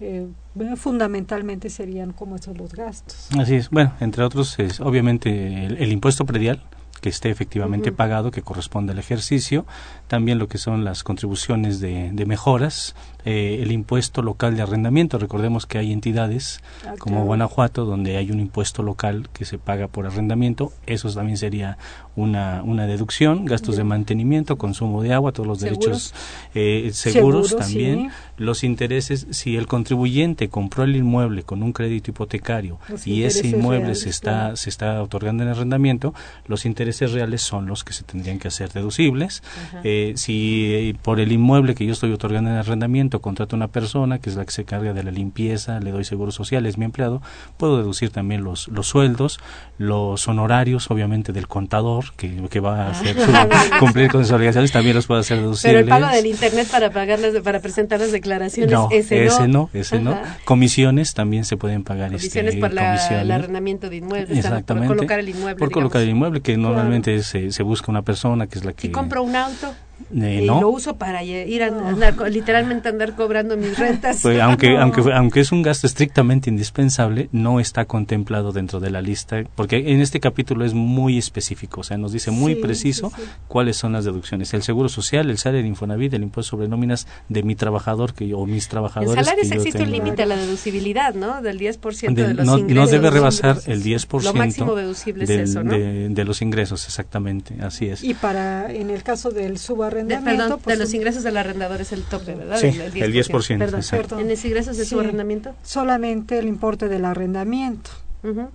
Eh, 0.00 0.28
fundamentalmente 0.76 1.70
serían 1.70 2.12
como 2.12 2.36
esos 2.36 2.56
los 2.56 2.72
gastos. 2.72 3.28
Así 3.36 3.56
es. 3.56 3.68
Bueno, 3.70 3.92
entre 3.98 4.22
otros, 4.22 4.58
es 4.60 4.80
obviamente 4.80 5.66
el 5.66 5.90
impuesto 5.90 6.24
predial, 6.24 6.62
que 7.00 7.08
esté 7.08 7.30
efectivamente 7.30 7.92
pagado, 7.92 8.30
que 8.30 8.42
corresponde 8.42 8.92
al 8.92 8.98
ejercicio, 8.98 9.66
también 10.08 10.38
lo 10.38 10.48
que 10.48 10.58
son 10.58 10.84
las 10.84 11.04
contribuciones 11.04 11.80
de, 11.80 12.10
de 12.12 12.26
mejoras, 12.26 12.94
eh, 13.24 13.60
el 13.62 13.72
impuesto 13.72 14.22
local 14.22 14.56
de 14.56 14.62
arrendamiento. 14.62 15.18
Recordemos 15.18 15.66
que 15.66 15.76
hay 15.76 15.92
entidades 15.92 16.60
ah, 16.86 16.94
como 16.98 17.24
Guanajuato 17.24 17.84
donde 17.84 18.16
hay 18.16 18.30
un 18.30 18.40
impuesto 18.40 18.82
local 18.82 19.28
que 19.34 19.44
se 19.44 19.58
paga 19.58 19.86
por 19.86 20.06
arrendamiento. 20.06 20.72
Eso 20.86 21.12
también 21.12 21.36
sería 21.36 21.76
una, 22.16 22.62
una 22.62 22.86
deducción, 22.86 23.44
gastos 23.44 23.76
de 23.76 23.84
mantenimiento, 23.84 24.56
consumo 24.56 25.02
de 25.02 25.12
agua, 25.12 25.32
todos 25.32 25.46
los 25.46 25.60
derechos 25.60 26.14
eh, 26.54 26.88
seguros, 26.94 27.54
también, 27.54 28.10
los 28.38 28.64
intereses. 28.64 29.26
Si 29.30 29.56
el 29.56 29.66
contribuyente 29.66 30.48
compró 30.48 30.84
el 30.84 30.96
inmueble 30.96 31.42
con 31.42 31.62
un 31.62 31.72
crédito 31.72 32.10
hipotecario 32.12 32.78
y 33.04 33.24
ese 33.24 33.48
inmueble 33.48 33.94
se 33.94 34.08
está 34.08 34.56
se 34.56 34.70
está 34.70 35.02
otorgando 35.02 35.42
en 35.42 35.50
arrendamiento, 35.50 36.14
los 36.46 36.64
intereses 36.64 37.12
reales 37.12 37.42
son 37.42 37.66
los 37.66 37.84
que 37.84 37.92
se 37.92 38.04
tendrían 38.04 38.38
que 38.38 38.48
hacer 38.48 38.72
deducibles. 38.72 39.42
Eh, 39.84 39.97
si 40.16 40.96
por 41.02 41.20
el 41.20 41.32
inmueble 41.32 41.74
que 41.74 41.86
yo 41.86 41.92
estoy 41.92 42.12
otorgando 42.12 42.50
en 42.50 42.56
arrendamiento 42.56 43.20
contrato 43.20 43.54
a 43.54 43.58
una 43.58 43.68
persona 43.68 44.18
que 44.18 44.30
es 44.30 44.36
la 44.36 44.44
que 44.44 44.52
se 44.52 44.64
carga 44.64 44.92
de 44.92 45.02
la 45.02 45.10
limpieza, 45.10 45.80
le 45.80 45.90
doy 45.90 46.04
seguro 46.04 46.30
social, 46.32 46.66
es 46.66 46.78
mi 46.78 46.84
empleado, 46.84 47.22
puedo 47.56 47.78
deducir 47.78 48.10
también 48.10 48.44
los, 48.44 48.68
los 48.68 48.86
sueldos, 48.86 49.38
los 49.78 50.26
honorarios, 50.28 50.90
obviamente, 50.90 51.32
del 51.32 51.48
contador 51.48 52.12
que, 52.16 52.60
va 52.60 52.86
a 52.86 52.90
hacer 52.90 53.16
cumplir 53.78 54.10
con 54.10 54.24
sus 54.24 54.32
obligaciones 54.32 54.72
también 54.72 54.96
los 54.96 55.06
puede 55.06 55.20
hacer 55.20 55.38
deducibles. 55.38 55.62
Pero 55.62 55.78
el 55.78 56.02
pago 56.02 56.12
del 56.12 56.26
internet 56.26 56.66
para 56.70 56.90
pagar 56.90 57.20
para 57.42 57.60
presentar 57.60 58.00
las 58.00 58.12
declaraciones, 58.12 58.72
no, 58.72 58.88
ese, 58.90 59.48
no. 59.48 59.70
Ese 59.72 60.00
no, 60.00 60.18
Comisiones 60.44 61.14
también 61.14 61.44
se 61.44 61.56
pueden 61.56 61.84
pagar. 61.84 62.08
Comisiones 62.08 62.54
este, 62.54 62.60
por 62.60 62.72
el 62.72 63.30
arrendamiento 63.30 63.88
de 63.90 63.96
inmuebles, 63.96 64.38
Exactamente. 64.38 64.88
por 64.88 64.96
colocar 64.96 65.18
el 65.20 65.28
inmueble. 65.28 65.58
Por 65.58 65.70
colocar 65.70 66.02
el 66.02 66.08
inmueble, 66.08 66.40
que 66.40 66.56
normalmente 66.56 67.22
se, 67.22 67.52
se 67.52 67.62
busca 67.62 67.90
una 67.90 68.02
persona 68.02 68.46
que 68.46 68.58
es 68.58 68.64
la 68.64 68.72
que... 68.72 68.82
Si 68.82 68.90
compro 68.90 69.22
un 69.22 69.36
auto. 69.36 69.74
Eh, 70.14 70.42
lo 70.44 70.68
uso 70.70 70.96
para 70.96 71.22
ir 71.22 71.62
a 71.62 71.66
andar, 71.66 72.14
literalmente 72.30 72.88
andar 72.88 73.14
cobrando 73.14 73.56
mis 73.56 73.78
rentas. 73.78 74.20
Pues, 74.22 74.40
aunque, 74.42 74.76
aunque, 74.76 75.02
aunque 75.12 75.40
es 75.40 75.52
un 75.52 75.62
gasto 75.62 75.86
estrictamente 75.86 76.50
indispensable, 76.50 77.28
no 77.32 77.60
está 77.60 77.84
contemplado 77.84 78.52
dentro 78.52 78.80
de 78.80 78.90
la 78.90 79.02
lista, 79.02 79.42
porque 79.54 79.92
en 79.92 80.00
este 80.00 80.20
capítulo 80.20 80.64
es 80.64 80.74
muy 80.74 81.18
específico, 81.18 81.80
o 81.80 81.84
sea, 81.84 81.98
nos 81.98 82.12
dice 82.12 82.30
muy 82.30 82.54
preciso 82.54 83.12
cuáles 83.48 83.76
son 83.76 83.92
las 83.92 84.04
deducciones. 84.04 84.54
El 84.54 84.62
seguro 84.62 84.88
social, 84.88 85.28
el 85.30 85.38
salario, 85.38 85.60
el 85.60 85.66
Infonavit, 85.66 86.14
el 86.14 86.22
impuesto 86.22 86.50
sobre 86.50 86.68
nóminas 86.68 87.06
de 87.28 87.42
mi 87.42 87.54
trabajador 87.54 88.14
que 88.14 88.32
o 88.34 88.46
mis 88.46 88.68
trabajadores. 88.68 89.18
En 89.18 89.24
salarios 89.24 89.50
existe 89.50 89.82
un 89.82 89.90
límite 89.90 90.22
a 90.22 90.26
la 90.26 90.36
deducibilidad, 90.36 91.14
¿no? 91.14 91.42
Del 91.42 91.58
10% 91.58 92.14
de, 92.14 92.34
los 92.34 92.46
no, 92.46 92.58
ingresos. 92.58 92.74
No 92.74 92.86
debe 92.86 93.10
rebasar 93.10 93.58
el 93.66 93.82
10%. 93.82 94.22
Lo 94.22 94.34
máximo 94.34 94.74
deducible 94.74 95.24
es 95.24 95.30
eso, 95.30 95.62
¿no? 95.62 95.72
De, 95.72 96.24
los 96.28 96.42
ingresos, 96.42 96.84
exactamente, 96.86 97.54
así 97.62 97.86
es. 97.86 98.04
Y 98.04 98.12
para, 98.12 98.70
en 98.70 98.90
el 98.90 99.02
caso 99.02 99.30
del 99.30 99.58
De, 99.94 100.56
pues, 100.62 100.78
de 100.78 100.84
los 100.84 100.94
ingresos 100.94 101.22
del 101.22 101.36
arrendador 101.36 101.80
es 101.80 101.92
el 101.92 102.02
tope, 102.02 102.34
¿verdad? 102.34 102.58
Sí, 102.58 102.66
el 102.66 102.92
10%. 102.92 103.02
El 103.02 103.12
10% 103.14 103.90
perdón, 103.90 104.20
¿En 104.20 104.28
los 104.28 104.44
ingresos 104.44 104.76
de 104.76 104.84
subarrendamiento? 104.84 105.54
Solamente 105.62 106.38
el 106.38 106.48
importe 106.48 106.88
del 106.88 107.04
arrendamiento. 107.04 107.90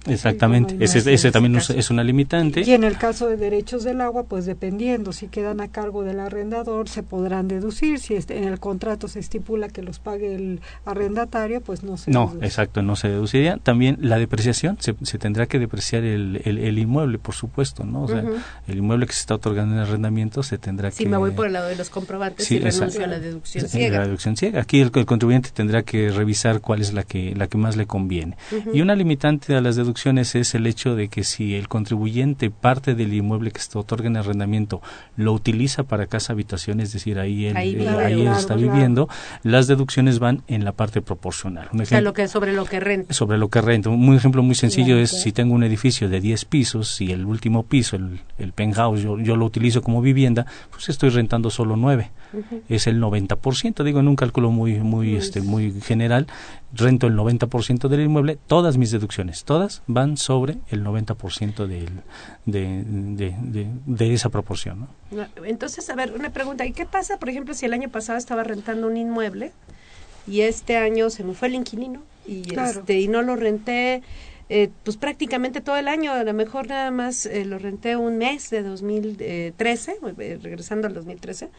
Exactamente, 0.05 0.77
ese, 0.79 1.31
también 1.31 1.55
es 1.55 1.89
una 1.89 2.03
limitante. 2.03 2.61
Y 2.61 2.71
en 2.71 2.83
el 2.83 2.97
caso 2.97 3.27
de 3.27 3.37
derechos 3.37 3.83
del 3.83 4.01
agua, 4.01 4.23
pues 4.23 4.45
dependiendo, 4.45 5.13
si 5.13 5.27
quedan 5.27 5.61
a 5.61 5.67
cargo 5.69 6.03
del 6.03 6.19
arrendador, 6.19 6.89
se 6.89 7.03
podrán 7.03 7.47
deducir. 7.47 7.99
Si 7.99 8.15
en 8.15 8.43
el 8.45 8.59
contrato 8.59 9.07
se 9.07 9.19
estipula 9.19 9.69
que 9.69 9.81
los 9.81 9.99
pague 9.99 10.35
el 10.35 10.61
arrendatario, 10.85 11.61
pues 11.61 11.83
no 11.83 11.97
se 11.97 12.11
No, 12.11 12.33
exacto, 12.41 12.81
no 12.81 12.95
se 12.95 13.09
deduciría. 13.09 13.57
También 13.57 13.97
la 14.01 14.17
depreciación, 14.17 14.77
se, 14.79 14.93
tendrá 15.17 15.45
que 15.45 15.59
depreciar 15.59 16.03
el, 16.03 16.41
el, 16.45 16.77
inmueble, 16.77 17.19
por 17.19 17.35
supuesto, 17.35 17.83
¿no? 17.83 18.03
O 18.03 18.07
sea, 18.07 18.23
el 18.67 18.77
inmueble 18.77 19.07
que 19.07 19.13
se 19.13 19.21
está 19.21 19.35
otorgando 19.35 19.75
en 19.75 19.81
arrendamiento 19.81 20.43
se 20.43 20.57
tendrá 20.57 20.89
que... 20.89 20.97
Si 20.97 21.05
me 21.05 21.17
voy 21.17 21.31
por 21.31 21.47
el 21.47 21.53
lado 21.53 21.67
de 21.67 21.75
los 21.75 21.89
comprobantes 21.89 22.49
y 22.51 22.59
renuncio 22.59 23.03
a 23.03 23.07
la 23.07 23.19
deducción 23.19 23.67
ciega. 23.67 23.99
La 23.99 24.05
deducción 24.05 24.37
ciega. 24.37 24.61
Aquí 24.61 24.81
el, 24.81 24.91
contribuyente 24.91 25.49
tendrá 25.53 25.83
que 25.83 26.09
revisar 26.09 26.61
cuál 26.61 26.81
es 26.81 26.93
la 26.93 27.03
que, 27.03 27.33
la 27.35 27.47
que 27.47 27.57
más 27.57 27.75
le 27.75 27.85
conviene. 27.85 28.37
Y 28.73 28.81
una 28.81 28.95
limitante 28.95 29.55
a 29.55 29.61
las 29.63 29.75
deducciones 29.75 30.35
es 30.35 30.53
el 30.53 30.67
hecho 30.67 30.95
de 30.95 31.07
que 31.07 31.23
si 31.23 31.55
el 31.55 31.67
contribuyente 31.67 32.49
parte 32.49 32.93
del 32.95 33.13
inmueble 33.13 33.51
que 33.51 33.59
se 33.59 33.77
otorga 33.77 34.07
en 34.07 34.17
arrendamiento 34.17 34.81
lo 35.15 35.33
utiliza 35.33 35.83
para 35.83 36.07
casa 36.07 36.33
habitación, 36.33 36.79
es 36.79 36.93
decir, 36.93 37.19
ahí 37.19 37.45
él, 37.45 37.57
ahí, 37.57 38.27
está 38.27 38.55
viviendo, 38.55 39.09
las 39.43 39.67
deducciones 39.67 40.19
van 40.19 40.43
en 40.47 40.65
la 40.65 40.73
parte 40.73 41.01
proporcional. 41.01 41.69
Un 41.73 41.81
ejemplo, 41.81 42.09
lo 42.09 42.13
que, 42.13 42.27
sobre 42.27 42.53
lo 42.53 42.65
que 42.65 42.79
renta. 42.79 43.13
Sobre 43.13 43.37
lo 43.37 43.49
que 43.49 43.61
renta. 43.61 43.89
Un 43.89 44.15
ejemplo 44.15 44.43
muy 44.43 44.55
sencillo 44.55 44.97
es 44.97 45.09
si 45.09 45.31
tengo 45.31 45.53
un 45.53 45.63
edificio 45.63 46.09
de 46.09 46.21
10 46.21 46.45
pisos 46.45 47.01
y 47.01 47.11
el 47.11 47.25
último 47.25 47.63
piso, 47.63 47.95
el, 47.95 48.19
el 48.37 48.53
penthouse, 48.53 49.01
yo, 49.01 49.19
yo, 49.19 49.35
lo 49.35 49.45
utilizo 49.45 49.81
como 49.81 50.01
vivienda, 50.01 50.45
pues 50.71 50.89
estoy 50.89 51.09
rentando 51.09 51.49
solo 51.49 51.75
9. 51.75 52.11
Es 52.69 52.87
el 52.87 53.01
90%, 53.01 53.83
digo 53.83 53.99
en 53.99 54.07
un 54.07 54.15
cálculo 54.15 54.51
muy, 54.51 54.79
muy, 54.79 55.15
este, 55.15 55.41
muy 55.41 55.79
general, 55.81 56.27
rento 56.73 57.07
el 57.07 57.15
90% 57.15 57.87
del 57.87 58.01
inmueble, 58.01 58.37
todas 58.47 58.77
mis 58.77 58.91
deducciones, 58.91 59.43
todas 59.43 59.81
van 59.87 60.17
sobre 60.17 60.57
el 60.69 60.83
90% 60.83 61.67
del, 61.67 61.89
de, 62.45 62.83
de, 62.85 63.67
de, 63.85 64.13
esa 64.13 64.29
proporción. 64.29 64.87
Entonces, 65.45 65.89
a 65.89 65.95
ver, 65.95 66.13
una 66.13 66.31
pregunta, 66.31 66.65
¿y 66.65 66.71
qué 66.73 66.85
pasa, 66.85 67.17
por 67.17 67.29
ejemplo, 67.29 67.53
si 67.53 67.65
el 67.65 67.73
año 67.73 67.89
pasado 67.89 68.17
estaba 68.17 68.43
rentando 68.43 68.87
un 68.87 68.97
inmueble 68.97 69.51
y 70.27 70.41
este 70.41 70.77
año 70.77 71.09
se 71.09 71.23
me 71.23 71.33
fue 71.33 71.49
el 71.49 71.55
inquilino 71.55 72.01
y, 72.25 72.57
este, 72.57 72.99
y 72.99 73.07
no 73.07 73.21
lo 73.21 73.35
renté? 73.35 74.01
Eh, 74.49 74.69
pues 74.83 74.97
prácticamente 74.97 75.61
todo 75.61 75.77
el 75.77 75.87
año, 75.87 76.11
a 76.11 76.23
lo 76.23 76.33
mejor 76.33 76.67
nada 76.67 76.91
más 76.91 77.25
eh, 77.25 77.45
lo 77.45 77.57
renté 77.59 77.95
un 77.95 78.17
mes 78.17 78.49
de 78.49 78.61
2013, 78.61 79.97
eh, 80.19 80.39
regresando 80.41 80.87
al 80.87 80.93
2013, 80.93 81.49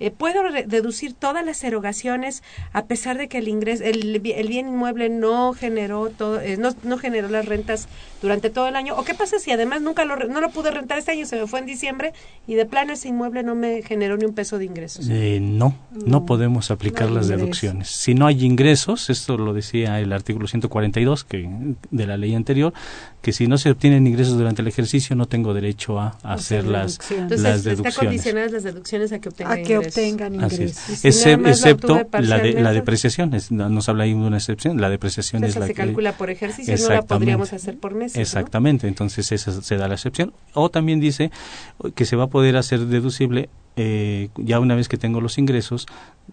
eh, 0.00 0.12
puedo 0.12 0.42
deducir 0.66 1.12
todas 1.12 1.44
las 1.44 1.64
erogaciones 1.64 2.44
a 2.72 2.86
pesar 2.86 3.18
de 3.18 3.26
que 3.26 3.38
el 3.38 3.48
ingreso, 3.48 3.82
el, 3.82 4.20
bien 4.20 4.68
inmueble 4.68 5.08
no 5.08 5.52
generó 5.54 6.10
todo, 6.10 6.40
eh, 6.40 6.56
no, 6.56 6.70
no, 6.84 6.98
generó 6.98 7.28
las 7.28 7.46
rentas 7.46 7.88
durante 8.22 8.48
todo 8.48 8.68
el 8.68 8.76
año. 8.76 8.94
¿O 8.96 9.02
qué 9.02 9.14
pasa 9.14 9.40
si 9.40 9.50
además 9.50 9.82
nunca 9.82 10.04
lo, 10.04 10.16
no 10.16 10.40
lo 10.40 10.50
pude 10.50 10.70
rentar 10.70 10.98
este 10.98 11.12
año, 11.12 11.26
se 11.26 11.34
me 11.40 11.48
fue 11.48 11.58
en 11.58 11.66
diciembre 11.66 12.12
y 12.46 12.54
de 12.54 12.64
plano 12.64 12.92
ese 12.92 13.08
inmueble 13.08 13.42
no 13.42 13.56
me 13.56 13.82
generó 13.82 14.16
ni 14.16 14.24
un 14.24 14.34
peso 14.34 14.58
de 14.58 14.66
ingresos? 14.66 15.08
Eh, 15.10 15.40
no, 15.42 15.74
no, 15.90 16.24
podemos 16.26 16.70
aplicar 16.70 17.10
las 17.10 17.26
deducciones. 17.26 17.88
Si 17.88 18.14
no 18.14 18.28
hay 18.28 18.44
ingresos, 18.44 19.10
esto 19.10 19.36
lo 19.36 19.52
decía 19.52 19.98
el 19.98 20.12
artículo 20.12 20.46
142 20.46 21.24
que, 21.24 21.48
de 21.90 22.06
la 22.06 22.16
ley 22.16 22.27
anterior, 22.34 22.72
que 23.22 23.32
si 23.32 23.46
no 23.46 23.58
se 23.58 23.70
obtienen 23.70 24.06
ingresos 24.06 24.36
durante 24.38 24.62
el 24.62 24.68
ejercicio 24.68 25.16
no 25.16 25.26
tengo 25.26 25.52
derecho 25.54 25.98
a, 25.98 26.16
hacer 26.22 26.66
las, 26.66 26.98
Entonces, 27.10 27.40
las 27.40 27.64
deducciones. 27.64 27.94
Está 27.94 28.04
condicionadas 28.04 28.52
las 28.52 28.62
deducciones 28.62 29.12
a 29.12 29.18
que 29.18 29.28
obtengan 29.28 29.76
obtengan 29.76 30.34
ingresos. 30.34 31.04
excepto 31.04 32.06
la, 32.20 32.38
de, 32.38 32.52
la 32.54 32.72
depreciación, 32.72 33.32
nos 33.50 33.88
habla 33.88 34.04
ahí 34.04 34.10
de 34.10 34.16
una 34.16 34.36
excepción, 34.36 34.80
la 34.80 34.88
depreciación 34.88 35.44
es 35.44 35.56
la 35.56 35.66
se 35.66 35.74
calcula 35.74 36.12
por 36.12 36.30
ejercicio, 36.30 36.76
no 36.76 36.94
la 36.94 37.02
podríamos 37.02 37.52
hacer 37.52 37.78
por 37.78 37.94
mes. 37.94 38.16
Exactamente, 38.16 38.86
entonces 38.88 39.32
esa 39.32 39.60
se 39.60 39.76
da 39.76 39.88
la 39.88 39.94
excepción. 39.94 40.32
O 40.54 40.70
también 40.70 41.00
dice 41.00 41.30
que 41.94 42.04
se 42.04 42.16
va 42.16 42.24
a 42.24 42.28
poder 42.28 42.56
hacer 42.56 42.80
deducible 42.86 43.48
eh, 43.80 44.28
ya 44.36 44.58
una 44.58 44.74
vez 44.74 44.88
que 44.88 44.96
tengo 44.96 45.20
los 45.20 45.38
ingresos 45.38 45.86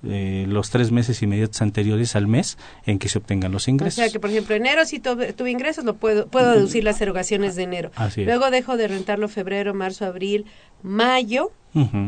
eh, 0.04 0.46
los 0.48 0.72
tres 0.72 0.91
meses 0.91 1.22
inmediatos 1.22 1.62
anteriores 1.62 2.16
al 2.16 2.28
mes 2.28 2.58
en 2.86 3.00
que 3.00 3.08
se 3.08 3.20
obtengan 3.20 3.52
los 3.52 3.68
ingresos. 3.68 4.00
O 4.00 4.02
sea 4.02 4.12
que, 4.12 4.20
por 4.20 4.30
ejemplo, 4.30 4.56
enero 4.56 4.84
si 4.86 5.00
tuve, 5.00 5.32
tuve 5.32 5.52
ingresos, 5.52 5.86
lo 5.86 5.96
puedo, 5.96 6.28
puedo 6.28 6.52
deducir 6.52 6.84
las 6.84 7.00
erogaciones 7.02 7.56
de 7.56 7.64
enero. 7.64 7.91
Así. 7.96 8.26
Luego 8.26 8.50
dejo 8.50 8.78
de 8.78 8.88
rentarlo 8.88 9.28
febrero, 9.30 9.74
marzo, 9.74 10.06
abril, 10.06 10.46
mayo, 10.82 11.52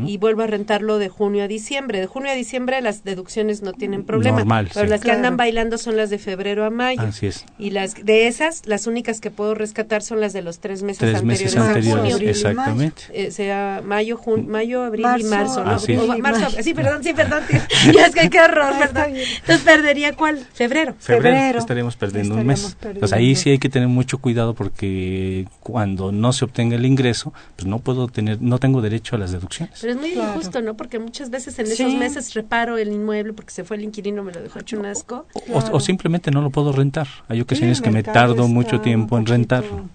Y 0.06 0.16
vuelvo 0.16 0.42
a 0.42 0.46
rentarlo 0.46 0.98
de 0.98 1.08
junio 1.08 1.44
a 1.44 1.48
diciembre. 1.48 2.00
De 2.00 2.06
junio 2.06 2.30
a 2.32 2.34
diciembre 2.34 2.80
las 2.80 3.04
deducciones 3.04 3.62
no 3.62 3.72
tienen 3.72 4.04
problema, 4.04 4.38
Normal, 4.38 4.70
pero 4.72 4.86
sí. 4.86 4.90
las 4.90 5.00
que 5.00 5.04
Claro. 5.04 5.18
andan 5.18 5.36
bailando 5.36 5.76
son 5.78 5.96
las 5.96 6.08
de 6.10 6.18
febrero 6.18 6.64
a 6.64 6.70
mayo. 6.70 7.02
Así 7.02 7.26
es. 7.26 7.44
Y 7.58 7.70
las 7.70 7.94
de 8.04 8.26
esas, 8.28 8.62
las 8.66 8.86
únicas 8.86 9.20
que 9.20 9.30
puedo 9.30 9.54
rescatar 9.54 10.02
son 10.02 10.20
las 10.20 10.32
de 10.32 10.42
los 10.42 10.58
tres 10.60 10.82
meses 10.82 10.98
Tres 11.00 11.14
anteriores 11.16 11.42
meses 11.54 11.56
a 11.56 11.66
anteriores, 11.68 12.00
junio. 12.00 12.14
Abril 12.14 12.26
y 12.28 12.30
exactamente. 12.30 13.02
Eh, 13.12 13.30
sea 13.30 13.82
mayo, 13.84 14.16
jun- 14.16 14.46
mayo, 14.46 14.82
abril 14.84 15.00
y 15.18 15.24
Marzo, 15.24 15.28
marzo, 15.30 15.64
¿no? 15.64 15.70
Así 15.72 15.92
es. 15.92 15.98
O 15.98 16.02
abril 16.02 16.18
y 16.18 16.22
marzo, 16.22 16.40
mayo. 16.40 16.62
sí, 16.62 16.74
perdón, 16.74 17.04
sí, 17.04 17.12
perdón. 17.12 17.42
ya 17.94 18.06
es 18.06 18.14
que 18.14 18.30
qué 18.30 18.38
error, 18.38 18.72
¿verdad? 18.78 19.08
Entonces 19.08 19.60
perdería 19.64 20.14
cuál? 20.14 20.38
Febrero. 20.52 20.94
Febrero, 20.98 21.22
Febrero. 21.36 21.58
estaremos 21.58 21.96
perdiendo 21.96 22.34
un 22.36 22.46
mes. 22.46 22.74
perdiendo. 22.80 23.00
Pues 23.00 23.12
ahí 23.12 23.36
sí 23.36 23.50
hay 23.50 23.58
que 23.58 23.68
tener 23.68 23.88
mucho 23.88 24.18
cuidado 24.18 24.54
porque 24.54 25.46
cuando 25.60 26.10
no 26.12 26.32
se 26.32 26.44
obtenga 26.44 26.76
el 26.76 26.86
ingreso, 26.86 27.32
pues 27.56 27.66
no 27.66 27.80
puedo 27.80 28.08
tener, 28.08 28.40
no 28.40 28.58
tengo 28.58 28.80
derecho 28.80 29.16
a 29.16 29.18
las 29.18 29.30
deducciones. 29.32 29.57
Pero 29.80 29.92
es 29.92 29.98
muy 29.98 30.12
Claro. 30.12 30.30
injusto, 30.32 30.60
¿no? 30.62 30.76
Porque 30.76 30.98
muchas 30.98 31.30
veces 31.30 31.58
en 31.58 31.66
Sí. 31.66 31.72
esos 31.74 31.94
meses 31.94 32.34
reparo 32.34 32.78
el 32.78 32.88
inmueble 32.92 33.32
porque 33.32 33.50
se 33.52 33.64
fue 33.64 33.76
el 33.76 33.84
inquilino, 33.84 34.22
me 34.22 34.32
lo 34.32 34.42
dejó 34.42 34.58
hecho 34.60 34.78
un 34.78 34.86
asco. 34.86 35.26
O- 35.32 35.40
Claro. 35.40 35.68
O, 35.76 35.80
simplemente 35.80 36.30
no 36.30 36.42
lo 36.42 36.50
puedo 36.50 36.72
rentar. 36.72 37.06
Hay 37.28 37.40
ocasiones 37.40 37.80
que 37.80 37.90
me 37.90 38.02
tardo 38.02 38.46
mucho 38.48 38.80
tiempo 38.80 39.18
en 39.18 39.26
rentarlo. 39.26 39.88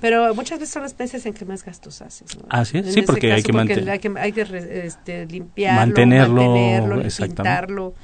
Pero 0.00 0.34
muchas 0.34 0.58
veces 0.58 0.72
son 0.72 0.82
los 0.82 0.98
meses 0.98 1.24
en 1.26 1.32
que 1.32 1.44
más 1.44 1.64
gastos 1.64 2.02
haces, 2.02 2.36
¿no? 2.36 2.44
Así 2.48 2.78
es, 2.78 2.86
En 2.88 2.92
sí, 2.92 3.02
porque 3.02 3.32
hay 3.32 3.42
que 3.42 3.52
porque 3.52 3.72
hay 3.90 3.98
que, 4.00 4.12
hay 4.18 4.32
que 4.32 4.44
re- 4.44 4.86
este, 4.86 5.26
limpiarlo, 5.26 5.80
Mantenerlo, 5.80 6.42
mantenerlo. 6.44 7.94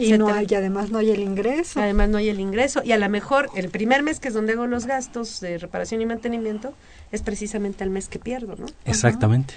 Y, 0.00 0.16
no 0.18 0.28
hay, 0.28 0.46
y 0.48 0.54
además 0.54 0.90
no 0.90 0.98
hay 0.98 1.10
el 1.10 1.20
ingreso. 1.20 1.80
Además 1.80 2.08
no 2.08 2.18
hay 2.18 2.28
el 2.28 2.40
ingreso 2.40 2.82
y 2.84 2.92
a 2.92 2.98
lo 2.98 3.08
mejor 3.08 3.48
el 3.54 3.68
primer 3.68 4.02
mes 4.02 4.20
que 4.20 4.28
es 4.28 4.34
donde 4.34 4.52
hago 4.52 4.66
los 4.66 4.86
gastos 4.86 5.40
de 5.40 5.58
reparación 5.58 6.00
y 6.00 6.06
mantenimiento 6.06 6.74
es 7.12 7.22
precisamente 7.22 7.84
el 7.84 7.90
mes 7.90 8.08
que 8.08 8.18
pierdo, 8.18 8.56
¿no? 8.56 8.66
Exactamente. 8.84 9.54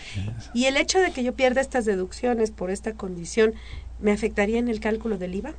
Y 0.54 0.66
el 0.66 0.78
hecho 0.78 1.00
de 1.00 1.12
que 1.12 1.24
yo 1.24 1.34
pierda 1.34 1.62
estas 1.62 1.86
deducciones 1.86 2.52
por 2.52 2.72
esta 2.72 2.94
condición 2.94 3.54
me 4.00 4.12
afectaría 4.12 4.60
en 4.60 4.68
el 4.68 4.80
cálculo 4.80 5.18
del 5.18 5.36
IVA. 5.36 5.54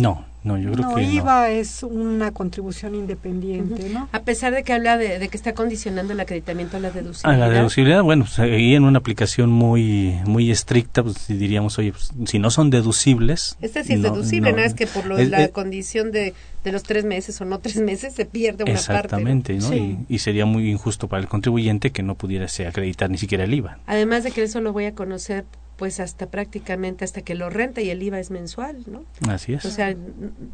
No, 0.00 0.24
no, 0.42 0.56
yo 0.56 0.72
creo 0.72 0.88
no, 0.88 0.94
que 0.94 1.02
no. 1.02 1.12
IVA 1.12 1.50
es 1.50 1.82
una 1.82 2.30
contribución 2.32 2.94
independiente, 2.94 3.90
¿no? 3.90 4.08
A 4.12 4.22
pesar 4.22 4.54
de 4.54 4.62
que 4.62 4.72
habla 4.72 4.96
de, 4.96 5.18
de 5.18 5.28
que 5.28 5.36
está 5.36 5.52
condicionando 5.54 6.12
el 6.14 6.20
acreditamiento 6.20 6.78
a 6.78 6.80
la 6.80 6.88
A 6.88 6.90
deducibilidad. 6.92 7.38
la 7.38 7.50
deducibilidad, 7.50 8.02
bueno, 8.02 8.24
pues, 8.24 8.38
ahí 8.38 8.74
en 8.74 8.84
una 8.84 8.98
aplicación 8.98 9.50
muy 9.50 10.14
muy 10.24 10.50
estricta, 10.50 11.02
pues 11.02 11.16
si 11.18 11.34
diríamos, 11.34 11.78
oye, 11.78 11.92
pues, 11.92 12.10
si 12.26 12.38
no 12.38 12.50
son 12.50 12.70
deducibles. 12.70 13.56
Este 13.60 13.84
sí 13.84 13.94
es 13.94 14.00
no- 14.00 14.10
deducible, 14.12 14.50
no- 14.50 14.56
nada 14.56 14.68
más 14.68 14.74
que 14.74 14.86
por 14.86 15.06
lo 15.06 15.16
de 15.16 15.24
es- 15.24 15.30
la 15.30 15.42
es- 15.42 15.50
condición 15.50 16.10
de, 16.10 16.32
de 16.64 16.72
los 16.72 16.82
tres 16.84 17.04
meses 17.04 17.40
o 17.40 17.44
no 17.44 17.58
tres 17.58 17.76
meses 17.76 18.14
se 18.14 18.24
pierde 18.24 18.64
una 18.64 18.72
Exactamente, 18.72 19.54
parte. 19.54 19.76
¿no? 19.76 19.76
¿no? 19.82 19.84
Sí. 19.96 19.98
Y, 20.08 20.14
y 20.14 20.18
sería 20.20 20.46
muy 20.46 20.70
injusto 20.70 21.08
para 21.08 21.20
el 21.22 21.28
contribuyente 21.28 21.90
que 21.90 22.02
no 22.02 22.14
pudiera 22.14 22.48
se 22.48 22.66
acreditar 22.66 23.10
ni 23.10 23.18
siquiera 23.18 23.44
el 23.44 23.52
IVA. 23.54 23.78
Además 23.86 24.24
de 24.24 24.30
que 24.30 24.42
eso 24.42 24.60
lo 24.60 24.72
voy 24.72 24.86
a 24.86 24.94
conocer 24.94 25.44
pues 25.80 25.98
hasta 25.98 26.26
prácticamente 26.26 27.06
hasta 27.06 27.22
que 27.22 27.34
lo 27.34 27.48
renta 27.48 27.80
y 27.80 27.88
el 27.88 28.02
IVA 28.02 28.20
es 28.20 28.30
mensual, 28.30 28.84
¿no? 28.86 29.02
Así 29.32 29.54
es. 29.54 29.64
O 29.64 29.70
sea, 29.70 29.96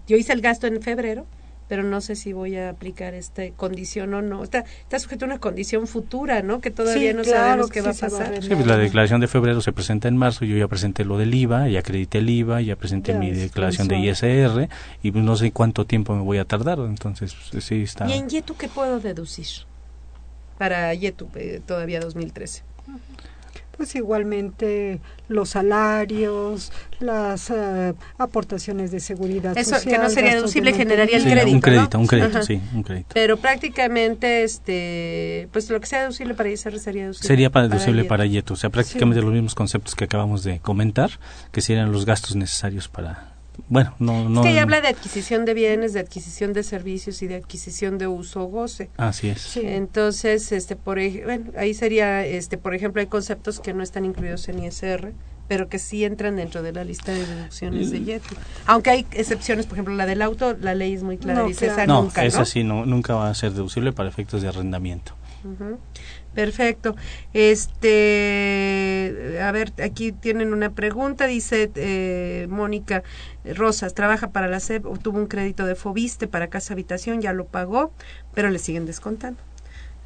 yo 0.07 0.16
hice 0.16 0.33
el 0.33 0.41
gasto 0.41 0.68
en 0.68 0.81
febrero, 0.81 1.27
pero 1.66 1.83
no 1.83 2.01
sé 2.01 2.14
si 2.14 2.33
voy 2.33 2.55
a 2.55 2.70
aplicar 2.70 3.12
esta 3.12 3.43
condición 3.57 4.14
o 4.14 4.22
no. 4.22 4.45
Está, 4.45 4.61
está 4.83 5.01
sujeto 5.01 5.24
a 5.24 5.27
una 5.27 5.41
condición 5.41 5.89
futura, 5.89 6.43
¿no? 6.43 6.61
Que 6.61 6.70
todavía 6.70 7.11
Sí, 7.11 7.16
no 7.16 7.24
claro 7.24 7.45
sabemos 7.45 7.70
qué 7.70 7.81
sí 7.81 7.87
va 7.87 7.91
a 7.91 7.95
se 7.95 8.09
va 8.09 8.16
a 8.18 8.20
pasar. 8.20 8.41
Sí, 8.41 8.51
pues 8.51 8.68
la 8.68 8.77
declaración 8.77 9.20
de 9.20 9.27
febrero 9.27 9.61
se 9.61 9.72
presenta 9.72 10.07
en 10.07 10.16
marzo, 10.16 10.45
yo 10.45 10.57
ya 10.57 10.68
presenté 10.68 11.05
lo 11.05 11.18
del 11.18 11.35
IVA, 11.35 11.68
ya 11.70 11.81
acredité 11.81 12.18
el 12.18 12.31
IVA, 12.31 12.61
ya 12.61 12.77
presenté 12.77 13.11
Ya 13.11 13.18
mi 13.18 13.33
declaración 13.33 13.89
de. 13.89 13.99
ISR 13.99 14.68
y 15.03 15.11
pues 15.11 15.24
no 15.24 15.35
sé 15.35 15.51
cuánto 15.51 15.87
tiempo 15.87 16.14
me 16.14 16.22
voy 16.22 16.39
a 16.39 16.45
tardar, 16.45 16.79
entonces 16.79 17.35
pues, 17.51 17.64
sí 17.64 17.83
está. 17.83 18.09
¿Y 18.09 18.12
en 18.12 18.29
YETU 18.29 18.55
qué 18.57 18.68
puedo 18.68 19.01
deducir? 19.01 19.49
Para 20.57 20.95
YETU 20.95 21.29
eh, 21.35 21.61
todavía 21.66 21.99
2013. 21.99 22.62
Pues 23.77 23.95
igualmente 23.95 25.01
los 25.29 25.51
salarios, 25.51 26.72
las 26.99 27.51
eh, 27.51 27.93
aportaciones 28.16 28.91
de 28.91 29.01
seguridad 29.01 29.57
Eso, 29.57 29.74
social. 29.74 29.95
que 29.97 30.03
no 30.03 30.09
sería 30.11 30.35
deducible, 30.35 30.72
generaría 30.72 31.16
el 31.16 31.22
Sí, 31.24 31.29
crédito, 31.31 31.51
un 31.55 31.61
crédito, 31.61 31.99
¿no? 31.99 32.01
un 32.01 32.07
crédito, 32.07 32.29
Ajá. 32.39 32.43
sí, 32.43 32.61
un 32.74 32.83
crédito. 32.83 33.09
Pero 33.12 33.37
prácticamente, 33.37 34.45
este, 34.45 35.49
pues 35.53 35.68
lo 35.70 35.79
que 35.81 35.87
sea 35.87 36.01
deducible 36.03 36.35
para 36.35 36.49
ISR 36.51 36.79
sería 36.79 37.03
deducible. 37.03 37.29
Sería 37.29 37.51
para 37.51 37.68
deducible 37.68 38.05
para 38.05 38.24
YETU, 38.27 38.55
o 38.55 38.57
sea, 38.57 38.70
prácticamente 38.70 39.20
los 39.20 39.33
mismos 39.33 39.55
conceptos 39.55 39.95
que 39.95 40.05
acabamos 40.05 40.43
de 40.43 40.59
comentar, 40.61 41.11
que 41.53 41.61
serían 41.61 41.93
los 41.93 42.07
gastos 42.07 42.35
necesarios 42.37 42.89
para, 42.89 43.36
bueno, 43.68 43.94
no, 43.98 44.28
no. 44.28 44.40
Es 44.40 44.46
que 44.46 44.52
ella 44.52 44.62
habla 44.62 44.80
de 44.80 44.88
adquisición 44.88 45.44
de 45.44 45.54
bienes, 45.54 45.92
de 45.92 46.00
adquisición 46.00 46.52
de 46.52 46.62
servicios 46.62 47.22
y 47.22 47.26
de 47.26 47.36
adquisición 47.36 47.98
de 47.98 48.06
uso 48.06 48.42
o 48.42 48.46
goce. 48.46 48.90
Así 48.96 49.28
es. 49.28 49.40
Sí. 49.40 49.60
Entonces, 49.64 50.52
este, 50.52 50.76
por 50.76 50.98
bueno, 51.24 51.52
ahí 51.56 51.74
sería, 51.74 52.24
este, 52.24 52.58
por 52.58 52.74
ejemplo, 52.74 53.00
hay 53.00 53.08
conceptos 53.08 53.60
que 53.60 53.74
no 53.74 53.82
están 53.82 54.04
incluidos 54.04 54.48
en 54.48 54.62
ISR, 54.62 55.12
pero 55.48 55.68
que 55.68 55.78
sí 55.78 56.04
entran 56.04 56.36
dentro 56.36 56.62
de 56.62 56.72
la 56.72 56.84
lista 56.84 57.12
de 57.12 57.26
deducciones 57.26 57.90
de 57.90 58.04
YETU. 58.04 58.34
Aunque 58.66 58.90
hay 58.90 59.06
excepciones, 59.12 59.66
por 59.66 59.74
ejemplo, 59.74 59.94
la 59.94 60.06
del 60.06 60.22
auto, 60.22 60.56
la 60.60 60.74
ley 60.74 60.94
es 60.94 61.02
muy 61.02 61.18
clara, 61.18 61.40
No, 61.42 61.48
dice 61.48 61.66
esa 61.66 61.74
claro. 61.76 61.92
No, 61.92 62.02
nunca, 62.02 62.24
esa 62.24 62.40
¿no? 62.40 62.44
sí 62.44 62.64
no, 62.64 62.86
nunca 62.86 63.14
va 63.14 63.30
a 63.30 63.34
ser 63.34 63.52
deducible 63.52 63.92
para 63.92 64.08
efectos 64.08 64.42
de 64.42 64.48
arrendamiento. 64.48 65.14
Ujú. 65.44 65.78
Perfecto. 66.37 66.95
Este, 67.32 69.39
a 69.43 69.51
ver, 69.53 69.72
aquí 69.82 70.12
tienen 70.12 70.53
una 70.53 70.74
pregunta, 70.74 71.26
dice 71.26 71.70
eh, 71.76 72.47
Mónica 72.51 73.03
Rosas, 73.43 73.95
trabaja 73.95 74.32
para 74.32 74.47
la 74.47 74.61
SEP, 74.61 74.84
obtuvo 74.84 75.18
un 75.18 75.28
crédito 75.28 75.64
de 75.64 75.74
Fobiste 75.74 76.28
para 76.28 76.49
casa 76.49 76.74
habitación, 76.74 77.22
ya 77.22 77.32
lo 77.32 77.47
pagó, 77.47 77.91
pero 78.34 78.51
le 78.51 78.59
siguen 78.59 78.84
descontando. 78.84 79.41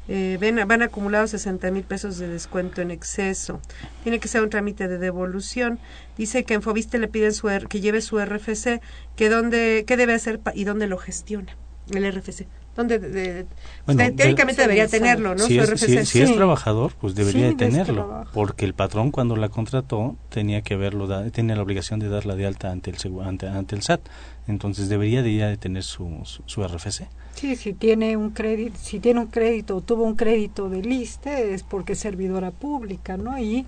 Eh, 0.07 0.37
ven, 0.39 0.55
van 0.65 0.81
acumulados 0.81 1.31
60 1.31 1.69
mil 1.69 1.83
pesos 1.83 2.17
de 2.17 2.29
descuento 2.29 2.81
en 2.81 2.91
exceso. 2.91 3.59
Tiene 4.03 4.21
que 4.21 4.29
ser 4.29 4.41
un 4.41 4.49
trámite 4.49 4.87
de 4.87 4.99
devolución. 4.99 5.79
Dice 6.17 6.45
que 6.45 6.53
en 6.53 6.61
Fobiste 6.61 6.97
le 6.97 7.09
piden 7.09 7.33
su 7.33 7.49
que 7.67 7.81
lleve 7.81 7.99
su 7.99 8.19
RFC, 8.19 8.79
que 9.17 9.27
dónde, 9.27 9.83
qué 9.85 9.97
debe 9.97 10.13
hacer 10.13 10.39
y 10.53 10.63
dónde 10.63 10.87
lo 10.87 10.97
gestiona 10.97 11.57
el 11.97 12.05
RFC. 12.05 12.47
¿Dónde 12.75 12.99
de- 12.99 13.09
de- 13.09 13.45
Bueno, 13.85 14.01
te- 14.01 14.11
teóricamente 14.11 14.61
de- 14.61 14.67
debería 14.67 14.87
tenerlo, 14.87 15.35
¿no? 15.35 15.43
si 15.45 15.55
su 15.55 15.61
es, 15.61 15.69
RFC. 15.69 15.85
si- 15.87 15.97
si 15.99 16.05
sí. 16.05 16.21
es 16.21 16.35
trabajador, 16.35 16.93
pues 17.01 17.15
debería 17.15 17.47
Sí, 17.49 17.55
de 17.55 17.55
tenerlo, 17.55 18.25
porque 18.33 18.63
el 18.65 18.73
patrón 18.73 19.11
cuando 19.11 19.35
la 19.35 19.49
contrató 19.49 20.15
tenía 20.29 20.61
que 20.61 20.75
haberlo, 20.75 21.07
da- 21.07 21.29
tenía 21.31 21.55
la 21.57 21.63
obligación 21.63 21.99
de 21.99 22.07
darla 22.07 22.35
de 22.35 22.45
alta 22.45 22.71
ante 22.71 22.91
el 22.91 22.97
ante, 23.23 23.47
ante 23.47 23.75
el 23.75 23.81
SAT, 23.81 24.01
entonces 24.47 24.87
debería 24.87 25.21
de 25.21 25.35
ya 25.35 25.47
de 25.49 25.57
tener 25.57 25.83
su, 25.83 26.21
su, 26.23 26.43
su 26.45 26.63
RFC. 26.63 27.07
Sí, 27.35 27.55
si 27.57 27.73
tiene 27.73 28.15
un 28.15 28.29
crédito, 28.31 28.77
si 28.81 28.99
tiene 28.99 29.19
un 29.19 29.27
crédito 29.27 29.75
o 29.77 29.81
tuvo 29.81 30.03
un 30.03 30.15
crédito 30.15 30.69
de 30.69 30.81
liste 30.81 31.53
es 31.53 31.63
porque 31.63 31.93
es 31.93 31.99
servidora 31.99 32.51
pública, 32.51 33.17
¿no? 33.17 33.37
Y 33.37 33.65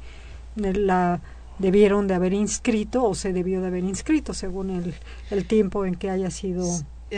la 0.55 1.19
debieron 1.59 2.07
de 2.07 2.13
haber 2.15 2.33
inscrito 2.33 3.03
o 3.05 3.15
se 3.15 3.31
debió 3.33 3.61
de 3.61 3.67
haber 3.67 3.83
inscrito 3.83 4.33
según 4.33 4.69
el, 4.69 4.93
el 5.29 5.45
tiempo 5.45 5.85
en 5.85 5.95
que 5.95 6.09
haya 6.09 6.29
sido 6.31 6.65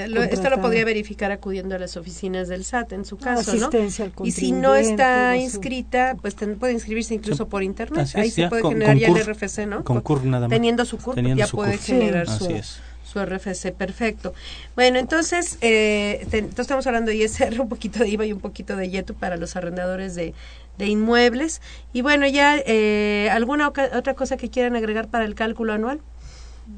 lo- 0.08 0.24
esto 0.24 0.50
lo 0.50 0.62
podría 0.62 0.86
verificar 0.86 1.32
acudiendo 1.32 1.76
a 1.76 1.80
las 1.80 1.98
oficinas 1.98 2.48
del 2.48 2.64
SAT 2.64 2.94
en 2.94 3.06
su 3.06 3.18
caso, 3.18 3.54
¿no? 3.56 3.68
asistencia 3.68 4.06
al 4.06 4.12
Y 4.28 4.32
si 4.32 4.52
no 4.52 4.76
está 4.76 5.36
inscrita, 5.38 6.16
pues 6.22 6.36
ten- 6.36 6.58
puede 6.58 6.74
inscribirse 6.74 7.14
incluso 7.14 7.48
por 7.48 7.64
internet. 7.64 8.02
Así 8.04 8.20
Ahí 8.20 8.28
es, 8.28 8.34
se 8.34 8.42
ya, 8.42 8.50
puede 8.50 8.62
con- 8.62 8.74
generar 8.74 8.98
ya 8.98 9.08
el 9.08 9.18
RFC, 9.18 9.66
¿no? 9.66 9.84
Concur 9.84 10.24
nada 10.26 10.48
más. 10.48 10.50
Teniendo 10.56 10.86
su 10.86 10.98
CURP, 10.98 11.16
Teniendo 11.16 11.40
ya 11.40 11.48
su 11.48 11.58
puede 11.58 11.72
CURP. 11.78 11.82
generar 11.86 12.30
su, 12.30 12.50
es. 12.50 12.80
su 13.04 13.20
RFC, 13.20 13.72
perfecto. 13.72 14.34
Bueno, 14.76 15.00
entonces, 15.00 15.58
eh, 15.62 16.26
te- 16.30 16.40
entonces 16.40 16.62
estamos 16.62 16.86
hablando 16.88 17.12
de 17.12 17.18
ISR, 17.18 17.62
un 17.62 17.70
poquito 17.70 18.00
de 18.00 18.10
IVA 18.10 18.26
y 18.26 18.34
un 18.34 18.40
poquito 18.42 18.76
de 18.76 18.90
YETU 18.90 19.14
para 19.14 19.38
los 19.38 19.56
arrendadores 19.56 20.16
de, 20.16 20.34
de 20.78 20.86
inmuebles. 20.88 21.62
Y 21.94 22.02
bueno, 22.02 22.28
ya, 22.28 22.58
eh, 22.66 23.30
¿alguna 23.32 23.68
otra 23.70 24.14
cosa 24.16 24.36
que 24.38 24.50
quieran 24.50 24.76
agregar 24.76 25.08
para 25.08 25.24
el 25.26 25.36
cálculo 25.36 25.72
anual? 25.74 26.02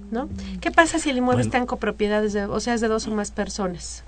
¿No? 0.09 0.29
¿Qué 0.61 0.71
pasa 0.71 0.99
si 0.99 1.09
el 1.09 1.17
inmueble 1.17 1.39
Bueno. 1.43 1.47
está 1.47 1.57
en 1.57 1.65
copropiedades, 1.65 2.33
de, 2.33 2.45
o 2.45 2.59
sea, 2.59 2.73
es 2.73 2.81
de 2.81 2.87
dos 2.87 3.07
o 3.07 3.11
más 3.11 3.31
personas? 3.31 4.03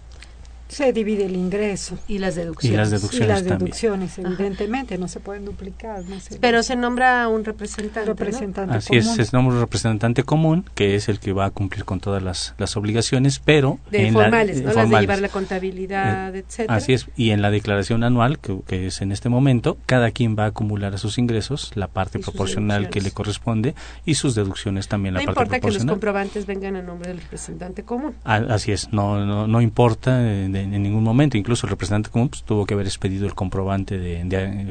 Se 0.70 0.94
divide 0.94 1.26
el 1.26 1.36
ingreso 1.36 1.98
Y 2.08 2.20
las 2.20 2.36
Y 2.36 2.40
deducciones. 2.42 2.78
las 2.78 2.88
y 2.90 2.92
deducciones 2.92 3.28
las 3.28 3.38
también. 3.40 3.60
deducciones 3.60 4.18
evidentemente 4.20 4.98
no 4.98 5.08
se 5.08 5.20
pueden 5.20 5.44
duplicar 5.46 6.04
no 6.06 6.20
se 6.20 6.38
Pero 6.40 6.64
se 6.64 6.76
nombra 6.78 7.28
un 7.28 7.44
representante, 7.44 8.02
¿no? 8.02 8.06
representante 8.06 8.78
Así 8.78 8.96
es, 8.96 9.06
común. 9.06 9.20
es 9.22 9.34
nombre 9.34 9.56
un 9.56 9.62
representante 9.62 10.24
común, 10.24 10.66
que 10.76 10.96
es 10.96 11.10
el 11.10 11.20
que 11.20 11.34
va 11.34 11.46
a 11.46 11.50
cumplir 11.50 11.86
con 11.86 12.00
todas 12.00 12.22
las, 12.24 12.54
las 12.58 12.78
obligaciones, 12.78 13.40
pero... 13.44 13.80
De 13.92 14.08
en 14.08 14.14
formales, 14.14 14.58
eh, 14.60 14.62
¿no? 14.64 14.74
Las 14.74 14.90
de 14.90 15.00
llevar 15.02 15.20
la 15.22 15.30
contabilidad, 15.30 16.36
etcétera. 16.36 16.76
Así 16.76 16.94
es, 16.94 17.08
y 17.18 17.32
en 17.32 17.42
la 17.42 17.52
declaración 17.52 18.04
anual, 18.04 18.40
que, 18.40 18.58
que 18.68 18.88
es 18.88 19.02
en 19.02 19.12
este 19.12 19.28
momento, 19.30 19.78
cada 19.88 20.12
quien 20.12 20.38
va 20.38 20.44
a 20.46 20.48
acumular 20.48 20.94
a 20.94 20.98
sus 20.98 21.18
ingresos 21.18 21.72
la 21.76 21.88
parte 21.88 22.20
Y 22.20 22.22
proporcional 22.22 22.90
que 22.90 23.02
le 23.02 23.12
corresponde 23.12 23.74
y 24.06 24.16
sus 24.16 24.36
deducciones 24.36 24.88
también 24.88 25.16
No 25.16 25.20
la 25.20 25.26
parte 25.26 25.40
importa 25.42 25.60
que 25.60 25.68
los 25.68 25.78
proporcional. 25.78 25.94
comprobantes 25.96 26.46
vengan 26.46 26.76
a 26.76 26.82
nombre 26.84 27.10
del 27.10 27.20
representante 27.22 27.84
común. 27.84 28.14
Ah, 28.24 28.42
Así 28.50 28.72
es, 28.72 28.92
no, 28.94 29.26
no, 29.26 29.48
no 29.48 29.62
importa, 29.62 30.20
eh, 30.22 30.48
en 30.62 30.84
ningún 30.84 31.04
momento. 31.04 31.38
Incluso 31.38 31.68
el 31.68 31.72
representante 31.72 32.10
común 32.10 32.30
pues, 32.30 32.44
tuvo 32.44 32.66
que 32.66 32.74
haber 32.74 32.86
expedido 32.86 33.26
el 33.26 33.36
comprobante 33.36 33.98
de, 33.98 34.22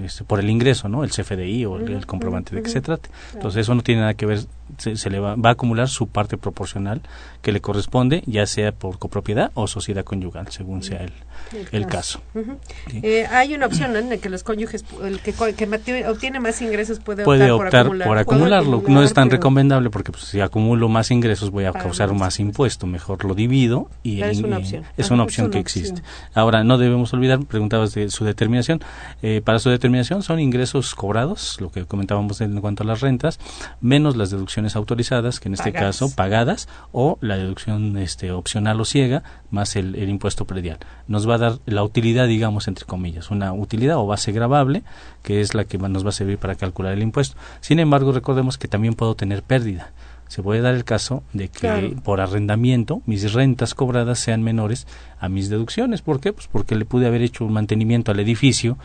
este, 0.05 0.25
por 0.25 0.41
el 0.41 0.51
ingreso, 0.51 0.89
¿no? 0.89 1.05
El 1.05 1.11
CFDI 1.11 1.65
o 1.67 1.77
el, 1.77 2.07
comprobante 2.07 2.55
de 2.55 2.63
que 2.63 2.71
se 2.71 2.81
trate. 2.81 3.11
Entonces 3.35 3.63
eso 3.63 3.75
no 3.75 3.83
tiene 3.83 4.03
nada 4.03 4.15
que 4.15 4.27
ver, 4.27 4.41
se, 4.77 5.11
le 5.11 5.21
va, 5.21 5.35
va, 5.35 5.51
a 5.51 5.53
acumular 5.53 5.89
su 5.89 6.07
parte 6.07 6.37
proporcional 6.37 7.01
que 7.43 7.53
le 7.53 7.61
corresponde, 7.61 8.23
ya 8.27 8.47
sea 8.47 8.73
por 8.73 8.99
copropiedad 8.99 9.51
o 9.55 9.67
sociedad 9.67 10.05
conyugal, 10.05 10.49
según 10.49 10.83
sea 10.83 11.03
el, 11.03 11.13
el 11.73 11.87
caso. 11.87 12.21
Eh, 13.03 13.27
hay 13.31 13.55
una 13.55 13.67
opción 13.67 13.95
en 13.97 14.11
la 14.11 14.17
que 14.19 14.29
los 14.29 14.43
cónyuges, 14.43 14.85
el 15.03 15.21
que, 15.21 15.33
que 15.33 16.07
obtiene 16.09 16.41
más 16.41 16.61
ingresos 16.63 17.01
puede, 17.01 17.25
puede 17.25 17.51
optar, 17.51 17.87
por, 17.87 18.19
acumularlo. 18.19 18.83
no 18.87 19.03
es 19.03 19.13
tan 19.13 19.31
recomendable 19.31 19.91
porque 19.91 20.13
pues, 20.13 20.25
si 20.25 20.41
acumulo 20.41 20.89
más 20.89 21.11
ingresos 21.11 21.51
voy 21.51 21.65
a 21.65 21.73
causar 21.73 22.13
más 22.15 22.41
impuesto. 22.41 22.87
Mejor 22.87 23.25
lo 23.25 23.35
divido 23.35 23.91
y 24.03 24.23
es 24.23 24.39
una 24.41 24.59
opción, 24.59 24.85
es 24.97 25.11
una 25.11 25.23
opción 25.23 25.51
que 25.51 25.59
existe. 25.59 26.03
Ahora, 26.35 26.65
no 26.65 26.79
debemos 26.79 27.13
olvidar, 27.13 27.45
preguntabas 27.45 27.95
de 27.95 28.11
su 28.11 28.25
determinación. 28.25 28.81
Eh, 29.23 29.41
para 29.45 29.59
su 29.59 29.71
determinación 29.71 30.23
son 30.23 30.41
ingresos 30.41 30.95
cobrados, 30.95 31.61
lo 31.61 31.71
que 31.71 31.85
comentábamos 31.85 32.41
en 32.41 32.61
cuanto 32.61 32.83
a 32.83 32.87
las 32.87 33.01
rentas, 33.01 33.39
menos 33.81 34.17
las 34.17 34.31
deducciones 34.31 34.77
autorizadas, 34.77 35.41
que 35.41 35.49
en 35.49 35.55
este 35.55 35.73
caso 35.73 36.15
pagadas, 36.15 36.69
o 36.93 37.19
la 37.21 37.37
deducción 37.37 37.97
este, 37.99 38.33
opcional 38.33 38.81
o 38.81 38.85
ciega, 38.85 39.23
más 39.51 39.77
el, 39.77 39.95
el 39.95 40.09
impuesto 40.09 40.45
predial. 40.45 40.79
Nos 41.07 41.28
va 41.29 41.35
a 41.35 41.39
dar 41.39 41.59
la 41.67 41.83
utilidad, 41.83 42.27
digamos, 42.27 42.69
entre 42.69 42.87
comillas, 42.87 43.31
una 43.31 43.53
utilidad 43.53 43.99
o 43.99 44.07
base 44.07 44.33
gravable, 44.33 44.83
que 45.23 45.41
es 45.41 45.55
la 45.55 45.65
que 45.65 45.79
nos 45.79 46.05
va 46.05 46.11
a 46.11 46.13
servir 46.13 46.39
para 46.39 46.55
calcular 46.55 46.93
el 46.93 47.03
impuesto. 47.03 47.37
Sin 47.61 47.79
embargo, 47.79 48.13
recordemos 48.13 48.59
que 48.59 48.69
también 48.69 48.95
puedo 48.95 49.15
tener 49.15 49.43
pérdida 49.43 49.93
se 50.29 50.43
puede 50.43 50.61
dar 50.61 50.75
el 50.75 50.85
caso 50.85 51.23
de 51.33 51.49
que 51.49 51.97
por 52.05 52.21
arrendamiento 52.21 53.03
mis 53.07 53.33
rentas 53.33 53.75
cobradas 53.75 54.19
sean 54.19 54.43
menores 54.43 54.87
a 55.19 55.29
mis 55.29 55.49
deducciones. 55.49 56.03
¿Por 56.03 56.21
qué? 56.21 56.35
Pues 56.35 56.49
porque 56.53 56.77
le 56.77 56.85
pude 56.85 57.07
haber 57.07 57.23
hecho 57.23 57.47
un 57.47 57.55
mantenimiento 57.55 58.13
al 58.13 58.21
edificio 58.21 58.77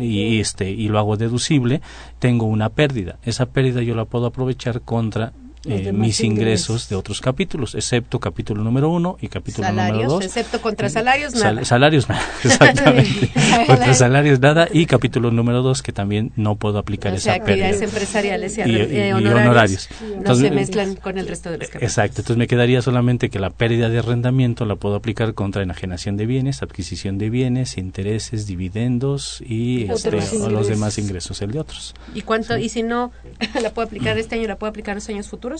y, 0.00 0.40
este, 0.40 0.70
y 0.70 0.88
lo 0.88 0.98
hago 0.98 1.16
deducible, 1.18 1.82
tengo 2.18 2.46
una 2.46 2.70
pérdida. 2.70 3.18
Esa 3.24 3.46
pérdida 3.46 3.82
yo 3.82 3.94
la 3.94 4.06
puedo 4.06 4.26
aprovechar 4.26 4.80
contra 4.80 5.32
eh, 5.66 5.92
mis 5.92 6.20
ingresos, 6.20 6.88
de 6.88 6.96
otros 6.96 7.20
capítulos, 7.20 7.74
excepto 7.74 8.20
capítulo 8.20 8.62
número 8.62 8.90
uno 8.90 9.16
y 9.20 9.28
capítulo 9.28 9.68
número 9.68 10.08
dos. 10.08 10.24
Excepto 10.24 10.60
contra 10.60 10.88
salarios, 10.88 11.34
nada. 11.34 11.64
salarios, 11.64 12.08
nada, 12.08 12.22
exactamente. 12.44 13.30
contra 13.66 13.94
salarios, 13.94 14.40
nada. 14.40 14.68
Y 14.72 14.86
capítulo 14.86 15.30
número 15.30 15.62
dos, 15.62 15.82
que 15.82 15.92
también 15.92 16.32
no 16.36 16.56
puedo 16.56 16.78
aplicar 16.78 17.14
esa 17.14 17.34
actividades 17.34 17.82
empresariales 17.82 18.58
y, 18.58 18.62
eh, 18.62 19.14
honorarios, 19.14 19.88
no 20.24 20.34
se 20.34 20.50
mezclan 20.50 20.96
con 20.96 21.18
el 21.18 21.26
resto 21.26 21.50
de 21.50 21.58
los 21.58 21.68
capítulos. 21.68 21.90
Exacto. 21.90 22.20
Entonces 22.20 22.36
me 22.36 22.46
quedaría 22.46 22.82
solamente 22.82 23.30
que 23.30 23.38
la 23.38 23.50
pérdida 23.50 23.88
de 23.88 23.98
arrendamiento 23.98 24.64
la 24.64 24.76
puedo 24.76 24.96
aplicar 24.96 25.34
contra 25.34 25.62
enajenación 25.62 26.16
de 26.16 26.26
bienes, 26.26 26.62
adquisición 26.62 27.18
de 27.18 27.30
bienes, 27.30 27.78
intereses, 27.78 28.46
dividendos 28.46 29.42
y 29.46 29.90
este, 29.90 30.10
los 30.50 30.68
demás 30.68 30.98
ingresos, 30.98 31.40
el 31.42 31.52
de 31.52 31.60
otros. 31.60 31.94
¿Y 32.14 32.22
cuánto? 32.22 32.56
Y 32.58 32.68
si 32.68 32.82
no 32.82 33.12
la 33.62 33.70
puedo 33.70 33.86
aplicar 33.86 34.18
este 34.18 34.36
año, 34.36 34.48
la 34.48 34.56
puedo 34.56 34.70
aplicar 34.70 34.92
en 34.92 34.96
los 34.96 35.08
años 35.08 35.28
futuros? 35.28 35.53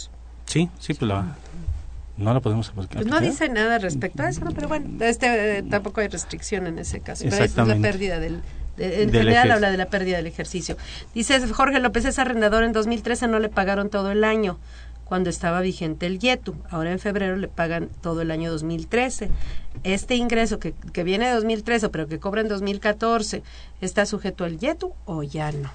Sí, 0.46 0.68
sí, 0.78 0.94
pues 0.94 1.08
la, 1.08 1.36
no 2.16 2.32
la 2.32 2.40
podemos 2.40 2.68
aplicar. 2.68 3.02
Pues 3.02 3.06
no 3.06 3.20
dice 3.20 3.48
nada 3.48 3.78
respecto 3.78 4.22
a 4.22 4.28
eso, 4.28 4.40
pero 4.54 4.68
bueno, 4.68 5.04
este, 5.04 5.58
eh, 5.58 5.62
tampoco 5.62 6.00
hay 6.00 6.08
restricción 6.08 6.66
en 6.66 6.78
ese 6.78 7.00
caso. 7.00 7.24
Pero 7.28 7.44
es 7.44 7.56
la 7.56 7.76
pérdida 7.76 8.20
del, 8.20 8.40
en 8.78 9.12
general 9.12 9.50
habla 9.50 9.70
de 9.70 9.76
la 9.76 9.86
pérdida 9.86 10.16
del 10.16 10.26
ejercicio. 10.26 10.76
Dice 11.14 11.40
Jorge 11.48 11.80
López, 11.80 12.04
es 12.04 12.18
arrendador 12.18 12.64
en 12.64 12.72
2013 12.72 13.28
no 13.28 13.38
le 13.38 13.48
pagaron 13.48 13.90
todo 13.90 14.12
el 14.12 14.24
año 14.24 14.58
cuando 15.04 15.28
estaba 15.28 15.60
vigente 15.60 16.06
el 16.06 16.18
YETU. 16.18 16.54
Ahora 16.70 16.92
en 16.92 16.98
febrero 16.98 17.36
le 17.36 17.48
pagan 17.48 17.88
todo 18.00 18.22
el 18.22 18.30
año 18.30 18.50
2013. 18.50 19.30
Este 19.82 20.14
ingreso 20.16 20.58
que, 20.58 20.72
que 20.92 21.04
viene 21.04 21.26
de 21.26 21.34
2013 21.34 21.88
pero 21.88 22.06
que 22.06 22.18
cobra 22.18 22.40
en 22.40 22.48
2014, 22.48 23.42
¿está 23.80 24.06
sujeto 24.06 24.44
al 24.44 24.58
YETU 24.58 24.92
o 25.04 25.22
ya 25.22 25.52
no? 25.52 25.70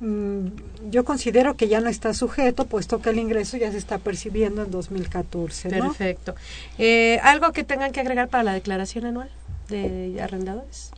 Mm, 0.00 0.46
yo 0.90 1.04
considero 1.04 1.56
que 1.56 1.68
ya 1.68 1.80
no 1.80 1.88
está 1.88 2.14
sujeto, 2.14 2.66
puesto 2.66 3.00
que 3.00 3.10
el 3.10 3.18
ingreso 3.18 3.56
ya 3.56 3.70
se 3.72 3.78
está 3.78 3.98
percibiendo 3.98 4.62
en 4.62 4.70
2014. 4.70 5.70
Perfecto. 5.70 6.34
Eh, 6.78 7.18
¿Algo 7.22 7.52
que 7.52 7.64
tengan 7.64 7.92
que 7.92 8.00
agregar 8.00 8.28
para 8.28 8.44
la 8.44 8.52
declaración 8.52 9.06
anual 9.06 9.30
de 9.68 10.20
arrendadores? 10.22 10.92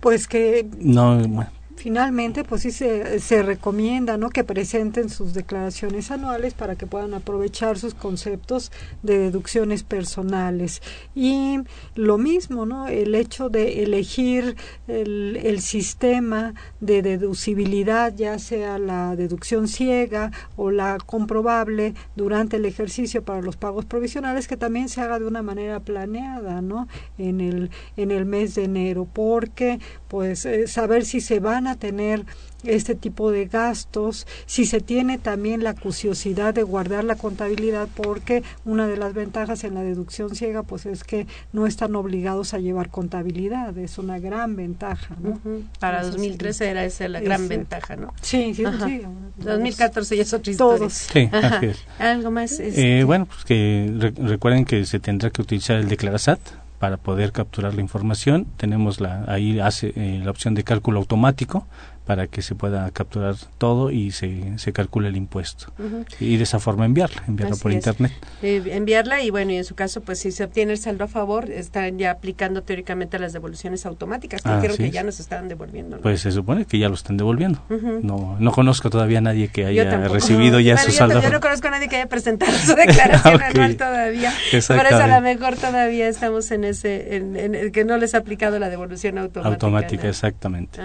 Pues 0.00 0.28
que 0.28 0.66
no, 0.78 1.48
finalmente, 1.78 2.44
pues 2.44 2.62
sí 2.62 2.70
se, 2.70 3.20
se 3.20 3.42
recomienda 3.42 4.18
¿no? 4.18 4.30
que 4.30 4.44
presenten 4.44 5.08
sus 5.08 5.32
declaraciones 5.32 6.10
anuales 6.10 6.52
para 6.52 6.76
que 6.76 6.86
puedan 6.86 7.14
aprovechar 7.14 7.78
sus 7.78 7.94
conceptos 7.94 8.72
de 9.02 9.18
deducciones 9.18 9.84
personales. 9.84 10.82
Y 11.14 11.60
lo 11.94 12.18
mismo, 12.18 12.66
¿no? 12.66 12.88
el 12.88 13.14
hecho 13.14 13.48
de 13.48 13.84
elegir 13.84 14.56
el, 14.88 15.38
el 15.42 15.60
sistema 15.60 16.54
de 16.80 17.02
deducibilidad, 17.02 18.14
ya 18.14 18.38
sea 18.38 18.78
la 18.78 19.16
deducción 19.16 19.68
ciega 19.68 20.32
o 20.56 20.70
la 20.70 20.98
comprobable 21.04 21.94
durante 22.16 22.56
el 22.56 22.64
ejercicio 22.64 23.22
para 23.22 23.40
los 23.40 23.56
pagos 23.56 23.84
provisionales, 23.84 24.48
que 24.48 24.56
también 24.56 24.88
se 24.88 25.00
haga 25.00 25.18
de 25.18 25.26
una 25.26 25.42
manera 25.42 25.80
planeada 25.80 26.60
¿no? 26.60 26.88
en, 27.18 27.40
el, 27.40 27.70
en 27.96 28.10
el 28.10 28.24
mes 28.26 28.56
de 28.56 28.64
enero, 28.64 29.06
porque 29.12 29.78
pues 30.08 30.44
eh, 30.46 30.66
saber 30.66 31.04
si 31.04 31.20
se 31.20 31.40
van 31.40 31.66
a 31.66 31.76
tener 31.76 32.24
este 32.64 32.94
tipo 32.94 33.30
de 33.30 33.46
gastos, 33.46 34.26
si 34.46 34.64
se 34.64 34.80
tiene 34.80 35.18
también 35.18 35.62
la 35.62 35.74
curiosidad 35.74 36.54
de 36.54 36.62
guardar 36.62 37.04
la 37.04 37.14
contabilidad, 37.14 37.88
porque 37.94 38.42
una 38.64 38.86
de 38.86 38.96
las 38.96 39.14
ventajas 39.14 39.64
en 39.64 39.74
la 39.74 39.82
deducción 39.82 40.34
ciega 40.34 40.62
pues 40.62 40.86
es 40.86 41.04
que 41.04 41.26
no 41.52 41.66
están 41.66 41.94
obligados 41.94 42.54
a 42.54 42.58
llevar 42.58 42.90
contabilidad, 42.90 43.76
es 43.78 43.98
una 43.98 44.18
gran 44.18 44.56
ventaja. 44.56 45.14
¿no? 45.22 45.40
Para 45.78 46.02
2013 46.02 46.68
era 46.68 46.84
esa 46.84 47.08
la 47.08 47.20
gran 47.20 47.48
ventaja, 47.48 47.96
¿no? 47.96 48.12
Sí, 48.20 48.54
sí, 48.54 48.64
sí. 48.84 49.02
2014 49.36 50.16
ya 50.16 50.22
es 50.22 50.32
otra 50.32 50.50
historia. 50.50 50.78
Todos. 50.78 50.92
Sí, 50.92 51.30
¿Algo 51.98 52.30
más? 52.30 52.58
Eh, 52.60 53.04
bueno, 53.04 53.26
pues 53.26 53.44
que 53.44 54.12
recuerden 54.16 54.64
que 54.64 54.84
se 54.84 54.98
tendrá 54.98 55.30
que 55.30 55.42
utilizar 55.42 55.76
el 55.76 55.88
Declarasat 55.88 56.40
para 56.78 56.96
poder 56.96 57.32
capturar 57.32 57.74
la 57.74 57.80
información. 57.80 58.46
Tenemos 58.56 59.00
la, 59.00 59.24
ahí 59.26 59.58
hace 59.60 59.92
eh, 59.96 60.20
la 60.22 60.30
opción 60.30 60.54
de 60.54 60.64
cálculo 60.64 60.98
automático 61.00 61.66
para 62.08 62.26
que 62.26 62.40
se 62.40 62.54
pueda 62.54 62.90
capturar 62.90 63.34
todo 63.58 63.90
y 63.90 64.12
se, 64.12 64.58
se 64.58 64.72
calcule 64.72 65.08
el 65.08 65.16
impuesto. 65.18 65.70
Y 66.18 66.38
de 66.38 66.44
esa 66.44 66.58
forma 66.58 66.86
enviarla, 66.86 67.22
enviarla 67.28 67.56
por 67.56 67.70
internet. 67.70 68.12
Eh, 68.40 68.62
enviarla 68.70 69.22
y 69.22 69.28
bueno, 69.28 69.52
y 69.52 69.58
en 69.58 69.64
su 69.64 69.74
caso, 69.74 70.00
pues 70.00 70.18
si 70.18 70.32
se 70.32 70.42
obtiene 70.42 70.72
el 70.72 70.78
saldo 70.78 71.04
a 71.04 71.08
favor, 71.08 71.50
están 71.50 71.98
ya 71.98 72.12
aplicando 72.12 72.62
teóricamente 72.62 73.18
las 73.18 73.34
devoluciones 73.34 73.84
automáticas, 73.84 74.40
que 74.40 74.48
creo 74.58 74.74
que 74.74 74.90
ya 74.90 75.02
nos 75.02 75.20
están 75.20 75.48
devolviendo. 75.48 76.00
Pues 76.00 76.22
se 76.22 76.32
supone 76.32 76.64
que 76.64 76.78
ya 76.78 76.88
lo 76.88 76.94
están 76.94 77.18
devolviendo. 77.18 77.62
no, 77.68 78.38
no 78.40 78.52
conozco 78.52 78.88
todavía 78.88 79.18
a 79.18 79.20
nadie 79.20 79.48
que 79.48 79.66
haya 79.66 80.08
recibido 80.08 80.60
ya 80.60 80.78
su 80.78 80.92
saldo. 80.92 81.20
Yo 81.20 81.28
no 81.28 81.40
conozco 81.40 81.68
a 81.68 81.72
nadie 81.72 81.90
que 81.90 81.96
haya 81.96 82.08
presentado 82.08 82.52
su 82.64 82.74
declaración 82.74 83.42
anual 83.42 83.76
todavía. 83.76 84.32
Por 84.50 84.86
eso 84.86 84.96
a 84.96 85.08
lo 85.08 85.20
mejor 85.20 85.56
todavía 85.56 86.08
estamos 86.08 86.50
en 86.52 86.64
ese, 86.64 87.16
en, 87.16 87.54
el 87.54 87.70
que 87.70 87.84
no 87.84 87.98
les 87.98 88.14
ha 88.14 88.18
aplicado 88.18 88.58
la 88.58 88.70
devolución 88.70 89.18
automática. 89.18 89.52
Automática, 89.52 90.08
exactamente. 90.08 90.80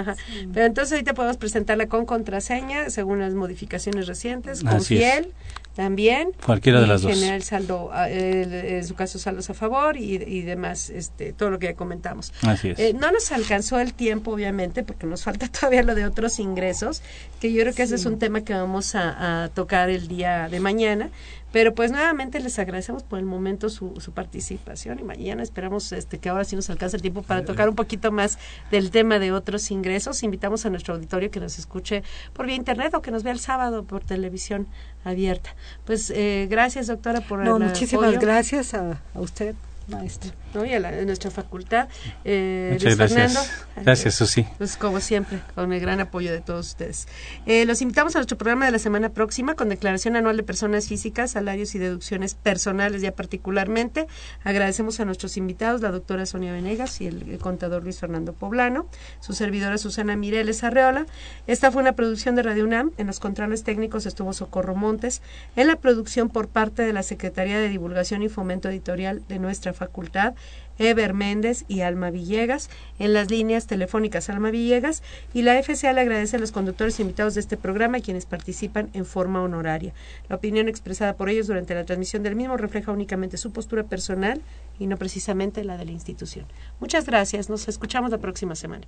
Pero 0.53 0.65
entonces 0.65 0.91
ahorita 0.91 1.12
podemos 1.13 1.37
presentarla 1.37 1.87
con 1.87 2.05
contraseña 2.05 2.89
según 2.89 3.19
las 3.19 3.33
modificaciones 3.33 4.07
recientes, 4.07 4.63
con 4.63 4.81
fiel 4.81 5.31
también. 5.75 6.31
Cualquiera 6.45 6.81
de 6.81 6.87
las 6.87 7.01
dos. 7.01 7.13
Generar 7.13 7.35
el 7.35 7.43
saldo, 7.43 7.89
ah, 7.91 8.09
en 8.09 8.85
su 8.85 8.95
caso 8.95 9.17
saldos 9.19 9.49
a 9.49 9.53
favor 9.53 9.97
y, 9.97 10.15
y, 10.15 10.41
demás, 10.41 10.89
este, 10.89 11.33
todo 11.33 11.49
lo 11.49 11.59
que 11.59 11.67
ya 11.67 11.75
comentamos. 11.75 12.33
Así 12.43 12.69
es. 12.69 12.79
Eh, 12.79 12.93
no 12.93 13.11
nos 13.11 13.31
alcanzó 13.31 13.79
el 13.79 13.93
tiempo, 13.93 14.31
obviamente, 14.31 14.83
porque 14.83 15.07
nos 15.07 15.23
falta 15.23 15.47
todavía 15.59 15.83
lo 15.83 15.95
de 15.95 16.05
otros 16.05 16.39
ingresos, 16.39 17.01
que 17.39 17.51
yo 17.51 17.61
creo 17.61 17.73
que 17.73 17.83
ese 17.83 17.95
es 17.95 18.05
un 18.05 18.19
tema 18.19 18.41
que 18.41 18.53
vamos 18.53 18.95
a, 18.95 19.43
a 19.43 19.49
tocar 19.49 19.89
el 19.89 20.07
día 20.07 20.47
de 20.49 20.59
mañana, 20.59 21.09
pero 21.53 21.75
pues 21.75 21.91
nuevamente 21.91 22.39
les 22.39 22.57
agradecemos 22.57 23.03
por 23.03 23.19
el 23.19 23.25
momento 23.25 23.69
su, 23.69 23.93
su 24.01 24.11
participación 24.11 24.97
y 24.97 25.03
mañana 25.03 25.43
esperamos 25.43 25.91
este 25.91 26.17
que 26.17 26.29
ahora 26.29 26.45
sí 26.45 26.55
nos 26.55 26.67
alcance 26.71 26.95
el 26.95 27.03
tiempo 27.03 27.21
para 27.21 27.45
tocar 27.45 27.69
un 27.69 27.75
poquito 27.75 28.11
más 28.11 28.39
del 28.71 28.89
tema 28.89 29.19
de 29.19 29.31
otros 29.31 29.69
ingresos. 29.69 30.23
Invitamos 30.23 30.65
a 30.65 30.71
nuestro 30.71 30.95
auditorio 30.95 31.29
que 31.29 31.39
nos 31.39 31.59
escuche 31.59 32.01
por 32.33 32.47
vía 32.47 32.55
internet 32.55 32.95
o 32.95 33.03
que 33.03 33.11
nos 33.11 33.21
vea 33.21 33.33
el 33.33 33.39
sábado 33.39 33.83
por 33.83 34.03
televisión 34.03 34.65
abierta. 35.03 35.55
Pues 35.85 36.09
eh, 36.09 36.47
gracias 36.49 36.87
doctora 36.87 37.21
por 37.21 37.37
no, 37.37 37.59
muchísimas 37.59 38.17
gracias 38.17 38.73
a, 38.73 38.99
a 39.13 39.21
usted 39.21 39.53
maestro. 39.87 40.31
¿no? 40.53 40.65
y 40.65 40.73
a, 40.73 40.79
la, 40.79 40.91
nuestra 41.03 41.31
facultad. 41.31 41.87
Eh, 42.23 42.69
Muchas 42.73 42.97
gracias. 42.97 43.65
gracias, 43.75 44.15
Susi. 44.15 44.45
Pues 44.57 44.77
como 44.77 44.99
siempre, 44.99 45.39
con 45.55 45.73
el 45.73 45.79
gran 45.79 45.99
apoyo 45.99 46.31
de 46.31 46.41
todos 46.41 46.67
ustedes. 46.67 47.07
Eh, 47.45 47.65
los 47.65 47.81
invitamos 47.81 48.15
a 48.15 48.19
nuestro 48.19 48.37
programa 48.37 48.65
de 48.65 48.71
la 48.71 48.79
semana 48.79 49.09
próxima 49.09 49.55
con 49.55 49.69
declaración 49.69 50.15
anual 50.15 50.37
de 50.37 50.43
personas 50.43 50.87
físicas, 50.87 51.31
salarios 51.31 51.75
y 51.75 51.79
deducciones 51.79 52.35
personales 52.35 53.01
ya 53.01 53.13
particularmente. 53.13 54.07
Agradecemos 54.43 54.99
a 54.99 55.05
nuestros 55.05 55.37
invitados, 55.37 55.81
la 55.81 55.91
doctora 55.91 56.25
Sonia 56.25 56.53
Venegas 56.53 57.01
y 57.01 57.07
el, 57.07 57.39
contador 57.39 57.83
Luis 57.83 57.99
Fernando 57.99 58.33
Poblano, 58.33 58.87
su 59.19 59.33
servidora 59.33 59.77
Susana 59.77 60.15
Mireles 60.15 60.63
Arreola. 60.63 61.05
Esta 61.47 61.71
fue 61.71 61.81
una 61.81 61.93
producción 61.93 62.35
de 62.35 62.43
Radio 62.43 62.63
UNAM. 62.63 62.91
En 62.97 63.07
los 63.07 63.19
controles 63.19 63.63
técnicos 63.63 64.05
estuvo 64.05 64.33
Socorro 64.33 64.75
Montes. 64.75 65.21
En 65.55 65.67
la 65.67 65.75
producción 65.75 66.29
por 66.29 66.47
parte 66.47 66.83
de 66.83 66.93
la 66.93 67.03
Secretaría 67.03 67.59
de 67.59 67.69
Divulgación 67.69 68.23
y 68.23 68.29
Fomento 68.29 68.69
Editorial 68.69 69.23
de 69.27 69.39
nuestra 69.39 69.72
facultad, 69.73 70.33
Eber 70.77 71.13
Méndez 71.13 71.65
y 71.67 71.81
Alma 71.81 72.09
Villegas, 72.09 72.69
en 72.99 73.13
las 73.13 73.29
líneas 73.29 73.67
telefónicas 73.67 74.29
Alma 74.29 74.49
Villegas, 74.49 75.03
y 75.33 75.43
la 75.43 75.61
FCA 75.61 75.93
le 75.93 76.01
agradece 76.01 76.37
a 76.37 76.39
los 76.39 76.51
conductores 76.51 76.99
invitados 76.99 77.35
de 77.35 77.41
este 77.41 77.57
programa 77.57 77.97
y 77.97 78.01
quienes 78.01 78.25
participan 78.25 78.89
en 78.93 79.05
forma 79.05 79.41
honoraria. 79.41 79.93
La 80.29 80.35
opinión 80.35 80.67
expresada 80.67 81.15
por 81.15 81.29
ellos 81.29 81.47
durante 81.47 81.75
la 81.75 81.85
transmisión 81.85 82.23
del 82.23 82.35
mismo 82.35 82.57
refleja 82.57 82.91
únicamente 82.91 83.37
su 83.37 83.51
postura 83.51 83.83
personal 83.83 84.41
y 84.79 84.87
no 84.87 84.97
precisamente 84.97 85.63
la 85.63 85.77
de 85.77 85.85
la 85.85 85.91
institución. 85.91 86.45
Muchas 86.79 87.05
gracias, 87.05 87.49
nos 87.49 87.67
escuchamos 87.67 88.11
la 88.11 88.17
próxima 88.17 88.55
semana. 88.55 88.87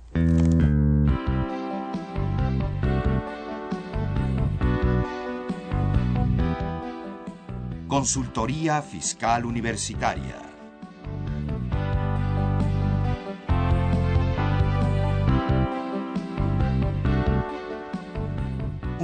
Consultoría 7.88 8.82
Fiscal 8.82 9.46
Universitaria. 9.46 10.45